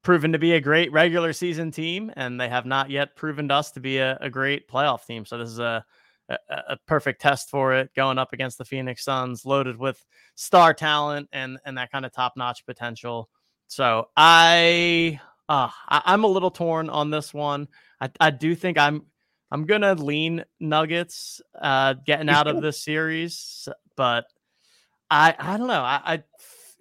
proven 0.02 0.32
to 0.32 0.38
be 0.38 0.52
a 0.52 0.61
great 0.61 0.92
regular 0.92 1.32
season 1.32 1.70
team, 1.70 2.12
and 2.16 2.40
they 2.40 2.48
have 2.48 2.66
not 2.66 2.90
yet 2.90 3.16
proven 3.16 3.48
to 3.48 3.54
us 3.54 3.72
to 3.72 3.80
be 3.80 3.98
a, 3.98 4.16
a 4.20 4.30
great 4.30 4.68
playoff 4.68 5.04
team. 5.04 5.24
So 5.24 5.38
this 5.38 5.48
is 5.48 5.59
a, 5.59 5.85
a, 6.28 6.37
a 6.48 6.76
perfect 6.87 7.20
test 7.20 7.50
for 7.50 7.74
it, 7.74 7.90
going 7.96 8.18
up 8.18 8.32
against 8.32 8.59
the 8.59 8.64
Phoenix 8.64 9.04
Suns, 9.04 9.44
loaded 9.44 9.76
with 9.76 10.04
star 10.35 10.74
talent 10.74 11.28
and 11.32 11.59
and 11.64 11.76
that 11.78 11.90
kind 11.90 12.04
of 12.04 12.12
top 12.12 12.35
notch 12.37 12.64
potential. 12.66 13.28
So 13.68 14.09
I, 14.16 15.20
uh, 15.48 15.70
I 15.88 16.02
I'm 16.04 16.22
a 16.22 16.28
little 16.28 16.52
torn 16.52 16.88
on 16.88 17.11
this 17.11 17.35
one. 17.35 17.66
I, 18.00 18.11
I 18.20 18.30
do 18.30 18.54
think 18.54 18.78
I'm 18.78 19.06
I'm 19.50 19.64
gonna 19.64 19.94
lean 19.94 20.44
Nuggets 20.61 21.40
uh, 21.61 21.94
getting 22.04 22.28
out 22.28 22.48
of 22.48 22.61
this 22.61 22.82
series, 22.82 23.68
but 23.96 24.26
I 25.11 25.35
I 25.38 25.56
don't 25.56 25.68
know. 25.68 25.82
I, 25.82 26.00
I 26.04 26.22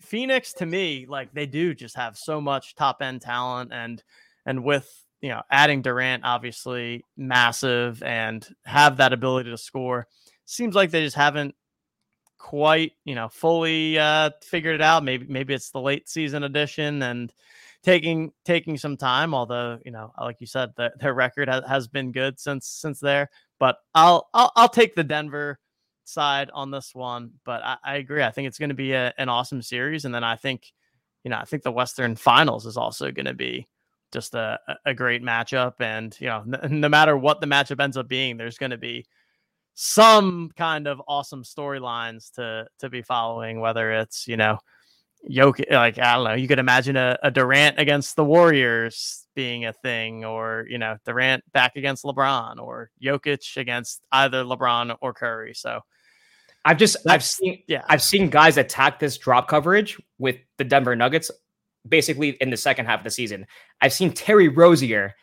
Phoenix 0.02 0.54
to 0.54 0.66
me 0.66 1.06
like 1.08 1.34
they 1.34 1.46
do 1.46 1.74
just 1.74 1.96
have 1.96 2.18
so 2.18 2.42
much 2.42 2.76
top 2.76 3.02
end 3.02 3.22
talent 3.22 3.72
and 3.74 4.04
and 4.46 4.64
with 4.64 4.90
you 5.22 5.30
know 5.30 5.42
adding 5.52 5.82
Durant 5.82 6.24
obviously 6.24 7.04
massive 7.18 8.02
and 8.04 8.48
have 8.66 8.98
that 8.98 9.14
ability 9.14 9.52
to 9.52 9.58
score. 9.58 10.08
Seems 10.46 10.76
like 10.76 10.92
they 10.92 11.04
just 11.04 11.16
haven't 11.16 11.56
quite 12.38 12.94
you 13.06 13.16
know 13.16 13.30
fully 13.30 13.98
uh, 13.98 14.32
figured 14.44 14.76
it 14.76 14.82
out. 14.82 15.04
Maybe 15.04 15.26
maybe 15.28 15.54
it's 15.54 15.72
the 15.72 15.82
late 15.82 16.10
season 16.10 16.44
edition 16.44 17.02
and 17.04 17.34
taking 17.86 18.32
taking 18.44 18.78
some 18.78 18.98
time. 18.98 19.34
Although 19.34 19.80
you 19.86 19.92
know, 19.92 20.12
uh, 20.20 20.26
like 20.26 20.42
you 20.42 20.48
said, 20.48 20.72
the, 20.76 20.92
their 21.00 21.14
record 21.14 21.48
has, 21.48 21.64
has 21.66 21.88
been 21.88 22.12
good 22.12 22.40
since 22.40 22.68
since 22.68 23.00
there. 23.00 23.30
But 23.60 23.78
I'll 23.94 24.28
I'll, 24.34 24.52
I'll 24.56 24.70
take 24.70 24.96
the 24.96 25.04
Denver 25.04 25.60
side 26.04 26.50
on 26.54 26.72
this 26.72 26.94
one. 26.94 27.32
But 27.46 27.62
I, 27.64 27.78
I 27.84 27.96
agree. 27.98 28.24
I 28.24 28.32
think 28.32 28.48
it's 28.48 28.60
going 28.60 28.70
to 28.70 28.76
be 28.76 28.94
a, 28.94 29.14
an 29.18 29.30
awesome 29.30 29.62
series, 29.62 30.04
and 30.04 30.14
then 30.14 30.24
I 30.24 30.36
think 30.36 30.74
you 31.24 31.30
know 31.30 31.38
I 31.38 31.46
think 31.46 31.64
the 31.64 31.72
Western 31.72 32.16
Finals 32.16 32.66
is 32.66 32.76
also 32.76 33.12
going 33.12 33.28
to 33.28 33.34
be 33.36 33.68
just 34.12 34.34
a, 34.34 34.60
a 34.86 34.94
great 34.94 35.24
matchup. 35.24 35.74
And 35.80 36.16
you 36.20 36.28
know, 36.28 36.44
n- 36.64 36.82
no 36.82 36.90
matter 36.90 37.16
what 37.16 37.40
the 37.40 37.48
matchup 37.48 37.82
ends 37.82 37.98
up 37.98 38.08
being, 38.08 38.38
there's 38.38 38.58
going 38.58 38.72
to 38.72 38.78
be 38.78 39.06
some 39.76 40.52
kind 40.56 40.88
of 40.88 41.02
awesome 41.08 41.44
storylines 41.44 42.34
to 42.34 42.66
to 42.80 42.90
be 42.90 43.04
following. 43.04 43.60
Whether 43.60 43.92
it's 43.92 44.28
you 44.28 44.38
know 44.38 44.58
Jokic, 45.30 45.72
like 45.72 46.00
I 46.00 46.16
don't 46.16 46.24
know, 46.24 46.34
you 46.34 46.48
could 46.48 46.60
imagine 46.60 46.96
a, 46.96 47.18
a 47.24 47.32
Durant 47.32 47.80
against 47.80 48.16
the 48.16 48.24
Warriors 48.24 49.26
being 49.36 49.66
a 49.66 49.74
thing, 49.74 50.24
or 50.24 50.66
you 50.70 50.78
know, 50.78 50.98
Durant 51.06 51.44
back 51.52 51.76
against 51.76 52.04
LeBron, 52.04 52.60
or 52.60 52.92
Jokic 53.04 53.58
against 53.58 54.02
either 54.12 54.44
LeBron 54.44 54.96
or 55.02 55.14
Curry. 55.14 55.54
So 55.54 55.82
I've 56.64 56.78
just 56.78 56.98
I've 57.08 57.24
seen 57.24 57.64
yeah 57.68 57.84
I've 57.88 58.02
seen 58.02 58.30
guys 58.30 58.58
attack 58.58 59.00
this 59.00 59.18
drop 59.18 59.48
coverage 59.48 60.02
with 60.18 60.38
the 60.58 60.64
Denver 60.64 60.96
Nuggets 60.96 61.32
basically 61.88 62.30
in 62.42 62.50
the 62.50 62.58
second 62.58 62.88
half 62.88 63.00
of 63.00 63.04
the 63.04 63.12
season. 63.12 63.46
I've 63.82 63.94
seen 63.94 64.12
Terry 64.12 64.48
Rozier. 64.48 65.14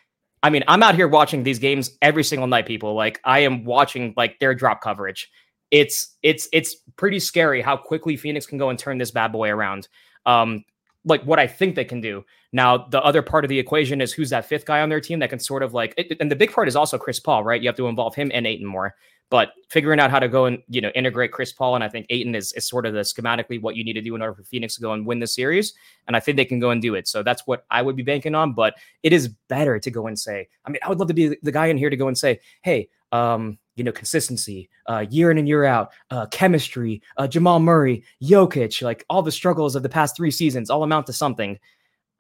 I 0.45 0.51
mean, 0.51 0.65
I'm 0.69 0.83
out 0.83 0.95
here 0.95 1.09
watching 1.09 1.43
these 1.43 1.59
games 1.59 1.97
every 2.01 2.25
single 2.25 2.47
night, 2.47 2.67
people. 2.67 2.95
Like 2.95 3.21
I 3.25 3.41
am 3.41 3.65
watching 3.65 4.15
like 4.17 4.39
their 4.39 4.55
drop 4.55 4.81
coverage 4.81 5.29
it's 5.73 6.17
it's 6.23 6.49
it's 6.53 6.77
pretty 6.97 7.19
scary 7.19 7.61
how 7.61 7.77
quickly 7.77 8.17
Phoenix 8.17 8.47
can 8.47 8.59
go 8.59 8.69
and 8.71 8.79
turn 8.79 8.99
this 8.99 9.11
bad 9.11 9.33
boy 9.33 9.49
around. 9.49 9.89
Um, 10.27 10.65
like 11.05 11.25
what 11.25 11.41
I 11.41 11.49
think 11.49 11.75
they 11.75 11.85
can 11.85 12.01
do. 12.01 12.25
Now, 12.53 12.77
the 12.77 13.03
other 13.03 13.23
part 13.23 13.45
of 13.45 13.49
the 13.49 13.59
equation 13.59 14.01
is 14.01 14.13
who's 14.13 14.31
that 14.31 14.45
fifth 14.45 14.67
guy 14.67 14.83
on 14.83 14.89
their 14.89 15.01
team 15.01 15.19
that 15.19 15.31
can 15.31 15.41
sort 15.41 15.63
of 15.63 15.75
like, 15.75 15.95
it, 15.97 16.17
and 16.21 16.31
the 16.31 16.37
big 16.37 16.53
part 16.53 16.69
is 16.69 16.77
also 16.77 16.99
Chris 16.99 17.19
Paul, 17.19 17.43
right? 17.43 17.61
You 17.61 17.69
have 17.69 17.77
to 17.77 17.89
involve 17.89 18.15
him 18.15 18.31
and 18.33 18.47
Ayton 18.47 18.67
more. 18.67 18.95
But 19.31 19.53
figuring 19.71 19.99
out 19.99 20.11
how 20.11 20.19
to 20.19 20.29
go 20.29 20.45
and 20.45 20.63
you 20.69 20.83
know 20.83 20.91
integrate 20.91 21.33
Chris 21.33 21.55
Paul 21.55 21.75
and 21.75 21.83
I 21.83 21.89
think 21.89 22.05
Ayton 22.11 22.35
is, 22.35 22.53
is 22.53 22.69
sort 22.69 22.85
of 22.85 22.93
the 22.93 23.01
schematically 23.01 23.61
what 23.61 23.77
you 23.77 23.83
need 23.83 23.95
to 23.95 24.03
do 24.03 24.15
in 24.15 24.21
order 24.21 24.35
for 24.35 24.43
Phoenix 24.43 24.75
to 24.75 24.83
go 24.83 24.93
and 24.93 25.07
win 25.07 25.21
the 25.21 25.27
series. 25.27 25.73
And 26.07 26.15
I 26.15 26.21
think 26.21 26.37
they 26.37 26.45
can 26.45 26.61
go 26.61 26.69
and 26.69 26.83
do 26.83 26.95
it. 26.95 27.09
So 27.09 27.23
that's 27.23 27.47
what 27.47 27.65
I 27.71 27.81
would 27.81 27.97
be 27.97 28.03
banking 28.03 28.35
on. 28.35 28.53
But 28.53 28.75
it 29.03 29.15
is 29.15 29.29
better 29.49 29.79
to 29.79 29.91
go 29.91 30.07
and 30.07 30.19
say, 30.19 30.49
I 30.67 30.71
mean, 30.71 30.81
I 30.85 30.91
would 30.91 30.99
love 30.99 31.09
to 31.09 31.15
be 31.15 31.35
the 31.43 31.51
guy 31.51 31.69
in 31.69 31.79
here 31.79 31.89
to 31.89 31.97
go 31.97 32.09
and 32.09 32.19
say, 32.19 32.41
hey, 32.61 32.91
um, 33.13 33.59
you 33.77 33.85
know, 33.85 33.93
consistency, 33.93 34.69
uh, 34.87 35.05
year 35.11 35.31
in 35.31 35.39
and 35.39 35.49
year 35.49 35.65
out, 35.65 35.93
uh, 36.11 36.27
chemistry, 36.27 37.03
uh, 37.17 37.27
Jamal 37.27 37.61
Murray, 37.61 38.05
Jokic, 38.23 38.83
like 38.83 39.05
all 39.09 39.23
the 39.23 39.33
struggles 39.33 39.77
of 39.77 39.83
the 39.83 39.89
past 39.89 40.17
three 40.17 40.31
seasons 40.31 40.71
all 40.71 40.83
amount 40.83 41.07
to 41.07 41.13
something. 41.13 41.59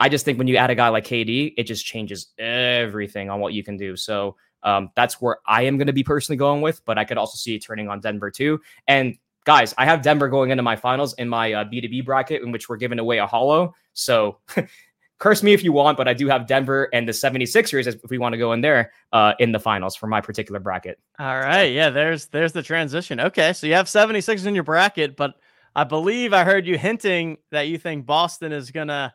I 0.01 0.09
just 0.09 0.24
think 0.24 0.38
when 0.38 0.49
you 0.49 0.57
add 0.57 0.70
a 0.70 0.74
guy 0.74 0.88
like 0.88 1.05
KD, 1.05 1.55
it 1.57 1.64
just 1.64 1.84
changes 1.84 2.28
everything 2.38 3.30
on 3.30 3.40
what 3.40 3.53
you 3.53 3.62
can 3.62 3.76
do. 3.76 3.97
So 3.97 4.36
um, 4.62 4.90
that's 4.97 5.20
where 5.20 5.38
I 5.47 5.62
am 5.62 5.76
going 5.76 5.86
to 5.86 5.93
be 5.93 6.05
personally 6.05 6.36
going 6.36 6.61
with, 6.61 6.84
but 6.84 6.99
I 6.99 7.05
could 7.05 7.18
also 7.18 7.36
see 7.36 7.55
it 7.55 7.61
turning 7.61 7.88
on 7.88 8.01
Denver 8.01 8.30
too. 8.30 8.61
And 8.88 9.16
guys, 9.45 9.74
I 9.76 9.84
have 9.84 10.03
Denver 10.03 10.28
going 10.28 10.51
into 10.51 10.62
my 10.62 10.76
finals 10.76 11.14
in 11.14 11.28
my 11.28 11.53
uh, 11.53 11.64
B2B 11.64 12.05
bracket, 12.05 12.43
in 12.43 12.53
which 12.53 12.68
we're 12.68 12.76
giving 12.76 12.99
away 12.99 13.18
a 13.18 13.26
hollow. 13.26 13.74
So 13.93 14.38
curse 15.23 15.41
me 15.41 15.53
if 15.53 15.62
you 15.62 15.73
want, 15.73 15.97
but 15.97 16.09
I 16.09 16.14
do 16.14 16.27
have 16.27 16.49
Denver 16.49 16.89
and 16.93 17.07
the 17.07 17.12
76ers 17.12 17.87
if 17.87 18.11
we 18.11 18.18
want 18.18 18.33
to 18.33 18.39
go 18.39 18.53
in 18.53 18.61
there 18.61 18.93
uh, 19.12 19.35
in 19.39 19.53
the 19.53 19.61
finals 19.61 19.95
for 19.95 20.09
my 20.09 20.20
particular 20.20 20.59
bracket. 20.59 20.99
All 21.20 21.39
right. 21.39 21.73
Yeah, 21.73 21.91
there's 21.91 22.27
there's 22.27 22.51
the 22.51 22.62
transition. 22.62 23.20
Okay. 23.20 23.53
So 23.53 23.68
you 23.68 23.75
have 23.75 23.87
76ers 23.87 24.47
in 24.47 24.55
your 24.57 24.64
bracket, 24.64 25.16
but 25.16 25.35
I 25.77 25.85
believe 25.85 26.33
I 26.33 26.43
heard 26.43 26.66
you 26.66 26.77
hinting 26.77 27.37
that 27.53 27.68
you 27.68 27.79
think 27.79 28.05
Boston 28.05 28.51
is 28.51 28.73
gonna 28.73 29.14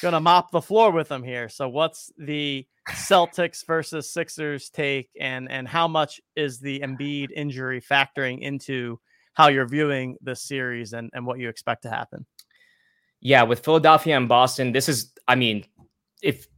gonna 0.00 0.20
mop 0.20 0.52
the 0.52 0.62
floor 0.62 0.90
with 0.90 1.08
them 1.08 1.22
here. 1.22 1.50
So 1.50 1.68
what's 1.68 2.10
the 2.16 2.66
Celtics 2.88 3.66
versus 3.66 4.10
Sixers 4.10 4.70
take 4.70 5.10
and 5.20 5.52
and 5.52 5.68
how 5.68 5.86
much 5.86 6.18
is 6.34 6.60
the 6.60 6.80
Embiid 6.80 7.28
injury 7.30 7.82
factoring 7.82 8.40
into 8.40 8.98
how 9.34 9.48
you're 9.48 9.68
viewing 9.68 10.16
this 10.22 10.42
series 10.42 10.94
and, 10.94 11.10
and 11.12 11.26
what 11.26 11.38
you 11.38 11.50
expect 11.50 11.82
to 11.82 11.90
happen? 11.90 12.24
Yeah, 13.22 13.44
with 13.44 13.64
Philadelphia 13.64 14.16
and 14.16 14.28
Boston, 14.28 14.72
this 14.72 14.88
is, 14.88 15.12
I 15.28 15.36
mean, 15.36 15.64
if 16.22 16.48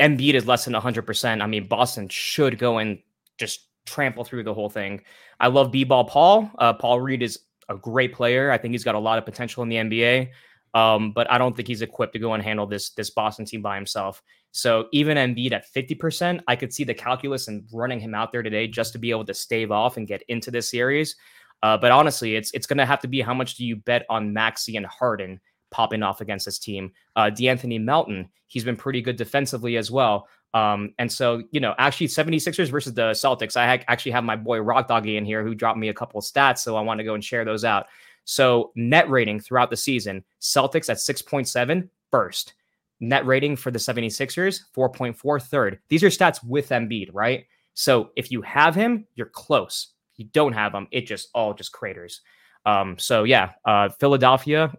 Embiid 0.00 0.34
is 0.34 0.46
less 0.46 0.64
than 0.64 0.74
100%, 0.74 1.40
I 1.40 1.46
mean, 1.46 1.68
Boston 1.68 2.08
should 2.08 2.58
go 2.58 2.78
and 2.78 2.98
just 3.38 3.68
trample 3.86 4.24
through 4.24 4.42
the 4.42 4.52
whole 4.52 4.68
thing. 4.68 5.00
I 5.38 5.46
love 5.46 5.70
B 5.70 5.84
ball 5.84 6.04
Paul. 6.04 6.50
Uh, 6.58 6.72
Paul 6.72 7.00
Reed 7.00 7.22
is 7.22 7.38
a 7.68 7.76
great 7.76 8.12
player. 8.12 8.50
I 8.50 8.58
think 8.58 8.72
he's 8.72 8.84
got 8.84 8.96
a 8.96 8.98
lot 8.98 9.18
of 9.18 9.24
potential 9.24 9.62
in 9.62 9.68
the 9.68 9.76
NBA. 9.76 10.30
Um, 10.74 11.12
but 11.12 11.30
I 11.30 11.38
don't 11.38 11.56
think 11.56 11.68
he's 11.68 11.82
equipped 11.82 12.12
to 12.14 12.18
go 12.18 12.34
and 12.34 12.42
handle 12.42 12.66
this 12.66 12.90
this 12.90 13.10
Boston 13.10 13.44
team 13.44 13.62
by 13.62 13.76
himself. 13.76 14.22
So 14.50 14.88
even 14.92 15.16
Embiid 15.16 15.52
at 15.52 15.72
50%, 15.72 16.40
I 16.46 16.56
could 16.56 16.72
see 16.72 16.84
the 16.84 16.94
calculus 16.94 17.48
and 17.48 17.64
running 17.72 18.00
him 18.00 18.14
out 18.14 18.32
there 18.32 18.42
today 18.42 18.66
just 18.66 18.92
to 18.92 18.98
be 18.98 19.10
able 19.10 19.24
to 19.26 19.34
stave 19.34 19.70
off 19.70 19.96
and 19.96 20.06
get 20.06 20.22
into 20.28 20.50
this 20.50 20.70
series. 20.70 21.16
Uh, 21.62 21.76
but 21.76 21.90
honestly, 21.90 22.36
it's 22.36 22.50
it's 22.52 22.66
going 22.66 22.78
to 22.78 22.86
have 22.86 23.00
to 23.00 23.08
be 23.08 23.20
how 23.20 23.34
much 23.34 23.56
do 23.56 23.64
you 23.64 23.76
bet 23.76 24.04
on 24.10 24.32
Maxey 24.32 24.76
and 24.76 24.86
Harden 24.86 25.40
popping 25.70 26.02
off 26.02 26.20
against 26.20 26.44
this 26.44 26.58
team. 26.58 26.92
Uh, 27.16 27.30
De'Anthony 27.30 27.80
Melton, 27.80 28.28
he's 28.46 28.64
been 28.64 28.76
pretty 28.76 29.02
good 29.02 29.16
defensively 29.16 29.76
as 29.76 29.90
well. 29.90 30.28
Um, 30.54 30.94
and 30.98 31.10
so, 31.10 31.42
you 31.50 31.60
know, 31.60 31.74
actually 31.78 32.08
76ers 32.08 32.70
versus 32.70 32.94
the 32.94 33.10
Celtics, 33.10 33.56
I 33.56 33.76
ha- 33.76 33.84
actually 33.88 34.12
have 34.12 34.24
my 34.24 34.36
boy 34.36 34.60
Rock 34.60 34.88
Doggy 34.88 35.16
in 35.16 35.24
here 35.24 35.44
who 35.44 35.54
dropped 35.54 35.78
me 35.78 35.88
a 35.88 35.94
couple 35.94 36.18
of 36.18 36.24
stats. 36.24 36.58
So 36.58 36.76
I 36.76 36.80
want 36.80 36.98
to 36.98 37.04
go 37.04 37.14
and 37.14 37.22
share 37.22 37.44
those 37.44 37.64
out. 37.64 37.86
So 38.24 38.72
net 38.74 39.08
rating 39.08 39.40
throughout 39.40 39.70
the 39.70 39.76
season, 39.76 40.24
Celtics 40.40 40.90
at 40.90 40.96
6.7 40.96 41.88
first. 42.10 42.54
Net 43.00 43.24
rating 43.26 43.56
for 43.56 43.70
the 43.70 43.78
76ers, 43.78 44.62
4.4 44.76 45.42
third. 45.42 45.78
These 45.88 46.02
are 46.02 46.08
stats 46.08 46.44
with 46.44 46.70
Embiid, 46.70 47.10
right? 47.12 47.46
So 47.74 48.10
if 48.16 48.32
you 48.32 48.42
have 48.42 48.74
him, 48.74 49.06
you're 49.14 49.26
close. 49.26 49.92
You 50.16 50.24
don't 50.32 50.52
have 50.52 50.74
him, 50.74 50.88
it 50.90 51.06
just 51.06 51.28
all 51.32 51.54
just 51.54 51.72
craters. 51.72 52.22
Um, 52.66 52.98
so 52.98 53.22
yeah, 53.22 53.52
uh, 53.64 53.88
Philadelphia 54.00 54.74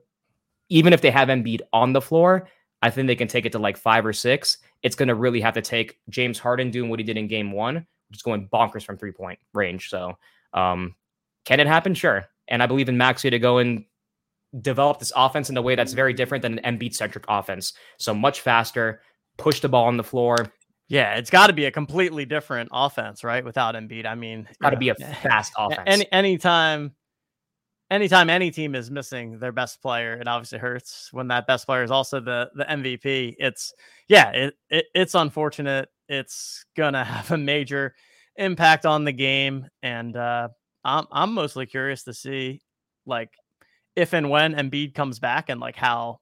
even 0.69 0.93
if 0.93 1.01
they 1.01 1.11
have 1.11 1.27
Embiid 1.27 1.61
on 1.73 1.93
the 1.93 2.01
floor, 2.01 2.47
I 2.81 2.89
think 2.89 3.07
they 3.07 3.15
can 3.15 3.27
take 3.27 3.45
it 3.45 3.51
to 3.53 3.59
like 3.59 3.77
five 3.77 4.05
or 4.05 4.13
six. 4.13 4.57
It's 4.83 4.95
going 4.95 5.09
to 5.09 5.15
really 5.15 5.41
have 5.41 5.53
to 5.55 5.61
take 5.61 5.99
James 6.09 6.39
Harden 6.39 6.71
doing 6.71 6.89
what 6.89 6.99
he 6.99 7.03
did 7.03 7.17
in 7.17 7.27
game 7.27 7.51
one, 7.51 7.85
just 8.11 8.23
going 8.23 8.47
bonkers 8.47 8.83
from 8.83 8.97
three 8.97 9.11
point 9.11 9.39
range. 9.53 9.89
So, 9.89 10.17
um, 10.53 10.95
can 11.45 11.59
it 11.59 11.67
happen? 11.67 11.93
Sure. 11.93 12.25
And 12.47 12.63
I 12.63 12.67
believe 12.67 12.89
in 12.89 12.97
Maxey 12.97 13.29
to 13.29 13.39
go 13.39 13.57
and 13.57 13.83
develop 14.61 14.99
this 14.99 15.11
offense 15.15 15.49
in 15.49 15.57
a 15.57 15.61
way 15.61 15.75
that's 15.75 15.93
very 15.93 16.13
different 16.13 16.41
than 16.41 16.59
an 16.59 16.77
Embiid 16.77 16.95
centric 16.95 17.25
offense. 17.27 17.73
So 17.97 18.13
much 18.13 18.41
faster, 18.41 19.01
push 19.37 19.59
the 19.59 19.69
ball 19.69 19.85
on 19.85 19.97
the 19.97 20.03
floor. 20.03 20.51
Yeah, 20.87 21.15
it's 21.15 21.29
got 21.29 21.47
to 21.47 21.53
be 21.53 21.65
a 21.65 21.71
completely 21.71 22.25
different 22.25 22.69
offense, 22.73 23.23
right? 23.23 23.45
Without 23.45 23.75
Embiid, 23.75 24.07
I 24.07 24.15
mean, 24.15 24.47
got 24.59 24.71
to 24.71 24.77
be 24.77 24.89
a 24.89 24.95
fast 24.95 25.53
offense. 25.57 25.83
Any 25.85 26.11
anytime 26.11 26.95
anytime 27.89 28.29
any 28.29 28.51
team 28.51 28.75
is 28.75 28.91
missing 28.91 29.39
their 29.39 29.51
best 29.51 29.81
player, 29.81 30.13
it 30.13 30.27
obviously 30.27 30.59
hurts 30.59 31.09
when 31.11 31.27
that 31.29 31.47
best 31.47 31.65
player 31.65 31.83
is 31.83 31.91
also 31.91 32.19
the 32.19 32.49
the 32.55 32.65
MVP. 32.65 33.35
It's 33.39 33.73
yeah, 34.07 34.29
it, 34.31 34.53
it 34.69 34.85
it's 34.93 35.15
unfortunate. 35.15 35.89
It's 36.07 36.65
gonna 36.75 37.03
have 37.05 37.31
a 37.31 37.37
major 37.37 37.95
impact 38.35 38.85
on 38.85 39.03
the 39.03 39.11
game, 39.11 39.67
and 39.83 40.15
uh, 40.15 40.49
I'm 40.83 41.05
I'm 41.11 41.33
mostly 41.33 41.65
curious 41.65 42.03
to 42.03 42.13
see 42.13 42.61
like 43.05 43.31
if 43.95 44.13
and 44.13 44.29
when 44.29 44.53
Embiid 44.53 44.93
comes 44.93 45.19
back 45.19 45.49
and 45.49 45.59
like 45.59 45.75
how 45.75 46.19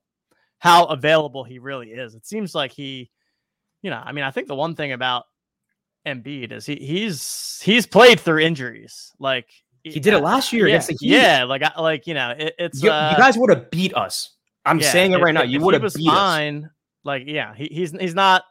how 0.60 0.86
available 0.86 1.44
he 1.44 1.60
really 1.60 1.90
is. 1.90 2.16
It 2.16 2.26
seems 2.26 2.56
like 2.56 2.72
he, 2.72 3.12
you 3.82 3.92
know, 3.92 4.02
I 4.04 4.12
mean, 4.12 4.24
I 4.24 4.32
think 4.32 4.48
the 4.48 4.56
one 4.56 4.76
thing 4.76 4.92
about 4.92 5.26
Embiid 6.06 6.52
is 6.52 6.66
he 6.66 6.76
he's 6.76 7.62
he's 7.64 7.86
played 7.86 8.20
through 8.20 8.40
injuries. 8.40 9.12
Like 9.20 9.50
he 9.92 10.00
did 10.00 10.14
it 10.14 10.20
last 10.20 10.54
year 10.54 10.68
yeah, 10.68 10.76
against 10.76 10.88
the 10.88 10.98
Heat. 11.00 11.10
Yeah, 11.10 11.44
like 11.44 11.64
like 11.78 12.08
you 12.08 12.14
know, 12.14 12.34
it, 12.38 12.56
it's 12.58 12.84
you, 12.84 12.92
uh, 12.92 13.12
you, 13.12 13.18
guys 13.18 13.38
would 13.38 13.50
have 13.50 13.70
beat 13.72 13.96
us. 13.96 14.32
I'm 14.66 14.80
yeah, 14.80 14.92
saying 14.92 15.14
it 15.14 15.22
right 15.22 15.36
if, 15.36 15.42
now. 15.42 15.44
You 15.44 15.62
would 15.62 15.74
have 15.74 15.94
beat 15.94 16.08
fine, 16.08 16.66
us. 16.66 16.72
Like 17.04 17.24
yeah, 17.26 17.54
he, 17.56 17.68
he's 17.72 17.92
he's 17.92 18.16
not 18.16 18.44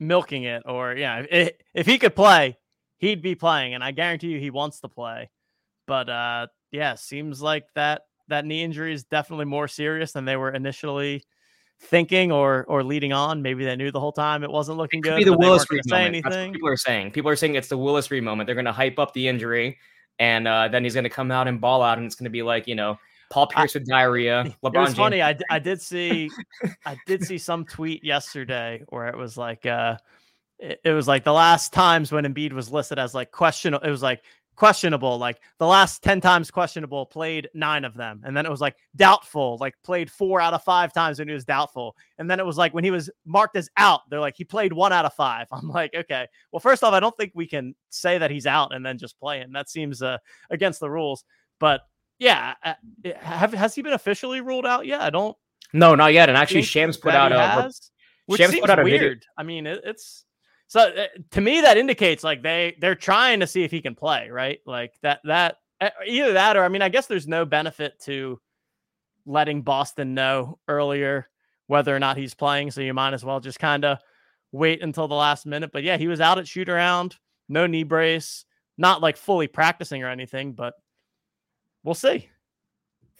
milking 0.00 0.44
it, 0.44 0.62
or 0.66 0.94
yeah, 0.94 1.24
if, 1.30 1.52
if 1.74 1.86
he 1.86 1.98
could 1.98 2.14
play, 2.14 2.56
he'd 2.98 3.22
be 3.22 3.34
playing, 3.34 3.74
and 3.74 3.82
I 3.82 3.92
guarantee 3.92 4.28
you 4.28 4.40
he 4.40 4.50
wants 4.50 4.80
to 4.80 4.88
play. 4.88 5.30
But 5.86 6.08
uh, 6.08 6.46
yeah, 6.70 6.94
seems 6.94 7.40
like 7.40 7.64
that 7.74 8.02
that 8.28 8.44
knee 8.44 8.62
injury 8.62 8.92
is 8.92 9.04
definitely 9.04 9.46
more 9.46 9.68
serious 9.68 10.12
than 10.12 10.24
they 10.24 10.36
were 10.36 10.50
initially 10.50 11.24
thinking 11.80 12.32
or 12.32 12.64
or 12.68 12.82
leading 12.82 13.12
on. 13.12 13.42
Maybe 13.42 13.64
they 13.64 13.76
knew 13.76 13.90
the 13.90 14.00
whole 14.00 14.12
time 14.12 14.44
it 14.44 14.50
wasn't 14.50 14.78
looking 14.78 15.00
good. 15.00 15.16
Be 15.16 15.24
the 15.24 15.36
Willis 15.36 15.70
Reed 15.70 15.82
moment. 15.86 16.24
people 16.52 16.68
are 16.68 16.76
saying. 16.76 17.10
People 17.12 17.30
are 17.30 17.36
saying 17.36 17.54
it's 17.54 17.68
the 17.68 17.78
Willis 17.78 18.10
Reed 18.10 18.22
moment. 18.22 18.46
They're 18.46 18.54
going 18.54 18.64
to 18.64 18.72
hype 18.72 18.98
up 18.98 19.14
the 19.14 19.28
injury 19.28 19.78
and 20.18 20.48
uh, 20.48 20.68
then 20.68 20.84
he's 20.84 20.94
going 20.94 21.04
to 21.04 21.10
come 21.10 21.30
out 21.30 21.48
and 21.48 21.60
ball 21.60 21.82
out, 21.82 21.98
and 21.98 22.06
it's 22.06 22.14
going 22.14 22.24
to 22.24 22.30
be 22.30 22.42
like 22.42 22.66
you 22.66 22.74
know 22.74 22.98
Paul 23.30 23.46
Pierce 23.46 23.74
with 23.74 23.86
diarrhea. 23.86 24.44
LeBron 24.62 24.74
it 24.74 24.78
was 24.78 24.88
James. 24.88 24.98
funny. 24.98 25.22
I, 25.22 25.38
I 25.50 25.58
did 25.58 25.80
see 25.80 26.30
I 26.86 26.96
did 27.06 27.24
see 27.24 27.38
some 27.38 27.64
tweet 27.64 28.04
yesterday 28.04 28.82
where 28.88 29.08
it 29.08 29.16
was 29.16 29.36
like 29.36 29.66
uh 29.66 29.96
it, 30.58 30.80
it 30.84 30.92
was 30.92 31.06
like 31.06 31.24
the 31.24 31.32
last 31.32 31.72
times 31.72 32.10
when 32.10 32.24
Embiid 32.24 32.52
was 32.52 32.70
listed 32.72 32.98
as 32.98 33.14
like 33.14 33.30
questionable. 33.30 33.86
It 33.86 33.90
was 33.90 34.02
like 34.02 34.22
questionable. 34.58 35.18
Like 35.18 35.40
the 35.58 35.66
last 35.66 36.02
10 36.02 36.20
times 36.20 36.50
questionable, 36.50 37.06
played 37.06 37.48
nine 37.54 37.84
of 37.84 37.94
them. 37.94 38.20
And 38.24 38.36
then 38.36 38.44
it 38.44 38.50
was 38.50 38.60
like 38.60 38.74
doubtful, 38.96 39.56
like 39.60 39.74
played 39.84 40.10
four 40.10 40.40
out 40.40 40.52
of 40.52 40.64
five 40.64 40.92
times 40.92 41.20
when 41.20 41.28
he 41.28 41.34
was 41.34 41.44
doubtful. 41.44 41.94
And 42.18 42.28
then 42.28 42.40
it 42.40 42.44
was 42.44 42.58
like 42.58 42.74
when 42.74 42.82
he 42.82 42.90
was 42.90 43.08
marked 43.24 43.56
as 43.56 43.70
out, 43.76 44.00
they're 44.10 44.20
like, 44.20 44.34
he 44.36 44.44
played 44.44 44.72
one 44.72 44.92
out 44.92 45.04
of 45.04 45.14
five. 45.14 45.46
I'm 45.52 45.68
like, 45.68 45.94
okay. 45.94 46.26
Well, 46.52 46.60
first 46.60 46.82
off, 46.82 46.92
I 46.92 47.00
don't 47.00 47.16
think 47.16 47.32
we 47.34 47.46
can 47.46 47.74
say 47.90 48.18
that 48.18 48.32
he's 48.32 48.46
out 48.46 48.74
and 48.74 48.84
then 48.84 48.98
just 48.98 49.18
play 49.20 49.38
him. 49.38 49.52
That 49.52 49.70
seems 49.70 50.02
uh, 50.02 50.18
against 50.50 50.80
the 50.80 50.90
rules. 50.90 51.24
But 51.60 51.82
yeah, 52.18 52.54
uh, 52.64 52.74
have, 53.20 53.54
has 53.54 53.76
he 53.76 53.82
been 53.82 53.92
officially 53.92 54.40
ruled 54.40 54.66
out 54.66 54.86
yet? 54.86 55.00
I 55.00 55.10
don't. 55.10 55.36
No, 55.72 55.94
not 55.94 56.12
yet. 56.12 56.28
And 56.28 56.36
actually, 56.36 56.62
Shams 56.62 56.96
put 56.96 57.14
out 57.14 57.30
a. 57.30 57.38
Has, 57.38 57.90
which 58.26 58.40
Shams 58.40 58.52
seems 58.52 58.68
weird. 58.82 59.24
I 59.36 59.44
mean, 59.44 59.66
it, 59.66 59.82
it's 59.84 60.24
so 60.68 60.80
uh, 60.80 61.06
to 61.32 61.40
me, 61.40 61.62
that 61.62 61.78
indicates 61.78 62.22
like 62.22 62.42
they 62.42 62.76
they're 62.78 62.94
trying 62.94 63.40
to 63.40 63.46
see 63.46 63.64
if 63.64 63.70
he 63.70 63.80
can 63.80 63.94
play, 63.94 64.28
right? 64.30 64.60
Like 64.66 64.92
that 65.02 65.20
that 65.24 65.56
either 66.06 66.34
that 66.34 66.56
or 66.56 66.62
I 66.62 66.68
mean, 66.68 66.82
I 66.82 66.90
guess 66.90 67.06
there's 67.06 67.26
no 67.26 67.44
benefit 67.44 67.98
to 68.04 68.38
letting 69.26 69.62
Boston 69.62 70.14
know 70.14 70.58
earlier 70.68 71.28
whether 71.66 71.94
or 71.94 71.98
not 71.98 72.16
he's 72.16 72.34
playing. 72.34 72.70
So 72.70 72.82
you 72.82 72.94
might 72.94 73.14
as 73.14 73.24
well 73.24 73.40
just 73.40 73.58
kind 73.58 73.84
of 73.84 73.98
wait 74.52 74.82
until 74.82 75.08
the 75.08 75.14
last 75.14 75.46
minute. 75.46 75.70
But 75.72 75.82
yeah, 75.84 75.96
he 75.96 76.06
was 76.06 76.20
out 76.20 76.38
at 76.38 76.46
shoot 76.46 76.68
around, 76.68 77.16
no 77.48 77.66
knee 77.66 77.82
brace, 77.82 78.44
not 78.76 79.00
like 79.02 79.16
fully 79.16 79.46
practicing 79.46 80.02
or 80.02 80.08
anything, 80.08 80.52
but 80.52 80.74
we'll 81.82 81.94
see 81.94 82.28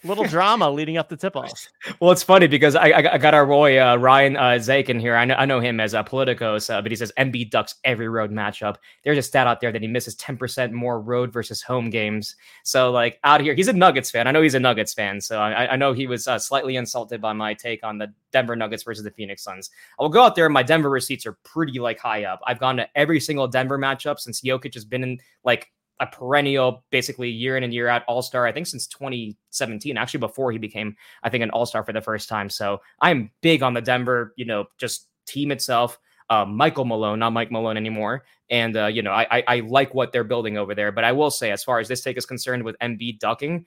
little 0.04 0.24
drama 0.24 0.70
leading 0.70 0.96
up 0.96 1.08
to 1.08 1.16
tip 1.16 1.36
off. 1.36 1.68
Well, 2.00 2.12
it's 2.12 2.22
funny 2.22 2.46
because 2.46 2.76
I, 2.76 2.92
I 2.92 3.18
got 3.18 3.34
our 3.34 3.46
boy 3.46 3.80
uh, 3.80 3.96
Ryan 3.96 4.36
uh, 4.36 4.58
Zake 4.60 4.88
in 4.88 5.00
here. 5.00 5.16
I 5.16 5.24
know, 5.24 5.34
I 5.34 5.46
know 5.46 5.58
him 5.58 5.80
as 5.80 5.94
a 5.94 6.00
uh, 6.00 6.02
Politicos, 6.04 6.72
uh, 6.72 6.80
but 6.82 6.92
he 6.92 6.96
says 6.96 7.12
Embiid 7.18 7.50
ducks 7.50 7.76
every 7.82 8.08
road 8.08 8.30
matchup. 8.30 8.76
There's 9.02 9.18
a 9.18 9.22
stat 9.22 9.46
out 9.46 9.60
there 9.60 9.72
that 9.72 9.82
he 9.82 9.88
misses 9.88 10.14
10% 10.16 10.70
more 10.72 11.00
road 11.00 11.32
versus 11.32 11.62
home 11.62 11.90
games. 11.90 12.36
So, 12.62 12.90
like 12.92 13.18
out 13.24 13.40
here, 13.40 13.54
he's 13.54 13.68
a 13.68 13.72
Nuggets 13.72 14.10
fan. 14.10 14.26
I 14.26 14.32
know 14.32 14.42
he's 14.42 14.54
a 14.54 14.60
Nuggets 14.60 14.92
fan. 14.92 15.20
So 15.20 15.40
I, 15.40 15.72
I 15.72 15.76
know 15.76 15.92
he 15.92 16.06
was 16.06 16.28
uh, 16.28 16.38
slightly 16.38 16.76
insulted 16.76 17.20
by 17.20 17.32
my 17.32 17.54
take 17.54 17.82
on 17.82 17.98
the 17.98 18.12
Denver 18.32 18.56
Nuggets 18.56 18.82
versus 18.82 19.04
the 19.04 19.10
Phoenix 19.10 19.42
Suns. 19.42 19.70
I 19.98 20.02
will 20.02 20.10
go 20.10 20.22
out 20.22 20.34
there. 20.34 20.48
My 20.48 20.62
Denver 20.62 20.90
receipts 20.90 21.26
are 21.26 21.38
pretty 21.44 21.80
like 21.80 21.98
high 21.98 22.24
up. 22.24 22.40
I've 22.46 22.60
gone 22.60 22.76
to 22.76 22.88
every 22.94 23.20
single 23.20 23.48
Denver 23.48 23.78
matchup 23.78 24.20
since 24.20 24.40
Jokic 24.42 24.74
has 24.74 24.84
been 24.84 25.02
in 25.02 25.18
like 25.44 25.70
a 26.00 26.06
perennial, 26.06 26.84
basically 26.90 27.30
year 27.30 27.56
in 27.56 27.64
and 27.64 27.72
year 27.72 27.88
out 27.88 28.02
All 28.06 28.22
Star. 28.22 28.46
I 28.46 28.52
think 28.52 28.66
since 28.66 28.86
2017, 28.86 29.96
actually 29.96 30.20
before 30.20 30.52
he 30.52 30.58
became, 30.58 30.96
I 31.22 31.28
think, 31.28 31.42
an 31.42 31.50
All 31.50 31.66
Star 31.66 31.84
for 31.84 31.92
the 31.92 32.00
first 32.00 32.28
time. 32.28 32.50
So 32.50 32.80
I'm 33.00 33.30
big 33.40 33.62
on 33.62 33.74
the 33.74 33.80
Denver, 33.80 34.32
you 34.36 34.44
know, 34.44 34.66
just 34.78 35.08
team 35.26 35.50
itself. 35.50 35.98
Uh, 36.30 36.44
Michael 36.44 36.84
Malone, 36.84 37.18
not 37.18 37.32
Mike 37.32 37.50
Malone 37.50 37.78
anymore, 37.78 38.24
and 38.50 38.76
uh, 38.76 38.86
you 38.86 39.00
know 39.00 39.12
I, 39.12 39.26
I, 39.30 39.44
I 39.48 39.60
like 39.60 39.94
what 39.94 40.12
they're 40.12 40.24
building 40.24 40.58
over 40.58 40.74
there. 40.74 40.92
But 40.92 41.04
I 41.04 41.12
will 41.12 41.30
say, 41.30 41.50
as 41.52 41.64
far 41.64 41.78
as 41.78 41.88
this 41.88 42.02
take 42.02 42.18
is 42.18 42.26
concerned, 42.26 42.64
with 42.64 42.76
Embiid 42.82 43.18
ducking, 43.18 43.64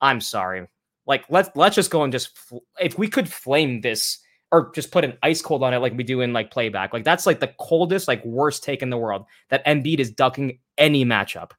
I'm 0.00 0.20
sorry. 0.20 0.68
Like 1.06 1.24
let's 1.28 1.50
let's 1.56 1.74
just 1.74 1.90
go 1.90 2.04
and 2.04 2.12
just 2.12 2.38
if 2.80 2.96
we 2.96 3.08
could 3.08 3.28
flame 3.28 3.80
this 3.80 4.20
or 4.52 4.70
just 4.72 4.92
put 4.92 5.04
an 5.04 5.18
ice 5.20 5.42
cold 5.42 5.64
on 5.64 5.74
it 5.74 5.78
like 5.78 5.96
we 5.96 6.04
do 6.04 6.20
in 6.20 6.32
like 6.32 6.52
playback. 6.52 6.92
Like 6.92 7.02
that's 7.02 7.26
like 7.26 7.40
the 7.40 7.52
coldest, 7.58 8.06
like 8.06 8.24
worst 8.24 8.62
take 8.62 8.82
in 8.82 8.90
the 8.90 8.96
world 8.96 9.24
that 9.48 9.66
Embiid 9.66 9.98
is 9.98 10.12
ducking 10.12 10.60
any 10.78 11.04
matchup. 11.04 11.50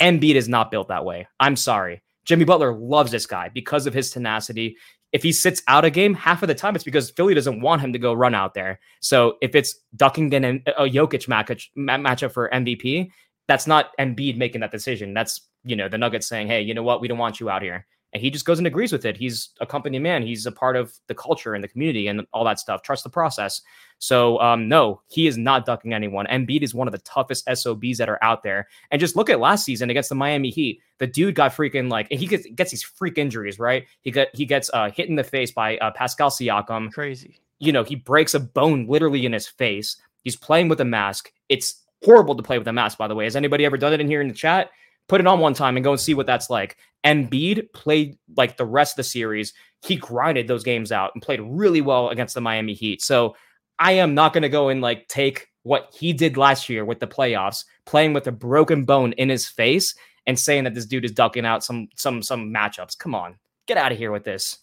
Embiid 0.00 0.34
is 0.34 0.48
not 0.48 0.70
built 0.70 0.88
that 0.88 1.04
way. 1.04 1.26
I'm 1.38 1.56
sorry. 1.56 2.02
Jimmy 2.24 2.44
Butler 2.44 2.74
loves 2.74 3.10
this 3.10 3.26
guy 3.26 3.48
because 3.48 3.86
of 3.86 3.94
his 3.94 4.10
tenacity. 4.10 4.76
If 5.12 5.22
he 5.22 5.32
sits 5.32 5.62
out 5.66 5.84
a 5.84 5.90
game, 5.90 6.14
half 6.14 6.42
of 6.42 6.48
the 6.48 6.54
time 6.54 6.74
it's 6.74 6.84
because 6.84 7.10
Philly 7.10 7.34
doesn't 7.34 7.60
want 7.60 7.82
him 7.82 7.92
to 7.92 7.98
go 7.98 8.12
run 8.12 8.34
out 8.34 8.54
there. 8.54 8.78
So 9.00 9.36
if 9.42 9.54
it's 9.54 9.74
ducking 9.96 10.30
then 10.30 10.44
a 10.44 10.84
Jokic 10.84 11.26
match, 11.28 11.70
matchup 11.76 12.32
for 12.32 12.48
MVP, 12.50 13.10
that's 13.48 13.66
not 13.66 13.96
Embiid 13.98 14.36
making 14.36 14.60
that 14.60 14.70
decision. 14.70 15.12
That's 15.12 15.40
you 15.64 15.74
know 15.74 15.88
the 15.88 15.98
Nuggets 15.98 16.28
saying, 16.28 16.46
"Hey, 16.46 16.62
you 16.62 16.72
know 16.72 16.84
what? 16.84 17.00
We 17.00 17.08
don't 17.08 17.18
want 17.18 17.40
you 17.40 17.50
out 17.50 17.62
here." 17.62 17.86
And 18.12 18.22
he 18.22 18.30
just 18.30 18.44
goes 18.44 18.58
and 18.58 18.66
agrees 18.66 18.92
with 18.92 19.04
it. 19.04 19.16
He's 19.16 19.50
a 19.60 19.66
company 19.66 19.98
man. 19.98 20.26
He's 20.26 20.46
a 20.46 20.52
part 20.52 20.76
of 20.76 20.92
the 21.06 21.14
culture 21.14 21.54
and 21.54 21.62
the 21.62 21.68
community 21.68 22.08
and 22.08 22.26
all 22.32 22.44
that 22.44 22.58
stuff. 22.58 22.82
Trust 22.82 23.04
the 23.04 23.10
process. 23.10 23.62
So 23.98 24.40
um, 24.40 24.68
no, 24.68 25.02
he 25.08 25.26
is 25.26 25.38
not 25.38 25.64
ducking 25.64 25.94
anyone. 25.94 26.26
Embiid 26.26 26.62
is 26.62 26.74
one 26.74 26.88
of 26.88 26.92
the 26.92 26.98
toughest 26.98 27.48
SOBs 27.52 27.98
that 27.98 28.08
are 28.08 28.18
out 28.22 28.42
there. 28.42 28.66
And 28.90 29.00
just 29.00 29.14
look 29.14 29.30
at 29.30 29.38
last 29.38 29.64
season 29.64 29.90
against 29.90 30.08
the 30.08 30.14
Miami 30.16 30.50
Heat. 30.50 30.80
The 30.98 31.06
dude 31.06 31.34
got 31.34 31.54
freaking 31.54 31.90
like 31.90 32.08
he 32.10 32.26
gets, 32.26 32.46
gets 32.54 32.72
these 32.72 32.82
freak 32.82 33.16
injuries, 33.16 33.58
right? 33.58 33.86
He 34.00 34.10
got 34.10 34.28
he 34.34 34.44
gets 34.44 34.70
uh, 34.74 34.90
hit 34.90 35.08
in 35.08 35.14
the 35.14 35.24
face 35.24 35.52
by 35.52 35.78
uh, 35.78 35.92
Pascal 35.92 36.30
Siakam. 36.30 36.92
Crazy. 36.92 37.40
You 37.58 37.72
know, 37.72 37.84
he 37.84 37.94
breaks 37.94 38.34
a 38.34 38.40
bone 38.40 38.86
literally 38.86 39.24
in 39.24 39.32
his 39.32 39.46
face. 39.46 39.96
He's 40.24 40.36
playing 40.36 40.68
with 40.68 40.80
a 40.80 40.84
mask. 40.84 41.30
It's 41.48 41.82
horrible 42.04 42.34
to 42.34 42.42
play 42.42 42.58
with 42.58 42.68
a 42.68 42.72
mask, 42.72 42.98
by 42.98 43.06
the 43.06 43.14
way. 43.14 43.24
Has 43.24 43.36
anybody 43.36 43.64
ever 43.64 43.76
done 43.76 43.92
it 43.92 44.00
in 44.00 44.08
here 44.08 44.20
in 44.20 44.28
the 44.28 44.34
chat? 44.34 44.70
Put 45.10 45.20
it 45.20 45.26
on 45.26 45.40
one 45.40 45.54
time 45.54 45.76
and 45.76 45.82
go 45.82 45.90
and 45.90 46.00
see 46.00 46.14
what 46.14 46.26
that's 46.26 46.48
like. 46.48 46.76
Embiid 47.04 47.72
played 47.72 48.16
like 48.36 48.56
the 48.56 48.64
rest 48.64 48.92
of 48.92 48.98
the 48.98 49.02
series. 49.02 49.52
He 49.82 49.96
grinded 49.96 50.46
those 50.46 50.62
games 50.62 50.92
out 50.92 51.10
and 51.14 51.22
played 51.22 51.40
really 51.40 51.80
well 51.80 52.10
against 52.10 52.34
the 52.34 52.40
Miami 52.40 52.74
Heat. 52.74 53.02
So 53.02 53.34
I 53.80 53.92
am 53.92 54.14
not 54.14 54.32
going 54.32 54.42
to 54.42 54.48
go 54.48 54.68
and 54.68 54.80
like 54.80 55.08
take 55.08 55.48
what 55.64 55.92
he 55.92 56.12
did 56.12 56.36
last 56.36 56.68
year 56.68 56.84
with 56.84 57.00
the 57.00 57.08
playoffs, 57.08 57.64
playing 57.86 58.12
with 58.12 58.28
a 58.28 58.32
broken 58.32 58.84
bone 58.84 59.12
in 59.14 59.28
his 59.28 59.48
face 59.48 59.96
and 60.28 60.38
saying 60.38 60.62
that 60.62 60.74
this 60.74 60.86
dude 60.86 61.04
is 61.04 61.10
ducking 61.10 61.44
out 61.44 61.64
some 61.64 61.88
some 61.96 62.22
some 62.22 62.54
matchups. 62.54 62.96
Come 62.96 63.16
on, 63.16 63.34
get 63.66 63.76
out 63.76 63.90
of 63.90 63.98
here 63.98 64.12
with 64.12 64.22
this. 64.22 64.58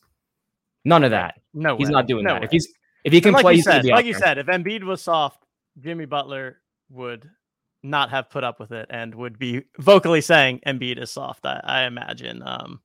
None 0.85 1.03
of 1.03 1.11
that. 1.11 1.41
No, 1.53 1.75
he's 1.75 1.87
way. 1.87 1.91
not 1.91 2.07
doing 2.07 2.23
no 2.23 2.35
that. 2.35 2.41
Way. 2.41 2.45
If 2.45 2.51
he's 2.51 2.73
if 3.03 3.11
he 3.11 3.19
can 3.19 3.33
like 3.33 3.41
play, 3.41 3.55
you 3.55 3.63
said, 3.63 3.83
like 3.83 4.05
you 4.05 4.13
said, 4.13 4.37
if 4.37 4.47
Embiid 4.47 4.83
was 4.83 5.01
soft, 5.01 5.43
Jimmy 5.77 6.05
Butler 6.05 6.61
would 6.89 7.29
not 7.87 8.09
have 8.09 8.29
put 8.29 8.43
up 8.43 8.59
with 8.59 8.71
it 8.71 8.87
and 8.89 9.13
would 9.15 9.39
be 9.39 9.63
vocally 9.79 10.21
saying 10.21 10.61
Embiid 10.65 11.01
is 11.01 11.11
soft. 11.11 11.45
I, 11.45 11.61
I 11.63 11.83
imagine. 11.85 12.41
Um, 12.45 12.81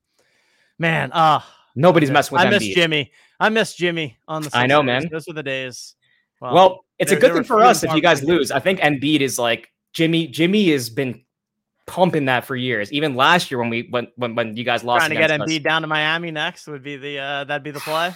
man, 0.79 1.11
ah, 1.13 1.45
uh, 1.45 1.51
nobody's 1.75 2.11
messing 2.11 2.35
with. 2.35 2.41
I 2.41 2.47
Embiid. 2.47 2.51
miss 2.51 2.67
Jimmy. 2.67 3.11
I 3.39 3.49
miss 3.49 3.75
Jimmy 3.75 4.17
on 4.27 4.41
the. 4.41 4.45
Sixers. 4.45 4.61
I 4.61 4.67
know, 4.67 4.81
man. 4.81 5.07
Those 5.11 5.27
were 5.27 5.33
the 5.33 5.43
days. 5.43 5.95
Well, 6.41 6.53
well 6.53 6.85
it's 6.99 7.11
a 7.11 7.15
good 7.15 7.33
thing 7.33 7.43
for 7.43 7.61
us 7.61 7.83
if 7.83 7.93
you 7.93 8.01
guys 8.01 8.23
lose. 8.23 8.51
I 8.51 8.59
think 8.59 8.79
Embiid 8.79 9.21
is 9.21 9.37
like 9.37 9.69
Jimmy. 9.93 10.27
Jimmy 10.27 10.69
has 10.71 10.89
been 10.89 11.23
pumping 11.85 12.25
that 12.25 12.45
for 12.45 12.55
years. 12.55 12.91
Even 12.91 13.15
last 13.15 13.51
year 13.51 13.59
when 13.59 13.69
we 13.69 13.87
when 13.89 14.07
when, 14.15 14.35
when 14.35 14.57
you 14.57 14.63
guys 14.63 14.83
lost, 14.83 15.05
trying 15.05 15.09
to 15.11 15.27
get 15.27 15.29
Embiid 15.29 15.59
us. 15.59 15.63
down 15.63 15.81
to 15.81 15.87
Miami 15.87 16.31
next 16.31 16.67
would 16.67 16.83
be 16.83 16.97
the 16.97 17.19
uh 17.19 17.43
that'd 17.43 17.63
be 17.63 17.71
the 17.71 17.79
play. 17.79 18.13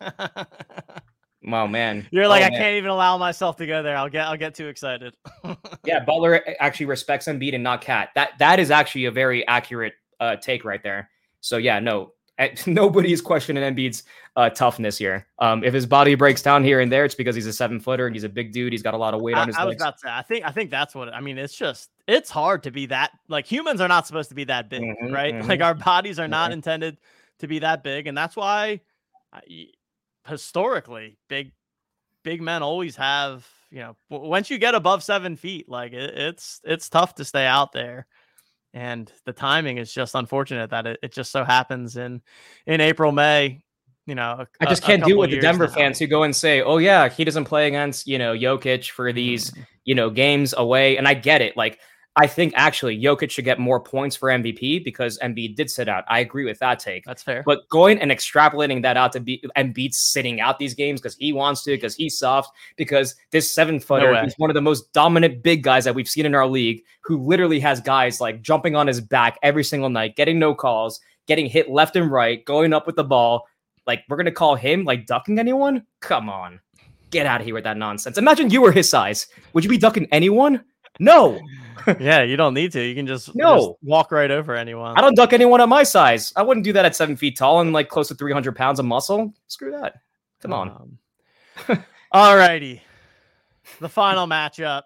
Oh 1.46 1.66
man, 1.66 2.06
you're 2.10 2.28
like 2.28 2.42
oh, 2.42 2.46
I 2.46 2.50
man. 2.50 2.58
can't 2.58 2.76
even 2.76 2.90
allow 2.90 3.16
myself 3.16 3.56
to 3.56 3.66
go 3.66 3.82
there. 3.82 3.96
I'll 3.96 4.10
get 4.10 4.26
I'll 4.26 4.36
get 4.36 4.54
too 4.54 4.68
excited. 4.68 5.16
yeah, 5.84 6.00
Butler 6.00 6.44
actually 6.60 6.86
respects 6.86 7.26
Embiid 7.26 7.54
and 7.54 7.64
not 7.64 7.80
KAT. 7.80 8.10
That 8.14 8.32
that 8.38 8.60
is 8.60 8.70
actually 8.70 9.06
a 9.06 9.10
very 9.10 9.46
accurate 9.46 9.94
uh, 10.20 10.36
take 10.36 10.64
right 10.64 10.82
there. 10.82 11.08
So 11.40 11.56
yeah, 11.56 11.78
no, 11.80 12.12
nobody 12.66 13.12
is 13.12 13.20
questioning 13.20 13.62
Embiid's 13.62 14.02
uh, 14.36 14.50
toughness 14.50 14.98
here. 14.98 15.26
Um, 15.38 15.64
if 15.64 15.74
his 15.74 15.86
body 15.86 16.14
breaks 16.14 16.42
down 16.42 16.62
here 16.62 16.80
and 16.80 16.90
there, 16.90 17.04
it's 17.04 17.14
because 17.14 17.34
he's 17.34 17.46
a 17.46 17.52
seven 17.52 17.80
footer 17.80 18.06
and 18.06 18.14
he's 18.14 18.24
a 18.24 18.28
big 18.28 18.52
dude. 18.52 18.72
He's 18.72 18.82
got 18.82 18.94
a 18.94 18.98
lot 18.98 19.14
of 19.14 19.20
weight 19.20 19.36
I, 19.36 19.40
on 19.40 19.48
his. 19.48 19.56
I 19.56 19.64
legs. 19.64 19.76
was 19.76 19.82
about 19.82 19.98
to 19.98 20.00
say, 20.00 20.12
I 20.12 20.22
think 20.22 20.44
I 20.44 20.50
think 20.50 20.70
that's 20.70 20.94
what 20.94 21.12
I 21.12 21.20
mean. 21.20 21.38
It's 21.38 21.56
just 21.56 21.90
it's 22.06 22.30
hard 22.30 22.62
to 22.64 22.70
be 22.70 22.86
that 22.86 23.12
like 23.28 23.46
humans 23.46 23.80
are 23.80 23.88
not 23.88 24.06
supposed 24.06 24.28
to 24.28 24.34
be 24.34 24.44
that 24.44 24.68
big, 24.68 24.82
mm-hmm, 24.82 25.12
right? 25.12 25.34
Mm-hmm. 25.40 25.48
Like 25.48 25.60
our 25.62 25.74
bodies 25.74 26.18
are 26.18 26.28
not 26.28 26.46
mm-hmm. 26.46 26.54
intended 26.54 26.98
to 27.38 27.46
be 27.46 27.60
that 27.60 27.82
big, 27.82 28.06
and 28.06 28.16
that's 28.16 28.36
why. 28.36 28.80
I, 29.32 29.40
historically 30.26 31.18
big 31.28 31.52
big 32.22 32.42
men 32.42 32.62
always 32.62 32.96
have 32.96 33.46
you 33.70 33.80
know 33.80 33.96
once 34.10 34.50
you 34.50 34.58
get 34.58 34.74
above 34.74 35.02
seven 35.02 35.36
feet 35.36 35.68
like 35.68 35.92
it, 35.92 36.16
it's 36.16 36.60
it's 36.64 36.88
tough 36.88 37.14
to 37.14 37.24
stay 37.24 37.46
out 37.46 37.72
there 37.72 38.06
and 38.74 39.12
the 39.24 39.32
timing 39.32 39.78
is 39.78 39.92
just 39.92 40.14
unfortunate 40.14 40.70
that 40.70 40.86
it, 40.86 40.98
it 41.02 41.12
just 41.12 41.32
so 41.32 41.44
happens 41.44 41.96
in 41.96 42.20
in 42.66 42.80
april 42.80 43.12
may 43.12 43.60
you 44.06 44.14
know 44.14 44.44
I 44.60 44.66
just 44.66 44.82
can't 44.82 45.04
do 45.04 45.12
it 45.12 45.18
with 45.18 45.30
the 45.30 45.40
Denver 45.40 45.66
now. 45.66 45.72
fans 45.72 45.98
who 45.98 46.06
go 46.06 46.24
and 46.24 46.34
say 46.34 46.62
oh 46.62 46.78
yeah 46.78 47.08
he 47.08 47.24
doesn't 47.24 47.44
play 47.44 47.68
against 47.68 48.08
you 48.08 48.18
know 48.18 48.34
Jokic 48.34 48.90
for 48.90 49.12
these 49.12 49.50
mm. 49.52 49.66
you 49.84 49.94
know 49.94 50.10
games 50.10 50.52
away 50.56 50.96
and 50.96 51.06
I 51.06 51.14
get 51.14 51.42
it 51.42 51.56
like 51.56 51.78
I 52.20 52.26
think 52.26 52.52
actually 52.54 53.00
Jokic 53.00 53.30
should 53.30 53.46
get 53.46 53.58
more 53.58 53.80
points 53.80 54.14
for 54.14 54.28
MVP 54.28 54.84
because 54.84 55.18
Embiid 55.20 55.56
did 55.56 55.70
sit 55.70 55.88
out. 55.88 56.04
I 56.06 56.18
agree 56.18 56.44
with 56.44 56.58
that 56.58 56.78
take. 56.78 57.02
That's 57.06 57.22
fair. 57.22 57.42
But 57.46 57.66
going 57.70 57.98
and 57.98 58.10
extrapolating 58.10 58.82
that 58.82 58.98
out 58.98 59.12
to 59.12 59.20
be 59.20 59.42
Embiid 59.56 59.94
sitting 59.94 60.38
out 60.38 60.58
these 60.58 60.74
games 60.74 61.00
because 61.00 61.16
he 61.16 61.32
wants 61.32 61.62
to, 61.62 61.70
because 61.70 61.94
he's 61.94 62.18
soft, 62.18 62.54
because 62.76 63.14
this 63.30 63.50
seven 63.50 63.80
footer 63.80 64.12
no 64.12 64.22
is 64.22 64.34
one 64.36 64.50
of 64.50 64.54
the 64.54 64.60
most 64.60 64.92
dominant 64.92 65.42
big 65.42 65.62
guys 65.62 65.84
that 65.84 65.94
we've 65.94 66.10
seen 66.10 66.26
in 66.26 66.34
our 66.34 66.46
league, 66.46 66.82
who 67.00 67.16
literally 67.16 67.58
has 67.58 67.80
guys 67.80 68.20
like 68.20 68.42
jumping 68.42 68.76
on 68.76 68.86
his 68.86 69.00
back 69.00 69.38
every 69.42 69.64
single 69.64 69.88
night, 69.88 70.14
getting 70.14 70.38
no 70.38 70.54
calls, 70.54 71.00
getting 71.26 71.46
hit 71.46 71.70
left 71.70 71.96
and 71.96 72.12
right, 72.12 72.44
going 72.44 72.74
up 72.74 72.86
with 72.86 72.96
the 72.96 73.04
ball. 73.04 73.46
Like 73.86 74.04
we're 74.10 74.18
gonna 74.18 74.30
call 74.30 74.56
him 74.56 74.84
like 74.84 75.06
ducking 75.06 75.38
anyone? 75.38 75.86
Come 76.00 76.28
on. 76.28 76.60
Get 77.08 77.24
out 77.24 77.40
of 77.40 77.46
here 77.46 77.54
with 77.54 77.64
that 77.64 77.78
nonsense. 77.78 78.18
Imagine 78.18 78.50
you 78.50 78.60
were 78.60 78.72
his 78.72 78.90
size. 78.90 79.26
Would 79.54 79.64
you 79.64 79.70
be 79.70 79.78
ducking 79.78 80.06
anyone? 80.12 80.62
No. 80.98 81.40
yeah, 82.00 82.22
you 82.22 82.36
don't 82.36 82.54
need 82.54 82.72
to. 82.72 82.82
You 82.82 82.94
can 82.94 83.06
just 83.06 83.34
no 83.34 83.56
just 83.56 83.70
walk 83.82 84.12
right 84.12 84.30
over 84.30 84.54
anyone. 84.54 84.98
I 84.98 85.00
don't 85.00 85.14
duck 85.14 85.32
anyone 85.32 85.60
at 85.60 85.68
my 85.68 85.82
size. 85.82 86.32
I 86.36 86.42
wouldn't 86.42 86.64
do 86.64 86.72
that 86.74 86.84
at 86.84 86.96
seven 86.96 87.16
feet 87.16 87.36
tall 87.36 87.60
and 87.60 87.72
like 87.72 87.88
close 87.88 88.08
to 88.08 88.14
three 88.14 88.32
hundred 88.32 88.56
pounds 88.56 88.78
of 88.78 88.84
muscle. 88.84 89.32
Screw 89.46 89.72
that. 89.72 89.94
Come 90.40 90.52
on. 90.52 90.98
Um, 91.68 91.84
all 92.12 92.36
righty. 92.36 92.82
The 93.80 93.88
final 93.88 94.26
matchup, 94.26 94.82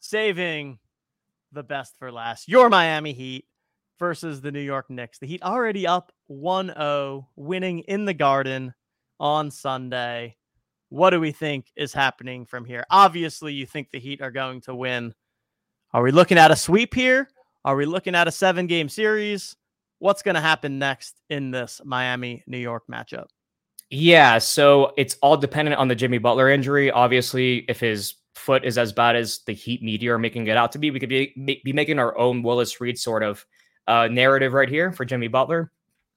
saving 0.00 0.78
the 1.52 1.62
best 1.62 1.96
for 1.98 2.10
last. 2.10 2.48
Your 2.48 2.70
Miami 2.70 3.12
Heat 3.12 3.46
versus 3.98 4.40
the 4.40 4.50
New 4.50 4.60
York 4.60 4.88
Knicks. 4.88 5.18
The 5.18 5.26
Heat 5.26 5.42
already 5.42 5.86
up 5.86 6.12
1-0, 6.30 7.26
winning 7.36 7.80
in 7.80 8.04
the 8.04 8.14
Garden 8.14 8.74
on 9.20 9.50
Sunday. 9.50 10.36
What 10.88 11.10
do 11.10 11.20
we 11.20 11.30
think 11.32 11.66
is 11.76 11.92
happening 11.92 12.46
from 12.46 12.64
here? 12.64 12.84
Obviously, 12.90 13.52
you 13.52 13.66
think 13.66 13.90
the 13.90 14.00
Heat 14.00 14.22
are 14.22 14.30
going 14.30 14.60
to 14.62 14.74
win 14.74 15.14
are 15.92 16.02
we 16.02 16.10
looking 16.10 16.38
at 16.38 16.50
a 16.50 16.56
sweep 16.56 16.94
here? 16.94 17.28
Are 17.64 17.76
we 17.76 17.86
looking 17.86 18.14
at 18.14 18.28
a 18.28 18.32
seven 18.32 18.66
game 18.66 18.88
series? 18.88 19.56
What's 19.98 20.22
going 20.22 20.34
to 20.34 20.40
happen 20.40 20.78
next 20.78 21.20
in 21.30 21.50
this 21.50 21.80
Miami 21.84 22.42
New 22.46 22.58
York 22.58 22.84
matchup? 22.90 23.26
Yeah, 23.90 24.38
so 24.38 24.94
it's 24.96 25.16
all 25.22 25.36
dependent 25.36 25.76
on 25.76 25.86
the 25.86 25.94
Jimmy 25.94 26.18
Butler 26.18 26.48
injury. 26.48 26.90
Obviously, 26.90 27.58
if 27.68 27.78
his 27.78 28.14
foot 28.34 28.64
is 28.64 28.78
as 28.78 28.92
bad 28.92 29.16
as 29.16 29.40
the 29.46 29.52
Heat 29.52 29.82
media 29.82 30.14
are 30.14 30.18
making 30.18 30.46
it 30.46 30.56
out 30.56 30.72
to 30.72 30.78
be, 30.78 30.90
we 30.90 30.98
could 30.98 31.10
be, 31.10 31.60
be 31.62 31.72
making 31.72 31.98
our 31.98 32.16
own 32.16 32.42
Willis 32.42 32.80
Reed 32.80 32.98
sort 32.98 33.22
of 33.22 33.44
uh, 33.86 34.08
narrative 34.10 34.54
right 34.54 34.68
here 34.68 34.92
for 34.92 35.04
Jimmy 35.04 35.28
Butler. 35.28 35.70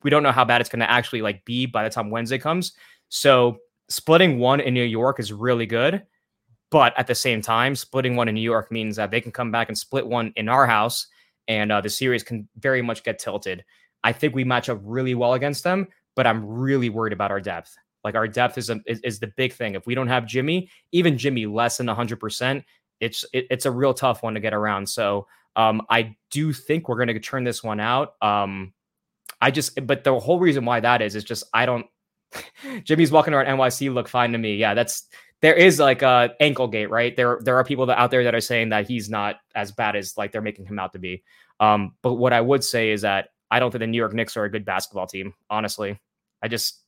We 0.03 0.09
don't 0.09 0.23
know 0.23 0.31
how 0.31 0.45
bad 0.45 0.61
it's 0.61 0.69
going 0.69 0.79
to 0.79 0.89
actually 0.89 1.21
like 1.21 1.43
be 1.45 1.65
by 1.65 1.83
the 1.83 1.89
time 1.89 2.09
Wednesday 2.09 2.37
comes. 2.37 2.73
So 3.09 3.57
splitting 3.89 4.39
one 4.39 4.61
in 4.61 4.73
New 4.73 4.83
York 4.83 5.19
is 5.19 5.33
really 5.33 5.65
good. 5.65 6.03
But 6.71 6.97
at 6.97 7.07
the 7.07 7.15
same 7.15 7.41
time, 7.41 7.75
splitting 7.75 8.15
one 8.15 8.27
in 8.27 8.35
New 8.35 8.41
York 8.41 8.71
means 8.71 8.95
that 8.95 9.11
they 9.11 9.21
can 9.21 9.31
come 9.31 9.51
back 9.51 9.69
and 9.69 9.77
split 9.77 10.05
one 10.05 10.33
in 10.35 10.49
our 10.49 10.65
house, 10.65 11.07
and 11.47 11.71
uh, 11.71 11.81
the 11.81 11.89
series 11.89 12.23
can 12.23 12.47
very 12.57 12.81
much 12.81 13.03
get 13.03 13.19
tilted. 13.19 13.63
I 14.03 14.11
think 14.11 14.35
we 14.35 14.43
match 14.43 14.69
up 14.69 14.79
really 14.83 15.15
well 15.15 15.33
against 15.33 15.63
them, 15.63 15.87
but 16.15 16.27
I'm 16.27 16.45
really 16.45 16.89
worried 16.89 17.13
about 17.13 17.31
our 17.31 17.41
depth. 17.41 17.75
Like 18.03 18.15
our 18.15 18.27
depth 18.27 18.57
is 18.57 18.69
a, 18.69 18.79
is, 18.85 18.99
is 19.01 19.19
the 19.19 19.31
big 19.35 19.53
thing. 19.53 19.75
If 19.75 19.87
we 19.87 19.95
don't 19.95 20.07
have 20.07 20.27
Jimmy, 20.27 20.69
even 20.91 21.17
Jimmy 21.17 21.45
less 21.45 21.77
than 21.77 21.87
100, 21.87 22.19
percent 22.19 22.63
it's 22.99 23.25
it, 23.33 23.47
it's 23.49 23.65
a 23.65 23.71
real 23.71 23.93
tough 23.93 24.23
one 24.23 24.33
to 24.33 24.39
get 24.39 24.53
around. 24.53 24.87
So 24.87 25.27
um, 25.55 25.81
I 25.89 26.15
do 26.31 26.53
think 26.53 26.87
we're 26.87 26.97
going 26.97 27.07
to 27.07 27.19
turn 27.19 27.43
this 27.43 27.63
one 27.63 27.79
out. 27.79 28.13
Um, 28.21 28.73
I 29.41 29.51
just, 29.51 29.85
but 29.85 30.03
the 30.03 30.19
whole 30.19 30.39
reason 30.39 30.65
why 30.65 30.79
that 30.79 31.01
is 31.01 31.15
is 31.15 31.23
just 31.23 31.43
I 31.53 31.65
don't 31.65 31.85
Jimmy's 32.83 33.11
walking 33.11 33.33
around 33.33 33.47
NYC 33.57 33.93
look 33.93 34.07
fine 34.07 34.31
to 34.31 34.37
me. 34.37 34.55
Yeah, 34.55 34.73
that's 34.73 35.07
there 35.41 35.53
is 35.53 35.79
like 35.79 36.01
a 36.01 36.33
ankle 36.39 36.67
gate, 36.67 36.89
right? 36.89 37.15
There 37.15 37.39
there 37.43 37.55
are 37.57 37.63
people 37.63 37.85
that 37.87 37.99
out 37.99 38.11
there 38.11 38.23
that 38.23 38.35
are 38.35 38.41
saying 38.41 38.69
that 38.69 38.87
he's 38.87 39.09
not 39.09 39.37
as 39.53 39.71
bad 39.71 39.95
as 39.95 40.17
like 40.17 40.31
they're 40.31 40.41
making 40.41 40.65
him 40.65 40.79
out 40.79 40.93
to 40.93 40.99
be. 40.99 41.23
Um, 41.59 41.93
but 42.01 42.15
what 42.15 42.33
I 42.33 42.41
would 42.41 42.63
say 42.63 42.91
is 42.91 43.01
that 43.01 43.29
I 43.51 43.59
don't 43.59 43.71
think 43.71 43.81
the 43.81 43.87
New 43.87 43.97
York 43.97 44.13
Knicks 44.13 44.35
are 44.37 44.45
a 44.45 44.51
good 44.51 44.65
basketball 44.65 45.07
team. 45.07 45.33
Honestly, 45.49 45.99
I 46.41 46.47
just 46.47 46.81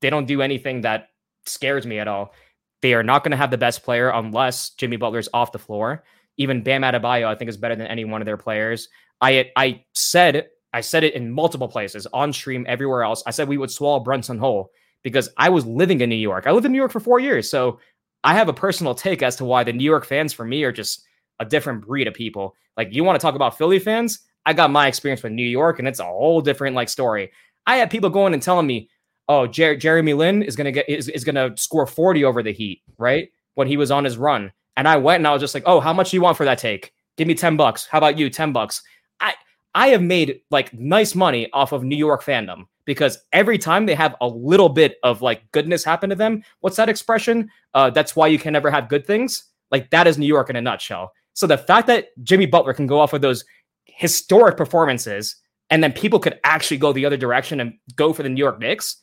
they 0.00 0.10
don't 0.10 0.26
do 0.26 0.42
anything 0.42 0.82
that 0.82 1.08
scares 1.46 1.86
me 1.86 1.98
at 1.98 2.08
all. 2.08 2.34
They 2.82 2.94
are 2.94 3.02
not 3.02 3.24
going 3.24 3.32
to 3.32 3.36
have 3.36 3.50
the 3.50 3.58
best 3.58 3.82
player 3.82 4.10
unless 4.10 4.70
Jimmy 4.70 4.96
Butler's 4.96 5.28
off 5.32 5.52
the 5.52 5.58
floor. 5.58 6.04
Even 6.36 6.62
Bam 6.62 6.82
Adebayo, 6.82 7.26
I 7.26 7.34
think, 7.34 7.48
is 7.48 7.56
better 7.56 7.74
than 7.74 7.88
any 7.88 8.04
one 8.04 8.22
of 8.22 8.26
their 8.26 8.36
players. 8.36 8.88
I 9.20 9.50
I 9.56 9.84
said 9.94 10.48
I 10.72 10.80
said 10.80 11.04
it 11.04 11.14
in 11.14 11.30
multiple 11.30 11.68
places 11.68 12.06
on 12.12 12.32
stream, 12.32 12.64
everywhere 12.68 13.02
else. 13.02 13.22
I 13.26 13.30
said 13.30 13.48
we 13.48 13.58
would 13.58 13.70
swallow 13.70 14.00
Brunson 14.00 14.38
whole 14.38 14.70
because 15.02 15.28
I 15.36 15.48
was 15.48 15.66
living 15.66 16.00
in 16.00 16.08
New 16.08 16.16
York. 16.16 16.46
I 16.46 16.52
lived 16.52 16.66
in 16.66 16.72
New 16.72 16.78
York 16.78 16.92
for 16.92 17.00
four 17.00 17.20
years, 17.20 17.50
so 17.50 17.78
I 18.24 18.34
have 18.34 18.48
a 18.48 18.52
personal 18.52 18.94
take 18.94 19.22
as 19.22 19.36
to 19.36 19.44
why 19.44 19.64
the 19.64 19.72
New 19.72 19.84
York 19.84 20.04
fans 20.04 20.32
for 20.32 20.44
me 20.44 20.64
are 20.64 20.72
just 20.72 21.04
a 21.40 21.44
different 21.44 21.86
breed 21.86 22.08
of 22.08 22.14
people. 22.14 22.54
Like 22.76 22.92
you 22.92 23.04
want 23.04 23.18
to 23.18 23.22
talk 23.24 23.34
about 23.34 23.56
Philly 23.56 23.78
fans? 23.78 24.20
I 24.46 24.52
got 24.52 24.70
my 24.70 24.86
experience 24.86 25.22
with 25.22 25.32
New 25.32 25.46
York, 25.46 25.78
and 25.78 25.86
it's 25.86 26.00
a 26.00 26.04
whole 26.04 26.40
different 26.40 26.74
like 26.74 26.88
story. 26.88 27.30
I 27.66 27.76
had 27.76 27.90
people 27.90 28.10
going 28.10 28.32
and 28.32 28.42
telling 28.42 28.66
me, 28.66 28.88
"Oh, 29.28 29.46
Jer- 29.46 29.76
Jeremy 29.76 30.14
Lin 30.14 30.42
is 30.42 30.56
gonna 30.56 30.72
get 30.72 30.88
is, 30.88 31.08
is 31.08 31.24
gonna 31.24 31.56
score 31.56 31.86
forty 31.86 32.24
over 32.24 32.42
the 32.42 32.52
Heat, 32.52 32.82
right?" 32.98 33.28
When 33.54 33.68
he 33.68 33.76
was 33.76 33.90
on 33.90 34.04
his 34.04 34.16
run, 34.16 34.52
and 34.76 34.88
I 34.88 34.96
went 34.96 35.20
and 35.20 35.26
I 35.26 35.32
was 35.32 35.42
just 35.42 35.54
like, 35.54 35.64
"Oh, 35.66 35.80
how 35.80 35.92
much 35.92 36.10
do 36.10 36.16
you 36.16 36.22
want 36.22 36.36
for 36.36 36.44
that 36.44 36.58
take? 36.58 36.92
Give 37.16 37.28
me 37.28 37.34
ten 37.34 37.56
bucks. 37.56 37.86
How 37.86 37.98
about 37.98 38.18
you? 38.18 38.30
Ten 38.30 38.52
bucks." 38.52 38.82
I 39.20 39.34
I 39.74 39.88
have 39.88 40.02
made 40.02 40.40
like 40.50 40.72
nice 40.72 41.14
money 41.14 41.48
off 41.52 41.72
of 41.72 41.84
New 41.84 41.96
York 41.96 42.24
fandom 42.24 42.64
because 42.88 43.18
every 43.34 43.58
time 43.58 43.84
they 43.84 43.94
have 43.94 44.16
a 44.22 44.26
little 44.26 44.70
bit 44.70 44.96
of 45.02 45.20
like 45.20 45.42
goodness 45.52 45.84
happen 45.84 46.08
to 46.08 46.16
them, 46.16 46.42
what's 46.60 46.76
that 46.76 46.88
expression? 46.88 47.50
Uh, 47.74 47.90
that's 47.90 48.16
why 48.16 48.26
you 48.26 48.38
can 48.38 48.54
never 48.54 48.70
have 48.70 48.88
good 48.88 49.06
things. 49.06 49.44
Like 49.70 49.90
that 49.90 50.06
is 50.06 50.16
New 50.16 50.26
York 50.26 50.48
in 50.48 50.56
a 50.56 50.62
nutshell. 50.62 51.12
So 51.34 51.46
the 51.46 51.58
fact 51.58 51.86
that 51.88 52.08
Jimmy 52.24 52.46
Butler 52.46 52.72
can 52.72 52.86
go 52.86 52.98
off 52.98 53.12
of 53.12 53.20
those 53.20 53.44
historic 53.84 54.56
performances 54.56 55.36
and 55.68 55.84
then 55.84 55.92
people 55.92 56.18
could 56.18 56.40
actually 56.44 56.78
go 56.78 56.94
the 56.94 57.04
other 57.04 57.18
direction 57.18 57.60
and 57.60 57.74
go 57.94 58.14
for 58.14 58.22
the 58.22 58.30
New 58.30 58.42
York 58.42 58.58
Knicks, 58.58 58.96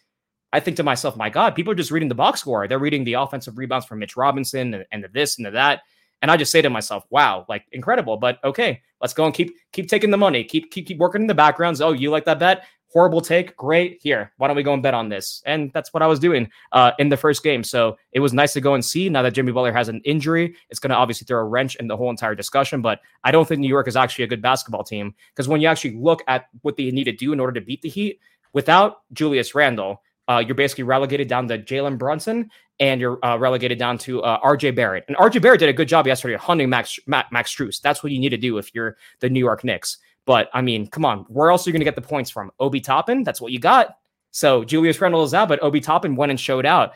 I 0.51 0.59
think 0.59 0.77
to 0.77 0.83
myself, 0.83 1.15
my 1.15 1.29
God, 1.29 1.53
people 1.53 1.71
are 1.71 1.75
just 1.75 1.91
reading 1.91 2.09
the 2.09 2.15
box 2.15 2.39
score. 2.39 2.67
They're 2.67 2.79
reading 2.79 3.03
the 3.03 3.13
offensive 3.13 3.55
rebounds 3.55 3.85
from 3.85 3.99
Mitch 3.99 4.17
Robinson 4.17 4.73
and, 4.73 4.85
and 4.91 5.03
the 5.03 5.09
this 5.09 5.37
and 5.37 5.45
the 5.45 5.51
that. 5.51 5.81
And 6.23 6.31
I 6.31 6.37
just 6.37 6.51
say 6.51 6.63
to 6.63 6.71
myself, 6.71 7.05
wow, 7.11 7.45
like 7.47 7.65
incredible. 7.71 8.17
But 8.17 8.43
okay, 8.43 8.81
let's 8.99 9.13
go 9.13 9.25
and 9.25 9.33
keep 9.33 9.55
keep 9.73 9.87
taking 9.87 10.09
the 10.09 10.17
money. 10.17 10.43
Keep 10.43 10.71
keep 10.71 10.87
keep 10.87 10.97
working 10.97 11.21
in 11.21 11.27
the 11.27 11.35
backgrounds. 11.35 11.81
Oh, 11.81 11.91
you 11.91 12.09
like 12.09 12.25
that 12.25 12.39
bet? 12.39 12.65
Horrible 12.95 13.19
take. 13.19 13.57
Great. 13.57 13.99
Here, 14.01 14.31
why 14.37 14.47
don't 14.47 14.55
we 14.55 14.63
go 14.63 14.73
and 14.73 14.81
bet 14.81 14.93
on 14.93 15.09
this? 15.09 15.43
And 15.45 15.69
that's 15.73 15.93
what 15.93 16.01
I 16.01 16.07
was 16.07 16.17
doing 16.17 16.49
uh, 16.71 16.93
in 16.97 17.09
the 17.09 17.17
first 17.17 17.43
game. 17.43 17.61
So 17.61 17.97
it 18.13 18.21
was 18.21 18.31
nice 18.31 18.53
to 18.53 18.61
go 18.61 18.73
and 18.73 18.85
see. 18.85 19.09
Now 19.09 19.21
that 19.21 19.33
Jimmy 19.33 19.51
Butler 19.51 19.73
has 19.73 19.89
an 19.89 19.99
injury, 20.05 20.55
it's 20.69 20.79
going 20.79 20.91
to 20.91 20.95
obviously 20.95 21.25
throw 21.25 21.41
a 21.41 21.43
wrench 21.43 21.75
in 21.75 21.89
the 21.89 21.97
whole 21.97 22.09
entire 22.09 22.35
discussion. 22.35 22.81
But 22.81 23.01
I 23.25 23.31
don't 23.31 23.45
think 23.45 23.59
New 23.59 23.67
York 23.67 23.89
is 23.89 23.97
actually 23.97 24.23
a 24.23 24.27
good 24.29 24.41
basketball 24.41 24.85
team 24.85 25.13
because 25.33 25.49
when 25.49 25.59
you 25.59 25.67
actually 25.67 25.97
look 25.97 26.23
at 26.29 26.45
what 26.61 26.77
they 26.77 26.89
need 26.89 27.03
to 27.03 27.11
do 27.11 27.33
in 27.33 27.41
order 27.41 27.59
to 27.59 27.65
beat 27.65 27.81
the 27.81 27.89
Heat, 27.89 28.21
without 28.53 29.01
Julius 29.11 29.53
Randle, 29.53 30.01
uh, 30.29 30.41
you're 30.45 30.55
basically 30.55 30.85
relegated 30.85 31.27
down 31.27 31.49
to 31.49 31.59
Jalen 31.59 31.97
Brunson 31.97 32.49
and 32.79 33.01
you're 33.01 33.19
uh, 33.25 33.35
relegated 33.35 33.77
down 33.77 33.97
to 33.97 34.23
uh, 34.23 34.39
RJ 34.39 34.73
Barrett. 34.73 35.03
And 35.09 35.17
RJ 35.17 35.41
Barrett 35.41 35.59
did 35.59 35.67
a 35.67 35.73
good 35.73 35.89
job 35.89 36.07
yesterday 36.07 36.37
hunting 36.37 36.69
Max, 36.69 36.97
Max, 37.07 37.29
Max 37.29 37.53
Strus. 37.53 37.81
That's 37.81 38.03
what 38.03 38.13
you 38.13 38.19
need 38.19 38.29
to 38.29 38.37
do 38.37 38.57
if 38.57 38.73
you're 38.73 38.95
the 39.19 39.29
New 39.29 39.41
York 39.41 39.65
Knicks. 39.65 39.97
But 40.25 40.49
I 40.53 40.61
mean, 40.61 40.87
come 40.87 41.05
on, 41.05 41.19
where 41.29 41.51
else 41.51 41.65
are 41.65 41.69
you 41.69 41.73
going 41.73 41.81
to 41.81 41.85
get 41.85 41.95
the 41.95 42.01
points 42.01 42.29
from? 42.29 42.51
Obi 42.59 42.81
Toppin, 42.81 43.23
that's 43.23 43.41
what 43.41 43.51
you 43.51 43.59
got. 43.59 43.97
So 44.31 44.63
Julius 44.63 44.99
Randle 44.99 45.23
is 45.23 45.33
out, 45.33 45.47
but 45.47 45.61
Obi 45.63 45.79
Toppin 45.79 46.15
went 46.15 46.31
and 46.31 46.39
showed 46.39 46.65
out. 46.65 46.93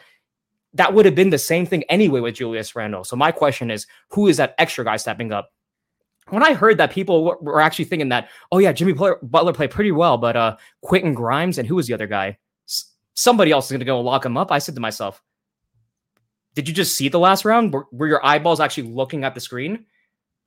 That 0.74 0.94
would 0.94 1.06
have 1.06 1.16
been 1.16 1.30
the 1.30 1.38
same 1.38 1.66
thing 1.66 1.84
anyway 1.84 2.20
with 2.20 2.36
Julius 2.36 2.76
Randle. 2.76 3.04
So 3.04 3.16
my 3.16 3.32
question 3.32 3.72
is, 3.72 3.88
who 4.10 4.28
is 4.28 4.38
that 4.38 4.56
extra 4.58 4.84
guy 4.84 4.98
stepping 4.98 5.32
up? 5.32 5.52
When 6.30 6.44
I 6.44 6.54
heard 6.54 6.78
that 6.78 6.92
people 6.92 7.38
were 7.42 7.62
actually 7.62 7.86
thinking 7.86 8.10
that, 8.10 8.30
oh 8.52 8.60
yeah, 8.60 8.72
Jimmy 8.72 8.94
Butler 8.94 9.54
played 9.54 9.72
pretty 9.72 9.92
well, 9.92 10.18
but 10.18 10.36
uh, 10.36 10.58
Quentin 10.84 11.16
Grimes 11.16 11.58
and 11.58 11.68
who 11.68 11.76
was 11.76 11.88
the 11.88 11.94
other 11.94 12.08
guy? 12.08 12.38
somebody 13.20 13.52
else 13.52 13.66
is 13.66 13.72
going 13.72 13.80
to 13.80 13.86
go 13.86 14.00
lock 14.02 14.26
him 14.26 14.38
up. 14.38 14.52
I 14.52 14.60
said 14.60 14.76
to 14.76 14.82
myself, 14.82 15.22
did 16.56 16.68
you 16.68 16.74
just 16.74 16.96
see 16.96 17.10
the 17.10 17.20
last 17.20 17.46
round? 17.46 17.74
Were, 17.74 17.86
were 17.92 18.08
your 18.08 18.26
eyeballs 18.26 18.60
actually 18.60 18.90
looking 18.90 19.24
at 19.24 19.36
the 19.36 19.42
screen? 19.42 19.86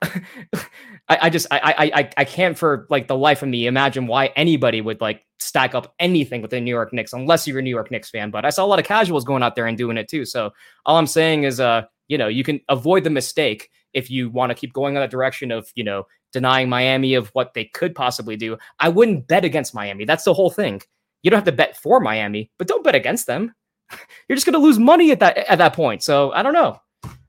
I, 1.09 1.19
I, 1.23 1.29
just 1.29 1.47
I, 1.51 1.91
I 1.93 2.09
I 2.17 2.23
can't 2.23 2.57
for 2.57 2.87
like 2.89 3.07
the 3.07 3.17
life 3.17 3.43
of 3.43 3.49
me 3.49 3.67
imagine 3.67 4.07
why 4.07 4.27
anybody 4.37 4.79
would 4.79 5.01
like 5.01 5.25
stack 5.39 5.75
up 5.75 5.93
anything 5.99 6.41
with 6.41 6.51
the 6.51 6.61
New 6.61 6.71
York 6.71 6.93
Knicks 6.93 7.11
unless 7.11 7.45
you're 7.45 7.59
a 7.59 7.61
New 7.61 7.69
York 7.69 7.91
Knicks 7.91 8.09
fan. 8.09 8.31
But 8.31 8.45
I 8.45 8.49
saw 8.49 8.63
a 8.63 8.67
lot 8.67 8.79
of 8.79 8.85
casuals 8.85 9.25
going 9.25 9.43
out 9.43 9.55
there 9.55 9.67
and 9.67 9.77
doing 9.77 9.97
it 9.97 10.07
too. 10.07 10.23
So 10.23 10.51
all 10.85 10.97
I'm 10.97 11.07
saying 11.07 11.43
is 11.43 11.59
uh 11.59 11.83
you 12.07 12.17
know 12.17 12.27
you 12.27 12.43
can 12.43 12.61
avoid 12.69 13.03
the 13.03 13.09
mistake 13.09 13.69
if 13.93 14.09
you 14.09 14.29
want 14.29 14.51
to 14.51 14.55
keep 14.55 14.71
going 14.71 14.95
in 14.95 15.01
that 15.01 15.11
direction 15.11 15.51
of 15.51 15.69
you 15.75 15.83
know 15.83 16.05
denying 16.31 16.69
Miami 16.69 17.15
of 17.15 17.29
what 17.29 17.53
they 17.53 17.65
could 17.65 17.95
possibly 17.95 18.37
do. 18.37 18.57
I 18.79 18.89
wouldn't 18.89 19.27
bet 19.27 19.45
against 19.45 19.75
Miami. 19.75 20.05
That's 20.05 20.23
the 20.23 20.33
whole 20.33 20.49
thing. 20.49 20.81
You 21.21 21.31
don't 21.31 21.37
have 21.37 21.45
to 21.45 21.51
bet 21.51 21.77
for 21.77 21.99
Miami, 21.99 22.49
but 22.57 22.67
don't 22.67 22.83
bet 22.83 22.95
against 22.95 23.27
them. 23.27 23.53
You're 24.27 24.35
just 24.35 24.45
going 24.45 24.53
to 24.53 24.59
lose 24.59 24.79
money 24.79 25.11
at 25.11 25.19
that 25.19 25.37
at 25.37 25.57
that 25.57 25.73
point. 25.73 26.01
So 26.01 26.31
I 26.31 26.43
don't 26.43 26.53
know. 26.53 26.79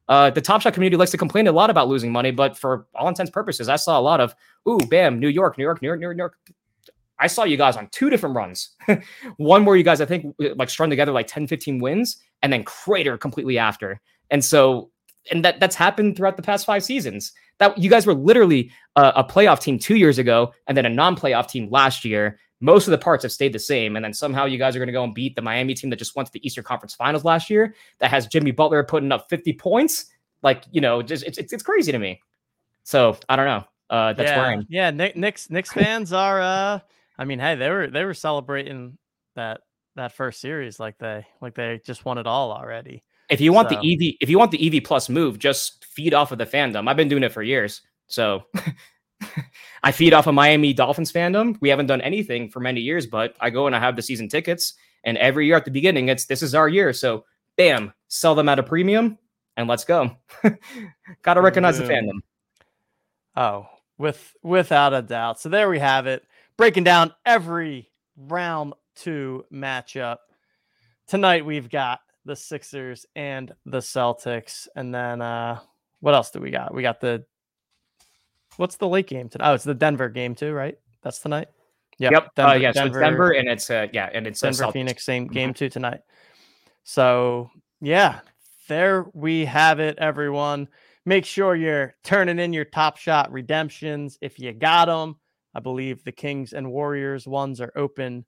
Uh, 0.08 0.30
the 0.30 0.40
Top 0.40 0.60
Shot 0.60 0.74
community 0.74 0.96
likes 0.96 1.10
to 1.12 1.16
complain 1.16 1.46
a 1.46 1.52
lot 1.52 1.70
about 1.70 1.88
losing 1.88 2.12
money, 2.12 2.30
but 2.30 2.56
for 2.56 2.86
all 2.94 3.08
intents 3.08 3.30
purposes, 3.30 3.68
I 3.68 3.76
saw 3.76 3.98
a 3.98 4.02
lot 4.02 4.20
of 4.20 4.34
ooh, 4.68 4.78
bam, 4.90 5.18
New 5.18 5.28
York, 5.28 5.56
New 5.56 5.64
York, 5.64 5.80
New 5.80 5.88
York, 5.88 5.98
New 5.98 6.06
York, 6.06 6.16
New 6.16 6.22
York. 6.22 6.38
I 7.18 7.26
saw 7.26 7.44
you 7.44 7.56
guys 7.56 7.76
on 7.76 7.88
two 7.90 8.10
different 8.10 8.36
runs. 8.36 8.70
One 9.36 9.64
where 9.64 9.76
you 9.76 9.84
guys, 9.84 10.00
I 10.00 10.04
think, 10.04 10.34
like 10.38 10.68
strung 10.68 10.90
together 10.90 11.12
like 11.12 11.26
10, 11.26 11.46
15 11.46 11.78
wins 11.78 12.18
and 12.42 12.52
then 12.52 12.64
crater 12.64 13.16
completely 13.16 13.56
after. 13.56 14.00
And 14.30 14.44
so, 14.44 14.90
and 15.30 15.44
that 15.44 15.58
that's 15.58 15.76
happened 15.76 16.16
throughout 16.16 16.36
the 16.36 16.42
past 16.42 16.66
five 16.66 16.84
seasons. 16.84 17.32
That 17.58 17.78
you 17.78 17.88
guys 17.88 18.04
were 18.04 18.14
literally 18.14 18.70
a, 18.96 19.12
a 19.16 19.24
playoff 19.24 19.60
team 19.60 19.78
two 19.78 19.96
years 19.96 20.18
ago 20.18 20.52
and 20.66 20.76
then 20.76 20.84
a 20.84 20.90
non-playoff 20.90 21.48
team 21.48 21.68
last 21.70 22.04
year 22.04 22.38
most 22.60 22.86
of 22.86 22.92
the 22.92 22.98
parts 22.98 23.22
have 23.22 23.32
stayed 23.32 23.52
the 23.52 23.58
same. 23.58 23.96
And 23.96 24.04
then 24.04 24.12
somehow 24.12 24.46
you 24.46 24.58
guys 24.58 24.74
are 24.74 24.78
going 24.78 24.88
to 24.88 24.92
go 24.92 25.04
and 25.04 25.14
beat 25.14 25.36
the 25.36 25.42
Miami 25.42 25.74
team 25.74 25.90
that 25.90 25.96
just 25.96 26.16
went 26.16 26.26
to 26.26 26.32
the 26.32 26.46
Eastern 26.46 26.64
Conference 26.64 26.94
Finals 26.94 27.24
last 27.24 27.50
year 27.50 27.74
that 27.98 28.10
has 28.10 28.26
Jimmy 28.26 28.50
Butler 28.50 28.82
putting 28.84 29.12
up 29.12 29.28
50 29.28 29.52
points. 29.54 30.06
Like, 30.42 30.64
you 30.70 30.80
know, 30.80 31.02
just 31.02 31.24
it's, 31.24 31.38
it's, 31.38 31.52
it's 31.52 31.62
crazy 31.62 31.92
to 31.92 31.98
me. 31.98 32.20
So 32.84 33.16
I 33.28 33.36
don't 33.36 33.46
know. 33.46 33.64
Uh, 33.90 34.12
that's 34.12 34.30
yeah. 34.30 34.38
where 34.38 34.46
I'm. 34.46 34.66
Yeah. 34.68 34.90
Nick, 34.90 35.16
Knicks, 35.16 35.50
Knicks 35.50 35.72
fans 35.72 36.12
are, 36.12 36.40
uh, 36.40 36.80
I 37.18 37.24
mean, 37.24 37.38
hey, 37.38 37.54
they 37.54 37.70
were, 37.70 37.88
they 37.88 38.04
were 38.04 38.14
celebrating 38.14 38.98
that, 39.36 39.60
that 39.96 40.12
first 40.12 40.40
series 40.40 40.80
like 40.80 40.98
they, 40.98 41.26
like 41.40 41.54
they 41.54 41.80
just 41.84 42.04
won 42.04 42.18
it 42.18 42.26
all 42.26 42.52
already. 42.52 43.04
If 43.30 43.40
you 43.40 43.52
want 43.52 43.70
so. 43.70 43.76
the 43.76 43.80
EV, 43.80 44.16
if 44.20 44.28
you 44.28 44.38
want 44.38 44.50
the 44.50 44.76
EV 44.78 44.84
plus 44.84 45.08
move, 45.08 45.38
just 45.38 45.84
feed 45.86 46.14
off 46.14 46.32
of 46.32 46.38
the 46.38 46.46
fandom. 46.46 46.88
I've 46.88 46.96
been 46.96 47.08
doing 47.08 47.22
it 47.22 47.32
for 47.32 47.42
years. 47.42 47.82
So 48.06 48.44
I 49.84 49.92
feed 49.92 50.14
off 50.14 50.26
of 50.26 50.34
Miami 50.34 50.72
Dolphins 50.72 51.12
fandom. 51.12 51.58
We 51.60 51.68
haven't 51.68 51.88
done 51.88 52.00
anything 52.00 52.48
for 52.48 52.58
many 52.58 52.80
years, 52.80 53.06
but 53.06 53.36
I 53.38 53.50
go 53.50 53.66
and 53.66 53.76
I 53.76 53.80
have 53.80 53.96
the 53.96 54.02
season 54.02 54.30
tickets. 54.30 54.72
And 55.04 55.18
every 55.18 55.46
year 55.46 55.56
at 55.56 55.66
the 55.66 55.70
beginning, 55.70 56.08
it's 56.08 56.24
this 56.24 56.42
is 56.42 56.54
our 56.54 56.70
year. 56.70 56.94
So 56.94 57.26
bam, 57.58 57.92
sell 58.08 58.34
them 58.34 58.48
at 58.48 58.58
a 58.58 58.62
premium 58.62 59.18
and 59.58 59.68
let's 59.68 59.84
go. 59.84 60.16
Gotta 61.22 61.42
recognize 61.42 61.76
the 61.76 61.84
fandom. 61.84 62.20
Oh, 63.36 63.66
with 63.98 64.34
without 64.42 64.94
a 64.94 65.02
doubt. 65.02 65.38
So 65.38 65.50
there 65.50 65.68
we 65.68 65.78
have 65.80 66.06
it. 66.06 66.24
Breaking 66.56 66.84
down 66.84 67.12
every 67.26 67.90
round 68.16 68.72
two 68.96 69.44
matchup. 69.52 70.16
Tonight 71.06 71.44
we've 71.44 71.68
got 71.68 72.00
the 72.24 72.36
Sixers 72.36 73.04
and 73.14 73.52
the 73.66 73.80
Celtics. 73.80 74.66
And 74.76 74.94
then 74.94 75.20
uh 75.20 75.60
what 76.00 76.14
else 76.14 76.30
do 76.30 76.40
we 76.40 76.50
got? 76.50 76.74
We 76.74 76.80
got 76.80 77.02
the 77.02 77.26
What's 78.56 78.76
the 78.76 78.88
late 78.88 79.06
game 79.06 79.28
tonight? 79.28 79.50
Oh, 79.50 79.54
it's 79.54 79.64
the 79.64 79.74
Denver 79.74 80.08
game 80.08 80.34
too, 80.34 80.52
right? 80.52 80.78
That's 81.02 81.18
tonight. 81.18 81.48
Yep. 81.98 82.12
Yep. 82.12 82.34
Denver, 82.34 82.50
uh, 82.50 82.54
yeah. 82.54 82.72
Denver, 82.72 82.94
so 82.94 82.98
it's 82.98 83.08
Denver 83.08 83.30
and 83.32 83.48
it's 83.48 83.70
uh 83.70 83.86
yeah, 83.92 84.10
and 84.12 84.26
it's 84.26 84.42
uh, 84.42 84.50
Denver 84.50 84.64
uh, 84.64 84.70
Phoenix 84.72 85.04
same 85.04 85.26
game 85.26 85.50
mm-hmm. 85.50 85.54
two 85.54 85.68
tonight. 85.68 86.00
So 86.82 87.50
yeah, 87.80 88.20
there 88.68 89.06
we 89.12 89.44
have 89.44 89.80
it, 89.80 89.98
everyone. 89.98 90.68
Make 91.06 91.24
sure 91.24 91.54
you're 91.54 91.94
turning 92.02 92.38
in 92.38 92.52
your 92.52 92.64
top 92.64 92.96
shot 92.96 93.30
redemptions 93.30 94.18
if 94.20 94.38
you 94.38 94.52
got 94.52 94.86
them. 94.86 95.16
I 95.54 95.60
believe 95.60 96.02
the 96.02 96.12
Kings 96.12 96.52
and 96.52 96.72
Warriors 96.72 97.26
ones 97.28 97.60
are 97.60 97.72
open 97.76 98.24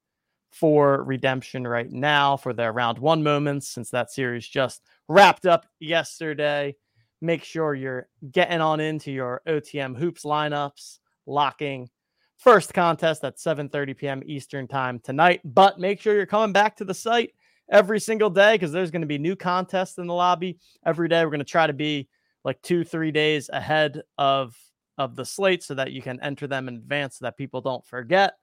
for 0.52 1.02
redemption 1.02 1.66
right 1.66 1.90
now 1.90 2.36
for 2.36 2.52
their 2.52 2.72
round 2.72 2.98
one 2.98 3.22
moments 3.22 3.68
since 3.68 3.90
that 3.90 4.10
series 4.10 4.46
just 4.46 4.82
wrapped 5.08 5.44
up 5.44 5.66
yesterday 5.80 6.74
make 7.20 7.44
sure 7.44 7.74
you're 7.74 8.08
getting 8.30 8.60
on 8.60 8.80
into 8.80 9.10
your 9.10 9.42
OTM 9.46 9.96
hoops 9.96 10.24
lineups, 10.24 10.98
locking 11.26 11.88
first 12.36 12.74
contest 12.74 13.24
at 13.24 13.36
7:30 13.36 13.96
p.m. 13.96 14.22
Eastern 14.26 14.68
time 14.68 14.98
tonight. 15.00 15.40
But 15.44 15.78
make 15.78 16.00
sure 16.00 16.14
you're 16.14 16.26
coming 16.26 16.52
back 16.52 16.76
to 16.76 16.84
the 16.84 16.94
site 16.94 17.32
every 17.70 18.00
single 18.00 18.30
day 18.30 18.54
because 18.54 18.72
there's 18.72 18.90
going 18.90 19.02
to 19.02 19.06
be 19.06 19.18
new 19.18 19.36
contests 19.36 19.98
in 19.98 20.06
the 20.06 20.14
lobby 20.14 20.58
every 20.84 21.08
day. 21.08 21.24
We're 21.24 21.30
going 21.30 21.38
to 21.40 21.44
try 21.44 21.66
to 21.66 21.72
be 21.72 22.08
like 22.44 22.60
two, 22.62 22.84
three 22.84 23.10
days 23.10 23.50
ahead 23.52 24.02
of 24.18 24.56
of 24.98 25.14
the 25.14 25.24
slate 25.24 25.62
so 25.62 25.74
that 25.74 25.92
you 25.92 26.00
can 26.00 26.20
enter 26.22 26.46
them 26.46 26.68
in 26.68 26.76
advance 26.76 27.18
so 27.18 27.26
that 27.26 27.36
people 27.36 27.60
don't 27.60 27.84
forget. 27.84 28.34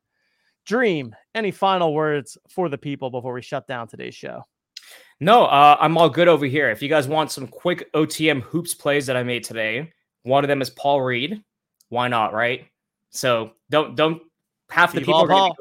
Dream, 0.66 1.16
any 1.36 1.52
final 1.52 1.94
words 1.94 2.38
for 2.48 2.70
the 2.70 2.78
people 2.78 3.10
before 3.10 3.34
we 3.34 3.42
shut 3.42 3.68
down 3.68 3.88
today's 3.88 4.16
show? 4.16 4.44
No, 5.24 5.46
uh, 5.46 5.78
I'm 5.80 5.98
all 5.98 6.10
good 6.10 6.28
over 6.28 6.46
here. 6.46 6.70
If 6.70 6.82
you 6.82 6.90
guys 6.90 7.08
want 7.08 7.32
some 7.32 7.48
quick 7.48 7.90
OTM 7.94 8.42
hoops 8.42 8.74
plays 8.74 9.06
that 9.06 9.16
I 9.16 9.24
made 9.24 9.46
today, 9.46 9.94
one 10.24 10.44
of 10.44 10.50
them 10.50 10.62
is 10.62 10.70
Paul 10.70 11.02
Reed. 11.02 11.42
Why 11.88 12.10
not, 12.10 12.34
right? 12.34 12.66
So 13.10 13.52
don't 13.70 13.96
don't 13.96 14.22
half 14.70 14.92
the 14.92 15.00
people 15.00 15.56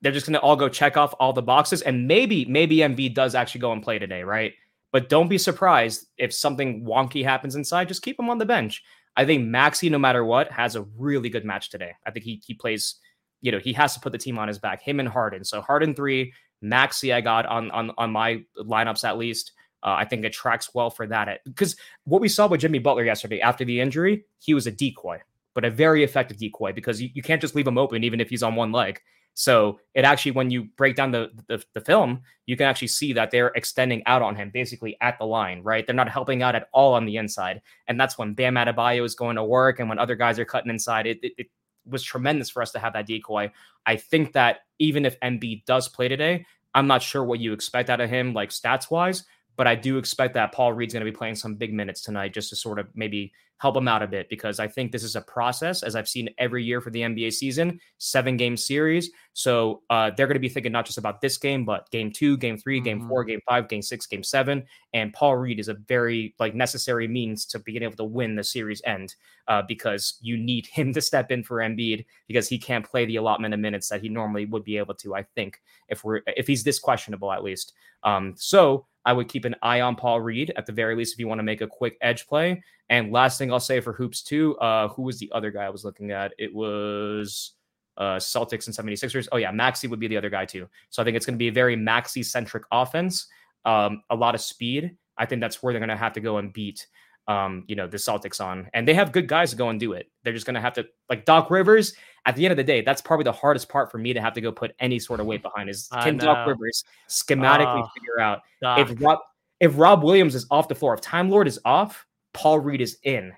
they're 0.00 0.12
just 0.12 0.24
gonna 0.24 0.38
all 0.38 0.56
go 0.56 0.70
check 0.70 0.96
off 0.96 1.12
all 1.20 1.34
the 1.34 1.42
boxes, 1.42 1.82
and 1.82 2.08
maybe 2.08 2.46
maybe 2.46 2.78
Embiid 2.78 3.14
does 3.14 3.34
actually 3.34 3.60
go 3.60 3.72
and 3.72 3.82
play 3.82 3.98
today, 3.98 4.22
right? 4.22 4.54
But 4.92 5.10
don't 5.10 5.28
be 5.28 5.36
surprised 5.36 6.06
if 6.16 6.32
something 6.32 6.82
wonky 6.82 7.22
happens 7.22 7.56
inside. 7.56 7.86
Just 7.86 8.00
keep 8.00 8.18
him 8.18 8.30
on 8.30 8.38
the 8.38 8.46
bench. 8.46 8.82
I 9.14 9.26
think 9.26 9.44
Maxey, 9.44 9.90
no 9.90 9.98
matter 9.98 10.24
what, 10.24 10.50
has 10.50 10.74
a 10.74 10.86
really 10.96 11.28
good 11.28 11.44
match 11.44 11.68
today. 11.68 11.92
I 12.06 12.12
think 12.12 12.24
he 12.24 12.40
he 12.46 12.54
plays, 12.54 12.94
you 13.42 13.52
know, 13.52 13.58
he 13.58 13.74
has 13.74 13.92
to 13.92 14.00
put 14.00 14.12
the 14.12 14.18
team 14.18 14.38
on 14.38 14.48
his 14.48 14.58
back. 14.58 14.80
Him 14.80 15.00
and 15.00 15.08
Harden. 15.08 15.44
So 15.44 15.60
Harden 15.60 15.94
three, 15.94 16.32
Maxey, 16.60 17.12
I 17.12 17.20
got 17.20 17.46
on 17.46 17.70
on 17.70 17.92
on 17.98 18.10
my 18.10 18.42
lineups 18.58 19.04
at 19.04 19.18
least. 19.18 19.52
Uh, 19.82 19.96
I 19.98 20.04
think 20.04 20.24
it 20.24 20.32
tracks 20.34 20.74
well 20.74 20.90
for 20.90 21.06
that 21.06 21.40
because 21.44 21.74
what 22.04 22.20
we 22.20 22.28
saw 22.28 22.46
with 22.46 22.60
Jimmy 22.60 22.78
Butler 22.78 23.04
yesterday 23.04 23.40
after 23.40 23.64
the 23.64 23.80
injury, 23.80 24.24
he 24.38 24.52
was 24.52 24.66
a 24.66 24.70
decoy, 24.70 25.18
but 25.54 25.64
a 25.64 25.70
very 25.70 26.04
effective 26.04 26.36
decoy 26.36 26.72
because 26.74 27.00
you, 27.00 27.08
you 27.14 27.22
can't 27.22 27.40
just 27.40 27.54
leave 27.54 27.66
him 27.66 27.78
open 27.78 28.04
even 28.04 28.20
if 28.20 28.28
he's 28.28 28.42
on 28.42 28.56
one 28.56 28.72
leg. 28.72 29.00
So 29.34 29.78
it 29.94 30.04
actually, 30.04 30.32
when 30.32 30.50
you 30.50 30.64
break 30.76 30.96
down 30.96 31.12
the, 31.12 31.30
the, 31.48 31.62
the 31.72 31.80
film, 31.80 32.22
you 32.46 32.56
can 32.56 32.66
actually 32.66 32.88
see 32.88 33.12
that 33.14 33.30
they're 33.30 33.52
extending 33.54 34.02
out 34.06 34.22
on 34.22 34.36
him, 34.36 34.50
basically 34.52 34.96
at 35.00 35.18
the 35.18 35.24
line, 35.24 35.62
right? 35.62 35.86
They're 35.86 35.94
not 35.94 36.08
helping 36.08 36.42
out 36.42 36.54
at 36.54 36.68
all 36.72 36.94
on 36.94 37.06
the 37.06 37.16
inside, 37.16 37.62
and 37.86 37.98
that's 37.98 38.18
when 38.18 38.34
Bam 38.34 38.56
Adebayo 38.56 39.04
is 39.04 39.14
going 39.14 39.36
to 39.36 39.44
work, 39.44 39.78
and 39.78 39.88
when 39.88 39.98
other 39.98 40.16
guys 40.16 40.38
are 40.38 40.44
cutting 40.44 40.70
inside. 40.70 41.06
It, 41.06 41.20
it, 41.22 41.32
it 41.38 41.46
was 41.86 42.02
tremendous 42.02 42.50
for 42.50 42.62
us 42.62 42.72
to 42.72 42.78
have 42.78 42.92
that 42.92 43.06
decoy. 43.06 43.50
I 43.86 43.96
think 43.96 44.32
that 44.32 44.60
even 44.78 45.04
if 45.04 45.18
Embiid 45.20 45.64
does 45.64 45.88
play 45.88 46.08
today, 46.08 46.46
I'm 46.74 46.86
not 46.86 47.02
sure 47.02 47.24
what 47.24 47.40
you 47.40 47.52
expect 47.52 47.90
out 47.90 48.00
of 48.00 48.10
him, 48.10 48.32
like 48.32 48.50
stats 48.50 48.90
wise, 48.90 49.24
but 49.56 49.66
I 49.66 49.74
do 49.74 49.98
expect 49.98 50.34
that 50.34 50.52
Paul 50.52 50.72
Reed's 50.72 50.92
going 50.92 51.04
to 51.04 51.10
be 51.10 51.16
playing 51.16 51.34
some 51.34 51.56
big 51.56 51.72
minutes 51.72 52.02
tonight 52.02 52.32
just 52.32 52.50
to 52.50 52.56
sort 52.56 52.78
of 52.78 52.88
maybe 52.94 53.32
help 53.60 53.76
him 53.76 53.86
out 53.86 54.02
a 54.02 54.06
bit 54.06 54.26
because 54.30 54.58
I 54.58 54.66
think 54.66 54.90
this 54.90 55.04
is 55.04 55.16
a 55.16 55.20
process, 55.20 55.82
as 55.82 55.94
I've 55.94 56.08
seen 56.08 56.30
every 56.38 56.64
year 56.64 56.80
for 56.80 56.88
the 56.88 57.02
NBA 57.02 57.34
season, 57.34 57.78
seven 57.98 58.38
game 58.38 58.56
series. 58.56 59.10
So 59.34 59.82
uh, 59.90 60.10
they're 60.16 60.26
going 60.26 60.36
to 60.36 60.40
be 60.40 60.48
thinking 60.48 60.72
not 60.72 60.86
just 60.86 60.96
about 60.96 61.20
this 61.20 61.36
game, 61.36 61.66
but 61.66 61.88
game 61.90 62.10
two, 62.10 62.38
game 62.38 62.56
3 62.56 62.78
mm-hmm. 62.78 62.84
game 62.84 63.06
four, 63.06 63.22
game 63.22 63.40
five, 63.46 63.68
game 63.68 63.82
six, 63.82 64.06
game 64.06 64.22
seven. 64.22 64.64
And 64.94 65.12
Paul 65.12 65.36
Reed 65.36 65.60
is 65.60 65.68
a 65.68 65.74
very 65.74 66.34
like 66.38 66.54
necessary 66.54 67.06
means 67.06 67.44
to 67.46 67.58
being 67.58 67.82
able 67.82 67.96
to 67.96 68.04
win 68.04 68.34
the 68.34 68.42
series 68.42 68.80
end 68.86 69.14
uh, 69.46 69.60
because 69.68 70.18
you 70.22 70.38
need 70.38 70.66
him 70.72 70.94
to 70.94 71.02
step 71.02 71.30
in 71.30 71.44
for 71.44 71.58
Embiid 71.58 72.06
because 72.28 72.48
he 72.48 72.58
can't 72.58 72.88
play 72.88 73.04
the 73.04 73.16
allotment 73.16 73.52
of 73.52 73.60
minutes 73.60 73.90
that 73.90 74.00
he 74.00 74.08
normally 74.08 74.46
would 74.46 74.64
be 74.64 74.78
able 74.78 74.94
to. 74.94 75.14
I 75.14 75.24
think 75.34 75.60
if 75.90 76.02
we're 76.02 76.22
if 76.26 76.46
he's 76.46 76.64
this 76.64 76.78
questionable 76.78 77.30
at 77.30 77.44
least. 77.44 77.74
Um, 78.04 78.32
so 78.38 78.86
I 79.04 79.12
would 79.12 79.28
keep 79.28 79.44
an 79.44 79.56
eye 79.62 79.80
on 79.80 79.96
Paul 79.96 80.20
Reed 80.20 80.52
at 80.56 80.66
the 80.66 80.72
very 80.72 80.94
least 80.94 81.14
if 81.14 81.18
you 81.18 81.28
want 81.28 81.38
to 81.38 81.44
make 81.44 81.60
a 81.60 81.66
quick 81.66 81.96
edge 82.00 82.26
play. 82.26 82.62
And 82.88 83.12
last 83.12 83.38
thing 83.38 83.52
I'll 83.52 83.60
say 83.60 83.80
for 83.80 83.92
hoops 83.92 84.22
too, 84.22 84.56
uh, 84.58 84.88
who 84.88 85.02
was 85.02 85.18
the 85.18 85.30
other 85.32 85.50
guy 85.50 85.64
I 85.64 85.70
was 85.70 85.84
looking 85.84 86.10
at? 86.10 86.32
It 86.38 86.54
was 86.54 87.52
uh, 87.96 88.16
Celtics 88.16 88.66
and 88.66 88.76
76ers. 88.76 89.28
Oh 89.32 89.36
yeah, 89.36 89.50
Maxey 89.50 89.86
would 89.86 90.00
be 90.00 90.08
the 90.08 90.16
other 90.16 90.30
guy 90.30 90.44
too. 90.44 90.68
So 90.90 91.00
I 91.00 91.04
think 91.04 91.16
it's 91.16 91.26
going 91.26 91.34
to 91.34 91.38
be 91.38 91.48
a 91.48 91.52
very 91.52 91.76
Maxey 91.76 92.22
centric 92.22 92.64
offense. 92.72 93.28
Um, 93.64 94.02
a 94.10 94.16
lot 94.16 94.34
of 94.34 94.40
speed. 94.40 94.96
I 95.16 95.26
think 95.26 95.40
that's 95.40 95.62
where 95.62 95.72
they're 95.72 95.80
going 95.80 95.90
to 95.90 95.96
have 95.96 96.14
to 96.14 96.20
go 96.20 96.38
and 96.38 96.52
beat 96.52 96.86
um, 97.30 97.64
you 97.68 97.76
know, 97.76 97.86
the 97.86 97.96
Celtics 97.96 98.44
on. 98.44 98.68
And 98.74 98.88
they 98.88 98.94
have 98.94 99.12
good 99.12 99.28
guys 99.28 99.50
to 99.50 99.56
go 99.56 99.68
and 99.68 99.78
do 99.78 99.92
it. 99.92 100.10
They're 100.24 100.32
just 100.32 100.46
going 100.46 100.56
to 100.56 100.60
have 100.60 100.72
to, 100.74 100.86
like 101.08 101.24
Doc 101.24 101.48
Rivers, 101.48 101.94
at 102.26 102.34
the 102.34 102.44
end 102.44 102.50
of 102.50 102.56
the 102.56 102.64
day, 102.64 102.82
that's 102.82 103.00
probably 103.00 103.22
the 103.22 103.32
hardest 103.32 103.68
part 103.68 103.90
for 103.90 103.98
me 103.98 104.12
to 104.12 104.20
have 104.20 104.34
to 104.34 104.40
go 104.40 104.50
put 104.50 104.74
any 104.80 104.98
sort 104.98 105.20
of 105.20 105.26
weight 105.26 105.40
behind 105.40 105.70
is 105.70 105.88
can 106.02 106.16
Doc 106.16 106.46
Rivers 106.48 106.82
schematically 107.08 107.84
oh, 107.84 107.88
figure 107.94 108.20
out 108.20 108.40
Doc. 108.60 108.78
if 108.80 109.00
Rob, 109.00 109.18
if 109.60 109.78
Rob 109.78 110.02
Williams 110.02 110.34
is 110.34 110.44
off 110.50 110.66
the 110.66 110.74
floor, 110.74 110.92
if 110.92 111.00
Time 111.00 111.30
Lord 111.30 111.46
is 111.46 111.60
off, 111.64 112.04
Paul 112.34 112.58
Reed 112.58 112.80
is 112.80 112.98
in. 113.04 113.32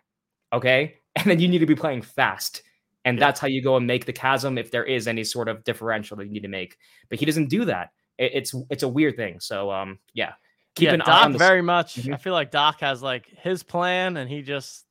Okay. 0.53 0.97
And 1.15 1.27
then 1.27 1.41
you 1.41 1.47
need 1.47 1.59
to 1.59 1.67
be 1.67 1.75
playing 1.75 2.01
fast. 2.01 2.63
And 3.05 3.19
yeah. 3.19 3.27
that's 3.27 3.39
how 3.39 3.47
you 3.47 3.63
go 3.63 3.77
and 3.77 3.87
make 3.87 4.07
the 4.07 4.15
chasm 4.15 4.57
if 4.57 4.71
there 4.71 4.85
is 4.85 5.07
any 5.07 5.25
sort 5.25 5.47
of 5.47 5.63
differential 5.63 6.17
that 6.17 6.25
you 6.25 6.33
need 6.33 6.41
to 6.41 6.49
make. 6.49 6.79
But 7.11 7.19
he 7.19 7.27
doesn't 7.27 7.51
do 7.51 7.67
that. 7.67 7.91
It, 8.17 8.31
it's 8.33 8.55
it's 8.71 8.83
a 8.83 8.89
weird 8.89 9.17
thing. 9.17 9.39
So 9.39 9.71
um 9.71 9.99
yeah, 10.15 10.33
keep 10.75 10.87
yeah, 10.87 10.95
an 10.95 11.01
Doc 11.01 11.09
eye 11.09 11.25
on 11.25 11.33
the... 11.33 11.39
very 11.39 11.63
much. 11.63 11.97
Mm-hmm. 11.97 12.15
I 12.15 12.17
feel 12.17 12.33
like 12.33 12.51
Doc 12.51 12.81
has 12.81 13.03
like 13.03 13.27
his 13.27 13.63
plan, 13.63 14.17
and 14.17 14.29
he 14.29 14.43
just 14.43 14.85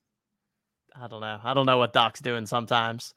I 1.00 1.08
don't 1.08 1.22
know. 1.22 1.40
I 1.44 1.54
don't 1.54 1.66
know 1.66 1.78
what 1.78 1.94
Doc's 1.94 2.20
doing 2.20 2.46
sometimes. 2.46 3.14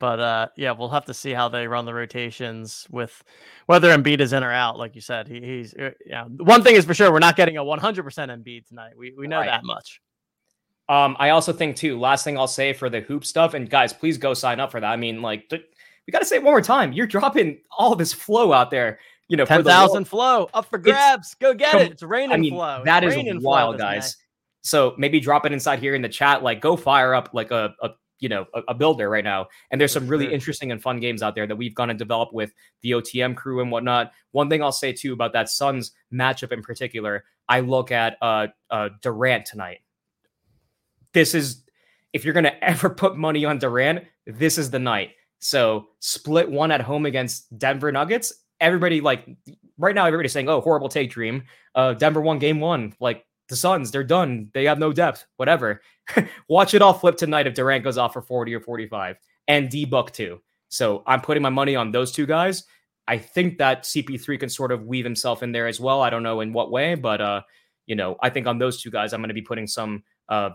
But 0.00 0.20
uh, 0.20 0.48
yeah, 0.56 0.72
we'll 0.72 0.90
have 0.90 1.06
to 1.06 1.14
see 1.14 1.32
how 1.32 1.48
they 1.48 1.66
run 1.66 1.84
the 1.84 1.94
rotations 1.94 2.86
with 2.90 3.24
whether 3.66 3.96
Embiid 3.96 4.20
is 4.20 4.32
in 4.32 4.44
or 4.44 4.52
out. 4.52 4.78
Like 4.78 4.94
you 4.94 5.00
said, 5.00 5.26
he, 5.26 5.40
he's 5.40 5.74
uh, 5.74 5.90
yeah. 6.06 6.24
One 6.24 6.62
thing 6.62 6.76
is 6.76 6.84
for 6.84 6.94
sure, 6.94 7.10
we're 7.10 7.18
not 7.18 7.36
getting 7.36 7.56
a 7.56 7.64
100% 7.64 7.80
Embiid 7.80 8.68
tonight. 8.68 8.92
We 8.96 9.12
we 9.16 9.26
know 9.26 9.38
right. 9.38 9.46
that 9.46 9.64
much. 9.64 10.00
Um, 10.88 11.16
I 11.18 11.30
also 11.30 11.52
think 11.52 11.76
too. 11.76 11.98
Last 11.98 12.24
thing 12.24 12.38
I'll 12.38 12.46
say 12.46 12.72
for 12.72 12.88
the 12.88 13.00
hoop 13.00 13.24
stuff, 13.24 13.54
and 13.54 13.68
guys, 13.68 13.92
please 13.92 14.18
go 14.18 14.34
sign 14.34 14.60
up 14.60 14.70
for 14.70 14.80
that. 14.80 14.90
I 14.90 14.96
mean, 14.96 15.20
like, 15.20 15.50
we 15.50 16.12
got 16.12 16.20
to 16.20 16.24
say 16.24 16.36
it 16.36 16.42
one 16.42 16.52
more 16.52 16.62
time. 16.62 16.92
You're 16.92 17.06
dropping 17.06 17.58
all 17.76 17.94
this 17.94 18.12
flow 18.12 18.52
out 18.52 18.70
there 18.70 19.00
you 19.28 19.36
know, 19.36 19.44
ten 19.44 19.62
thousand 19.62 20.06
flow 20.06 20.48
up 20.54 20.68
for 20.68 20.78
grabs. 20.78 21.34
Go 21.34 21.54
get 21.54 21.74
it. 21.74 21.92
It's 21.92 22.02
raining 22.02 22.32
I 22.32 22.36
mean, 22.38 22.54
flow. 22.54 22.82
That 22.84 23.04
is 23.04 23.16
wild, 23.42 23.78
guys. 23.78 24.16
So 24.62 24.94
maybe 24.98 25.20
drop 25.20 25.46
it 25.46 25.52
inside 25.52 25.78
here 25.78 25.94
in 25.94 26.02
the 26.02 26.08
chat. 26.08 26.42
Like, 26.42 26.60
go 26.60 26.76
fire 26.76 27.14
up 27.14 27.30
like 27.32 27.50
a, 27.50 27.74
a 27.82 27.90
you 28.20 28.28
know 28.28 28.46
a, 28.54 28.62
a, 28.68 28.74
builder 28.74 29.08
right 29.08 29.24
now. 29.24 29.48
And 29.70 29.80
there's 29.80 29.92
some 29.92 30.08
really 30.08 30.32
interesting 30.32 30.72
and 30.72 30.82
fun 30.82 30.98
games 30.98 31.22
out 31.22 31.34
there 31.34 31.46
that 31.46 31.56
we've 31.56 31.74
gone 31.74 31.90
and 31.90 31.98
developed 31.98 32.32
with 32.32 32.52
the 32.82 32.92
OTM 32.92 33.36
crew 33.36 33.60
and 33.60 33.70
whatnot. 33.70 34.12
One 34.32 34.48
thing 34.48 34.62
I'll 34.62 34.72
say 34.72 34.92
too 34.92 35.12
about 35.12 35.32
that 35.34 35.48
Suns 35.48 35.92
matchup 36.12 36.52
in 36.52 36.62
particular, 36.62 37.24
I 37.48 37.60
look 37.60 37.92
at 37.92 38.16
uh, 38.20 38.48
uh 38.70 38.88
Durant 39.02 39.46
tonight. 39.46 39.78
This 41.12 41.34
is 41.34 41.64
if 42.12 42.24
you're 42.24 42.34
gonna 42.34 42.56
ever 42.62 42.90
put 42.90 43.16
money 43.16 43.44
on 43.44 43.58
Durant, 43.58 44.04
this 44.26 44.58
is 44.58 44.70
the 44.70 44.78
night. 44.78 45.10
So 45.40 45.88
split 46.00 46.50
one 46.50 46.72
at 46.72 46.80
home 46.80 47.06
against 47.06 47.56
Denver 47.58 47.92
Nuggets 47.92 48.32
everybody 48.60 49.00
like 49.00 49.28
right 49.78 49.94
now 49.94 50.06
everybody's 50.06 50.32
saying, 50.32 50.48
"Oh, 50.48 50.60
horrible 50.60 50.88
take, 50.88 51.10
Dream." 51.10 51.44
Uh, 51.74 51.94
Denver 51.94 52.20
won 52.20 52.38
game 52.38 52.60
one. 52.60 52.94
Like 53.00 53.24
the 53.48 53.56
Suns, 53.56 53.90
they're 53.90 54.04
done. 54.04 54.50
They 54.54 54.64
have 54.64 54.78
no 54.78 54.92
depth. 54.92 55.26
Whatever. 55.36 55.80
Watch 56.48 56.74
it 56.74 56.82
all 56.82 56.92
flip 56.92 57.16
tonight 57.16 57.46
if 57.46 57.54
Durant 57.54 57.84
goes 57.84 57.98
off 57.98 58.12
for 58.12 58.22
forty 58.22 58.54
or 58.54 58.60
forty-five, 58.60 59.16
and 59.46 59.70
D 59.70 59.84
Book 59.84 60.12
too. 60.12 60.40
So 60.68 61.02
I'm 61.06 61.20
putting 61.20 61.42
my 61.42 61.48
money 61.48 61.76
on 61.76 61.92
those 61.92 62.12
two 62.12 62.26
guys. 62.26 62.64
I 63.06 63.16
think 63.16 63.56
that 63.56 63.84
CP3 63.84 64.38
can 64.38 64.50
sort 64.50 64.70
of 64.70 64.84
weave 64.84 65.04
himself 65.04 65.42
in 65.42 65.50
there 65.50 65.66
as 65.66 65.80
well. 65.80 66.02
I 66.02 66.10
don't 66.10 66.22
know 66.22 66.42
in 66.42 66.52
what 66.52 66.70
way, 66.70 66.94
but 66.94 67.22
uh, 67.22 67.40
you 67.86 67.96
know, 67.96 68.16
I 68.22 68.28
think 68.28 68.46
on 68.46 68.58
those 68.58 68.82
two 68.82 68.90
guys, 68.90 69.14
I'm 69.14 69.20
going 69.20 69.28
to 69.28 69.34
be 69.34 69.42
putting 69.42 69.66
some 69.66 70.02
uh 70.28 70.50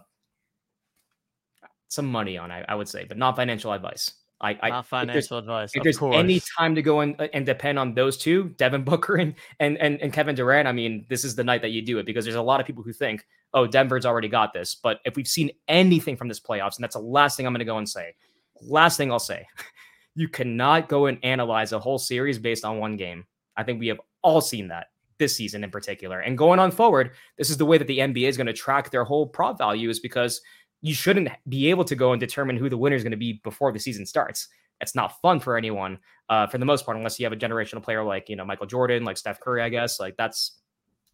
some 1.88 2.06
money 2.08 2.38
on. 2.38 2.52
I, 2.52 2.64
I 2.68 2.76
would 2.76 2.88
say, 2.88 3.06
but 3.06 3.18
not 3.18 3.36
financial 3.36 3.74
advice. 3.74 4.12
I, 4.44 4.60
I 4.62 4.70
not 4.70 4.86
financial 4.86 5.38
advice. 5.38 5.72
If 5.74 5.84
there's 5.84 5.98
course. 5.98 6.18
any 6.18 6.42
time 6.58 6.76
to 6.76 6.82
go 6.82 7.00
and, 7.00 7.20
uh, 7.20 7.30
and 7.34 7.46
depend 7.46 7.80
on 7.80 7.94
those 7.94 8.18
two, 8.18 8.50
Devin 8.58 8.84
Booker 8.84 9.16
and, 9.16 9.36
and 9.60 9.78
and 9.78 10.02
and 10.02 10.12
Kevin 10.12 10.36
Durant, 10.36 10.68
I 10.68 10.74
mean, 10.74 11.06
this 11.10 11.24
is 11.24 11.36
the 11.36 11.44
night 11.44 11.62
that 11.62 11.72
you 11.72 11.82
do 11.82 11.98
it 11.98 12.06
because 12.06 12.26
there's 12.26 12.36
a 12.36 12.42
lot 12.42 12.60
of 12.60 12.68
people 12.68 12.84
who 12.84 12.92
think, 12.92 13.26
oh, 13.54 13.66
Denver's 13.66 14.06
already 14.06 14.28
got 14.28 14.54
this. 14.54 14.76
But 14.76 15.00
if 15.06 15.16
we've 15.16 15.28
seen 15.28 15.52
anything 15.70 16.18
from 16.18 16.28
this 16.28 16.42
playoffs, 16.42 16.76
and 16.76 16.84
that's 16.84 16.96
the 16.96 17.02
last 17.02 17.38
thing 17.38 17.48
I'm 17.48 17.54
going 17.54 17.60
to 17.60 17.66
go 17.66 17.78
and 17.78 17.88
say, 17.88 18.16
last 18.62 18.98
thing 18.98 19.12
I'll 19.12 19.20
say, 19.20 19.48
you 20.16 20.28
cannot 20.28 20.90
go 20.90 21.06
and 21.06 21.18
analyze 21.24 21.72
a 21.72 21.80
whole 21.80 21.98
series 21.98 22.38
based 22.38 22.66
on 22.66 22.80
one 22.80 22.98
game. 22.98 23.26
I 23.56 23.64
think 23.64 23.80
we 23.80 23.88
have 23.88 24.02
all 24.24 24.42
seen 24.42 24.68
that 24.68 24.88
this 25.20 25.38
season 25.38 25.64
in 25.64 25.72
particular. 25.72 26.20
And 26.20 26.38
going 26.38 26.60
on 26.60 26.72
forward, 26.72 27.12
this 27.38 27.50
is 27.50 27.58
the 27.58 27.66
way 27.66 27.78
that 27.78 27.88
the 27.88 28.00
NBA 28.00 28.28
is 28.28 28.36
going 28.36 28.48
to 28.48 28.54
track 28.54 28.92
their 28.92 29.06
whole 29.06 29.26
prop 29.26 29.58
value 29.58 29.90
is 29.90 30.00
because 30.00 30.42
you 30.84 30.94
shouldn't 30.94 31.30
be 31.48 31.70
able 31.70 31.86
to 31.86 31.96
go 31.96 32.12
and 32.12 32.20
determine 32.20 32.58
who 32.58 32.70
the 32.70 32.78
winner 32.78 32.98
is 32.98 33.04
going 33.04 33.12
to 33.12 33.18
be 33.18 33.40
before 33.46 33.72
the 33.72 33.80
season 33.80 34.06
starts. 34.06 34.50
It's 34.82 34.96
not 34.96 35.20
fun 35.22 35.40
for 35.40 35.56
anyone, 35.56 35.98
uh, 36.30 36.46
for 36.48 36.58
the 36.58 36.66
most 36.66 36.86
part, 36.86 36.98
unless 36.98 37.18
you 37.18 37.26
have 37.26 37.32
a 37.32 37.38
generational 37.38 37.82
player 37.82 38.04
like 38.04 38.28
you 38.28 38.36
know 38.36 38.44
Michael 38.44 38.66
Jordan, 38.66 39.06
like 39.06 39.16
Steph 39.16 39.40
Curry. 39.40 39.62
I 39.62 39.70
guess 39.70 39.98
like 39.98 40.18
that's 40.18 40.60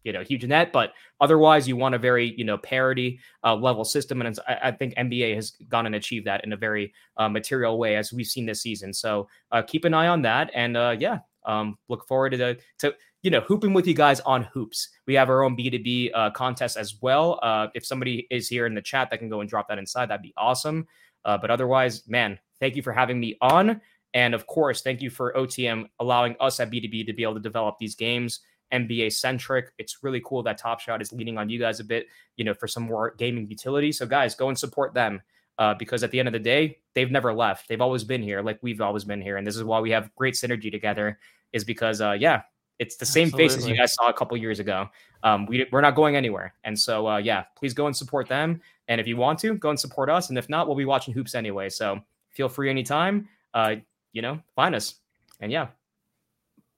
you 0.02 0.12
know 0.12 0.24
huge 0.24 0.44
net, 0.44 0.72
but 0.72 0.92
otherwise 1.20 1.68
you 1.68 1.76
want 1.76 1.94
a 1.94 1.98
very 1.98 2.34
you 2.36 2.44
know 2.44 2.58
parity 2.58 3.20
uh, 3.44 3.54
level 3.54 3.84
system, 3.84 4.20
and 4.20 4.36
I, 4.48 4.58
I, 4.64 4.70
think 4.72 4.94
NBA 4.96 5.36
has 5.36 5.52
gone 5.68 5.86
and 5.86 5.94
achieved 5.94 6.26
that 6.26 6.42
in 6.42 6.52
a 6.52 6.56
very 6.56 6.92
uh, 7.16 7.28
material 7.28 7.78
way 7.78 7.94
as 7.94 8.12
we've 8.12 8.26
seen 8.26 8.46
this 8.46 8.62
season. 8.62 8.92
So 8.92 9.28
uh, 9.52 9.62
keep 9.62 9.84
an 9.84 9.94
eye 9.94 10.08
on 10.08 10.22
that, 10.22 10.50
and 10.52 10.76
uh, 10.76 10.96
yeah, 10.98 11.18
um, 11.46 11.78
look 11.88 12.08
forward 12.08 12.30
to 12.30 12.36
the 12.36 12.58
to 12.78 12.94
you 13.22 13.30
know, 13.30 13.40
hooping 13.40 13.74
with 13.74 13.86
you 13.86 13.94
guys 13.94 14.20
on 14.20 14.44
hoops. 14.44 14.88
We 15.06 15.14
have 15.14 15.28
our 15.28 15.42
own 15.42 15.56
B2B 15.56 16.10
uh, 16.14 16.30
contest 16.30 16.76
as 16.76 17.00
well. 17.02 17.38
Uh, 17.42 17.68
if 17.74 17.84
somebody 17.84 18.26
is 18.30 18.48
here 18.48 18.66
in 18.66 18.74
the 18.74 18.82
chat 18.82 19.10
that 19.10 19.18
can 19.18 19.28
go 19.28 19.40
and 19.40 19.48
drop 19.48 19.68
that 19.68 19.78
inside, 19.78 20.06
that'd 20.06 20.22
be 20.22 20.34
awesome. 20.36 20.86
Uh, 21.24 21.36
but 21.36 21.50
otherwise, 21.50 22.08
man, 22.08 22.38
thank 22.60 22.76
you 22.76 22.82
for 22.82 22.92
having 22.92 23.20
me 23.20 23.36
on. 23.40 23.80
And 24.14 24.34
of 24.34 24.46
course, 24.46 24.82
thank 24.82 25.02
you 25.02 25.10
for 25.10 25.34
OTM 25.34 25.88
allowing 26.00 26.34
us 26.40 26.60
at 26.60 26.70
B2B 26.70 27.06
to 27.06 27.12
be 27.12 27.22
able 27.22 27.34
to 27.34 27.40
develop 27.40 27.76
these 27.78 27.94
games 27.94 28.40
NBA 28.72 29.12
centric. 29.12 29.72
It's 29.78 30.02
really 30.02 30.22
cool 30.24 30.42
that 30.44 30.58
Top 30.58 30.80
Shot 30.80 31.02
is 31.02 31.12
leaning 31.12 31.38
on 31.38 31.48
you 31.50 31.58
guys 31.58 31.80
a 31.80 31.84
bit, 31.84 32.06
you 32.36 32.44
know, 32.44 32.54
for 32.54 32.66
some 32.66 32.84
more 32.84 33.14
gaming 33.18 33.48
utility. 33.48 33.92
So, 33.92 34.06
guys, 34.06 34.34
go 34.34 34.48
and 34.48 34.58
support 34.58 34.94
them 34.94 35.20
uh, 35.58 35.74
because 35.74 36.02
at 36.02 36.10
the 36.10 36.18
end 36.18 36.28
of 36.28 36.32
the 36.32 36.38
day, 36.38 36.78
they've 36.94 37.10
never 37.10 37.32
left. 37.32 37.68
They've 37.68 37.80
always 37.80 38.04
been 38.04 38.22
here, 38.22 38.42
like 38.42 38.58
we've 38.62 38.80
always 38.80 39.04
been 39.04 39.20
here, 39.20 39.36
and 39.36 39.46
this 39.46 39.56
is 39.56 39.64
why 39.64 39.80
we 39.80 39.90
have 39.90 40.14
great 40.14 40.34
synergy 40.34 40.70
together. 40.70 41.18
Is 41.52 41.64
because, 41.64 42.00
uh, 42.00 42.12
yeah, 42.12 42.42
It's 42.80 42.96
the 42.96 43.04
same 43.04 43.26
Absolutely. 43.26 43.48
faces 43.48 43.68
you 43.68 43.76
guys 43.76 43.92
saw 43.92 44.08
a 44.08 44.12
couple 44.12 44.34
years 44.38 44.58
ago. 44.58 44.88
Um, 45.22 45.44
we, 45.44 45.66
we're 45.70 45.82
not 45.82 45.94
going 45.94 46.16
anywhere. 46.16 46.54
And 46.64 46.76
so, 46.76 47.06
uh, 47.06 47.18
yeah, 47.18 47.44
please 47.54 47.74
go 47.74 47.86
and 47.86 47.94
support 47.94 48.26
them. 48.26 48.60
And 48.88 48.98
if 48.98 49.06
you 49.06 49.18
want 49.18 49.38
to, 49.40 49.54
go 49.54 49.68
and 49.68 49.78
support 49.78 50.08
us. 50.08 50.30
And 50.30 50.38
if 50.38 50.48
not, 50.48 50.66
we'll 50.66 50.76
be 50.76 50.86
watching 50.86 51.12
hoops 51.12 51.34
anyway. 51.34 51.68
So 51.68 52.00
feel 52.30 52.48
free 52.48 52.70
anytime. 52.70 53.28
Uh, 53.52 53.76
you 54.12 54.22
know, 54.22 54.40
find 54.56 54.74
us. 54.74 54.94
And 55.40 55.52
yeah. 55.52 55.68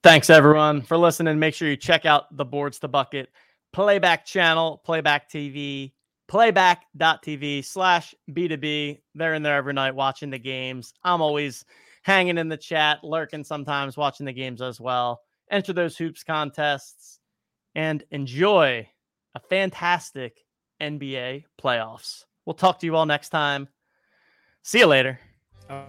Thanks 0.02 0.28
everyone 0.28 0.82
for 0.82 0.98
listening. 0.98 1.38
Make 1.38 1.54
sure 1.54 1.68
you 1.68 1.76
check 1.76 2.04
out 2.04 2.36
the 2.36 2.44
boards 2.44 2.80
to 2.80 2.88
bucket 2.88 3.30
playback 3.72 4.26
channel, 4.26 4.82
playback 4.84 5.30
TV, 5.30 5.92
playback.tv 6.26 7.64
slash 7.64 8.12
B2B. 8.30 8.98
They're 9.14 9.34
in 9.34 9.42
there 9.44 9.56
every 9.56 9.72
night 9.72 9.94
watching 9.94 10.30
the 10.30 10.38
games. 10.38 10.94
I'm 11.04 11.22
always 11.22 11.64
hanging 12.02 12.38
in 12.38 12.48
the 12.48 12.56
chat, 12.56 13.04
lurking 13.04 13.44
sometimes, 13.44 13.96
watching 13.96 14.26
the 14.26 14.32
games 14.32 14.60
as 14.60 14.80
well. 14.80 15.20
Enter 15.52 15.74
those 15.74 15.98
hoops 15.98 16.24
contests 16.24 17.20
and 17.74 18.02
enjoy 18.10 18.88
a 19.34 19.40
fantastic 19.40 20.38
NBA 20.80 21.44
playoffs. 21.62 22.24
We'll 22.44 22.54
talk 22.54 22.80
to 22.80 22.86
you 22.86 22.96
all 22.96 23.06
next 23.06 23.28
time. 23.28 23.68
See 24.62 24.80
you 24.80 24.86
later. 24.86 25.20
Uh- 25.68 25.84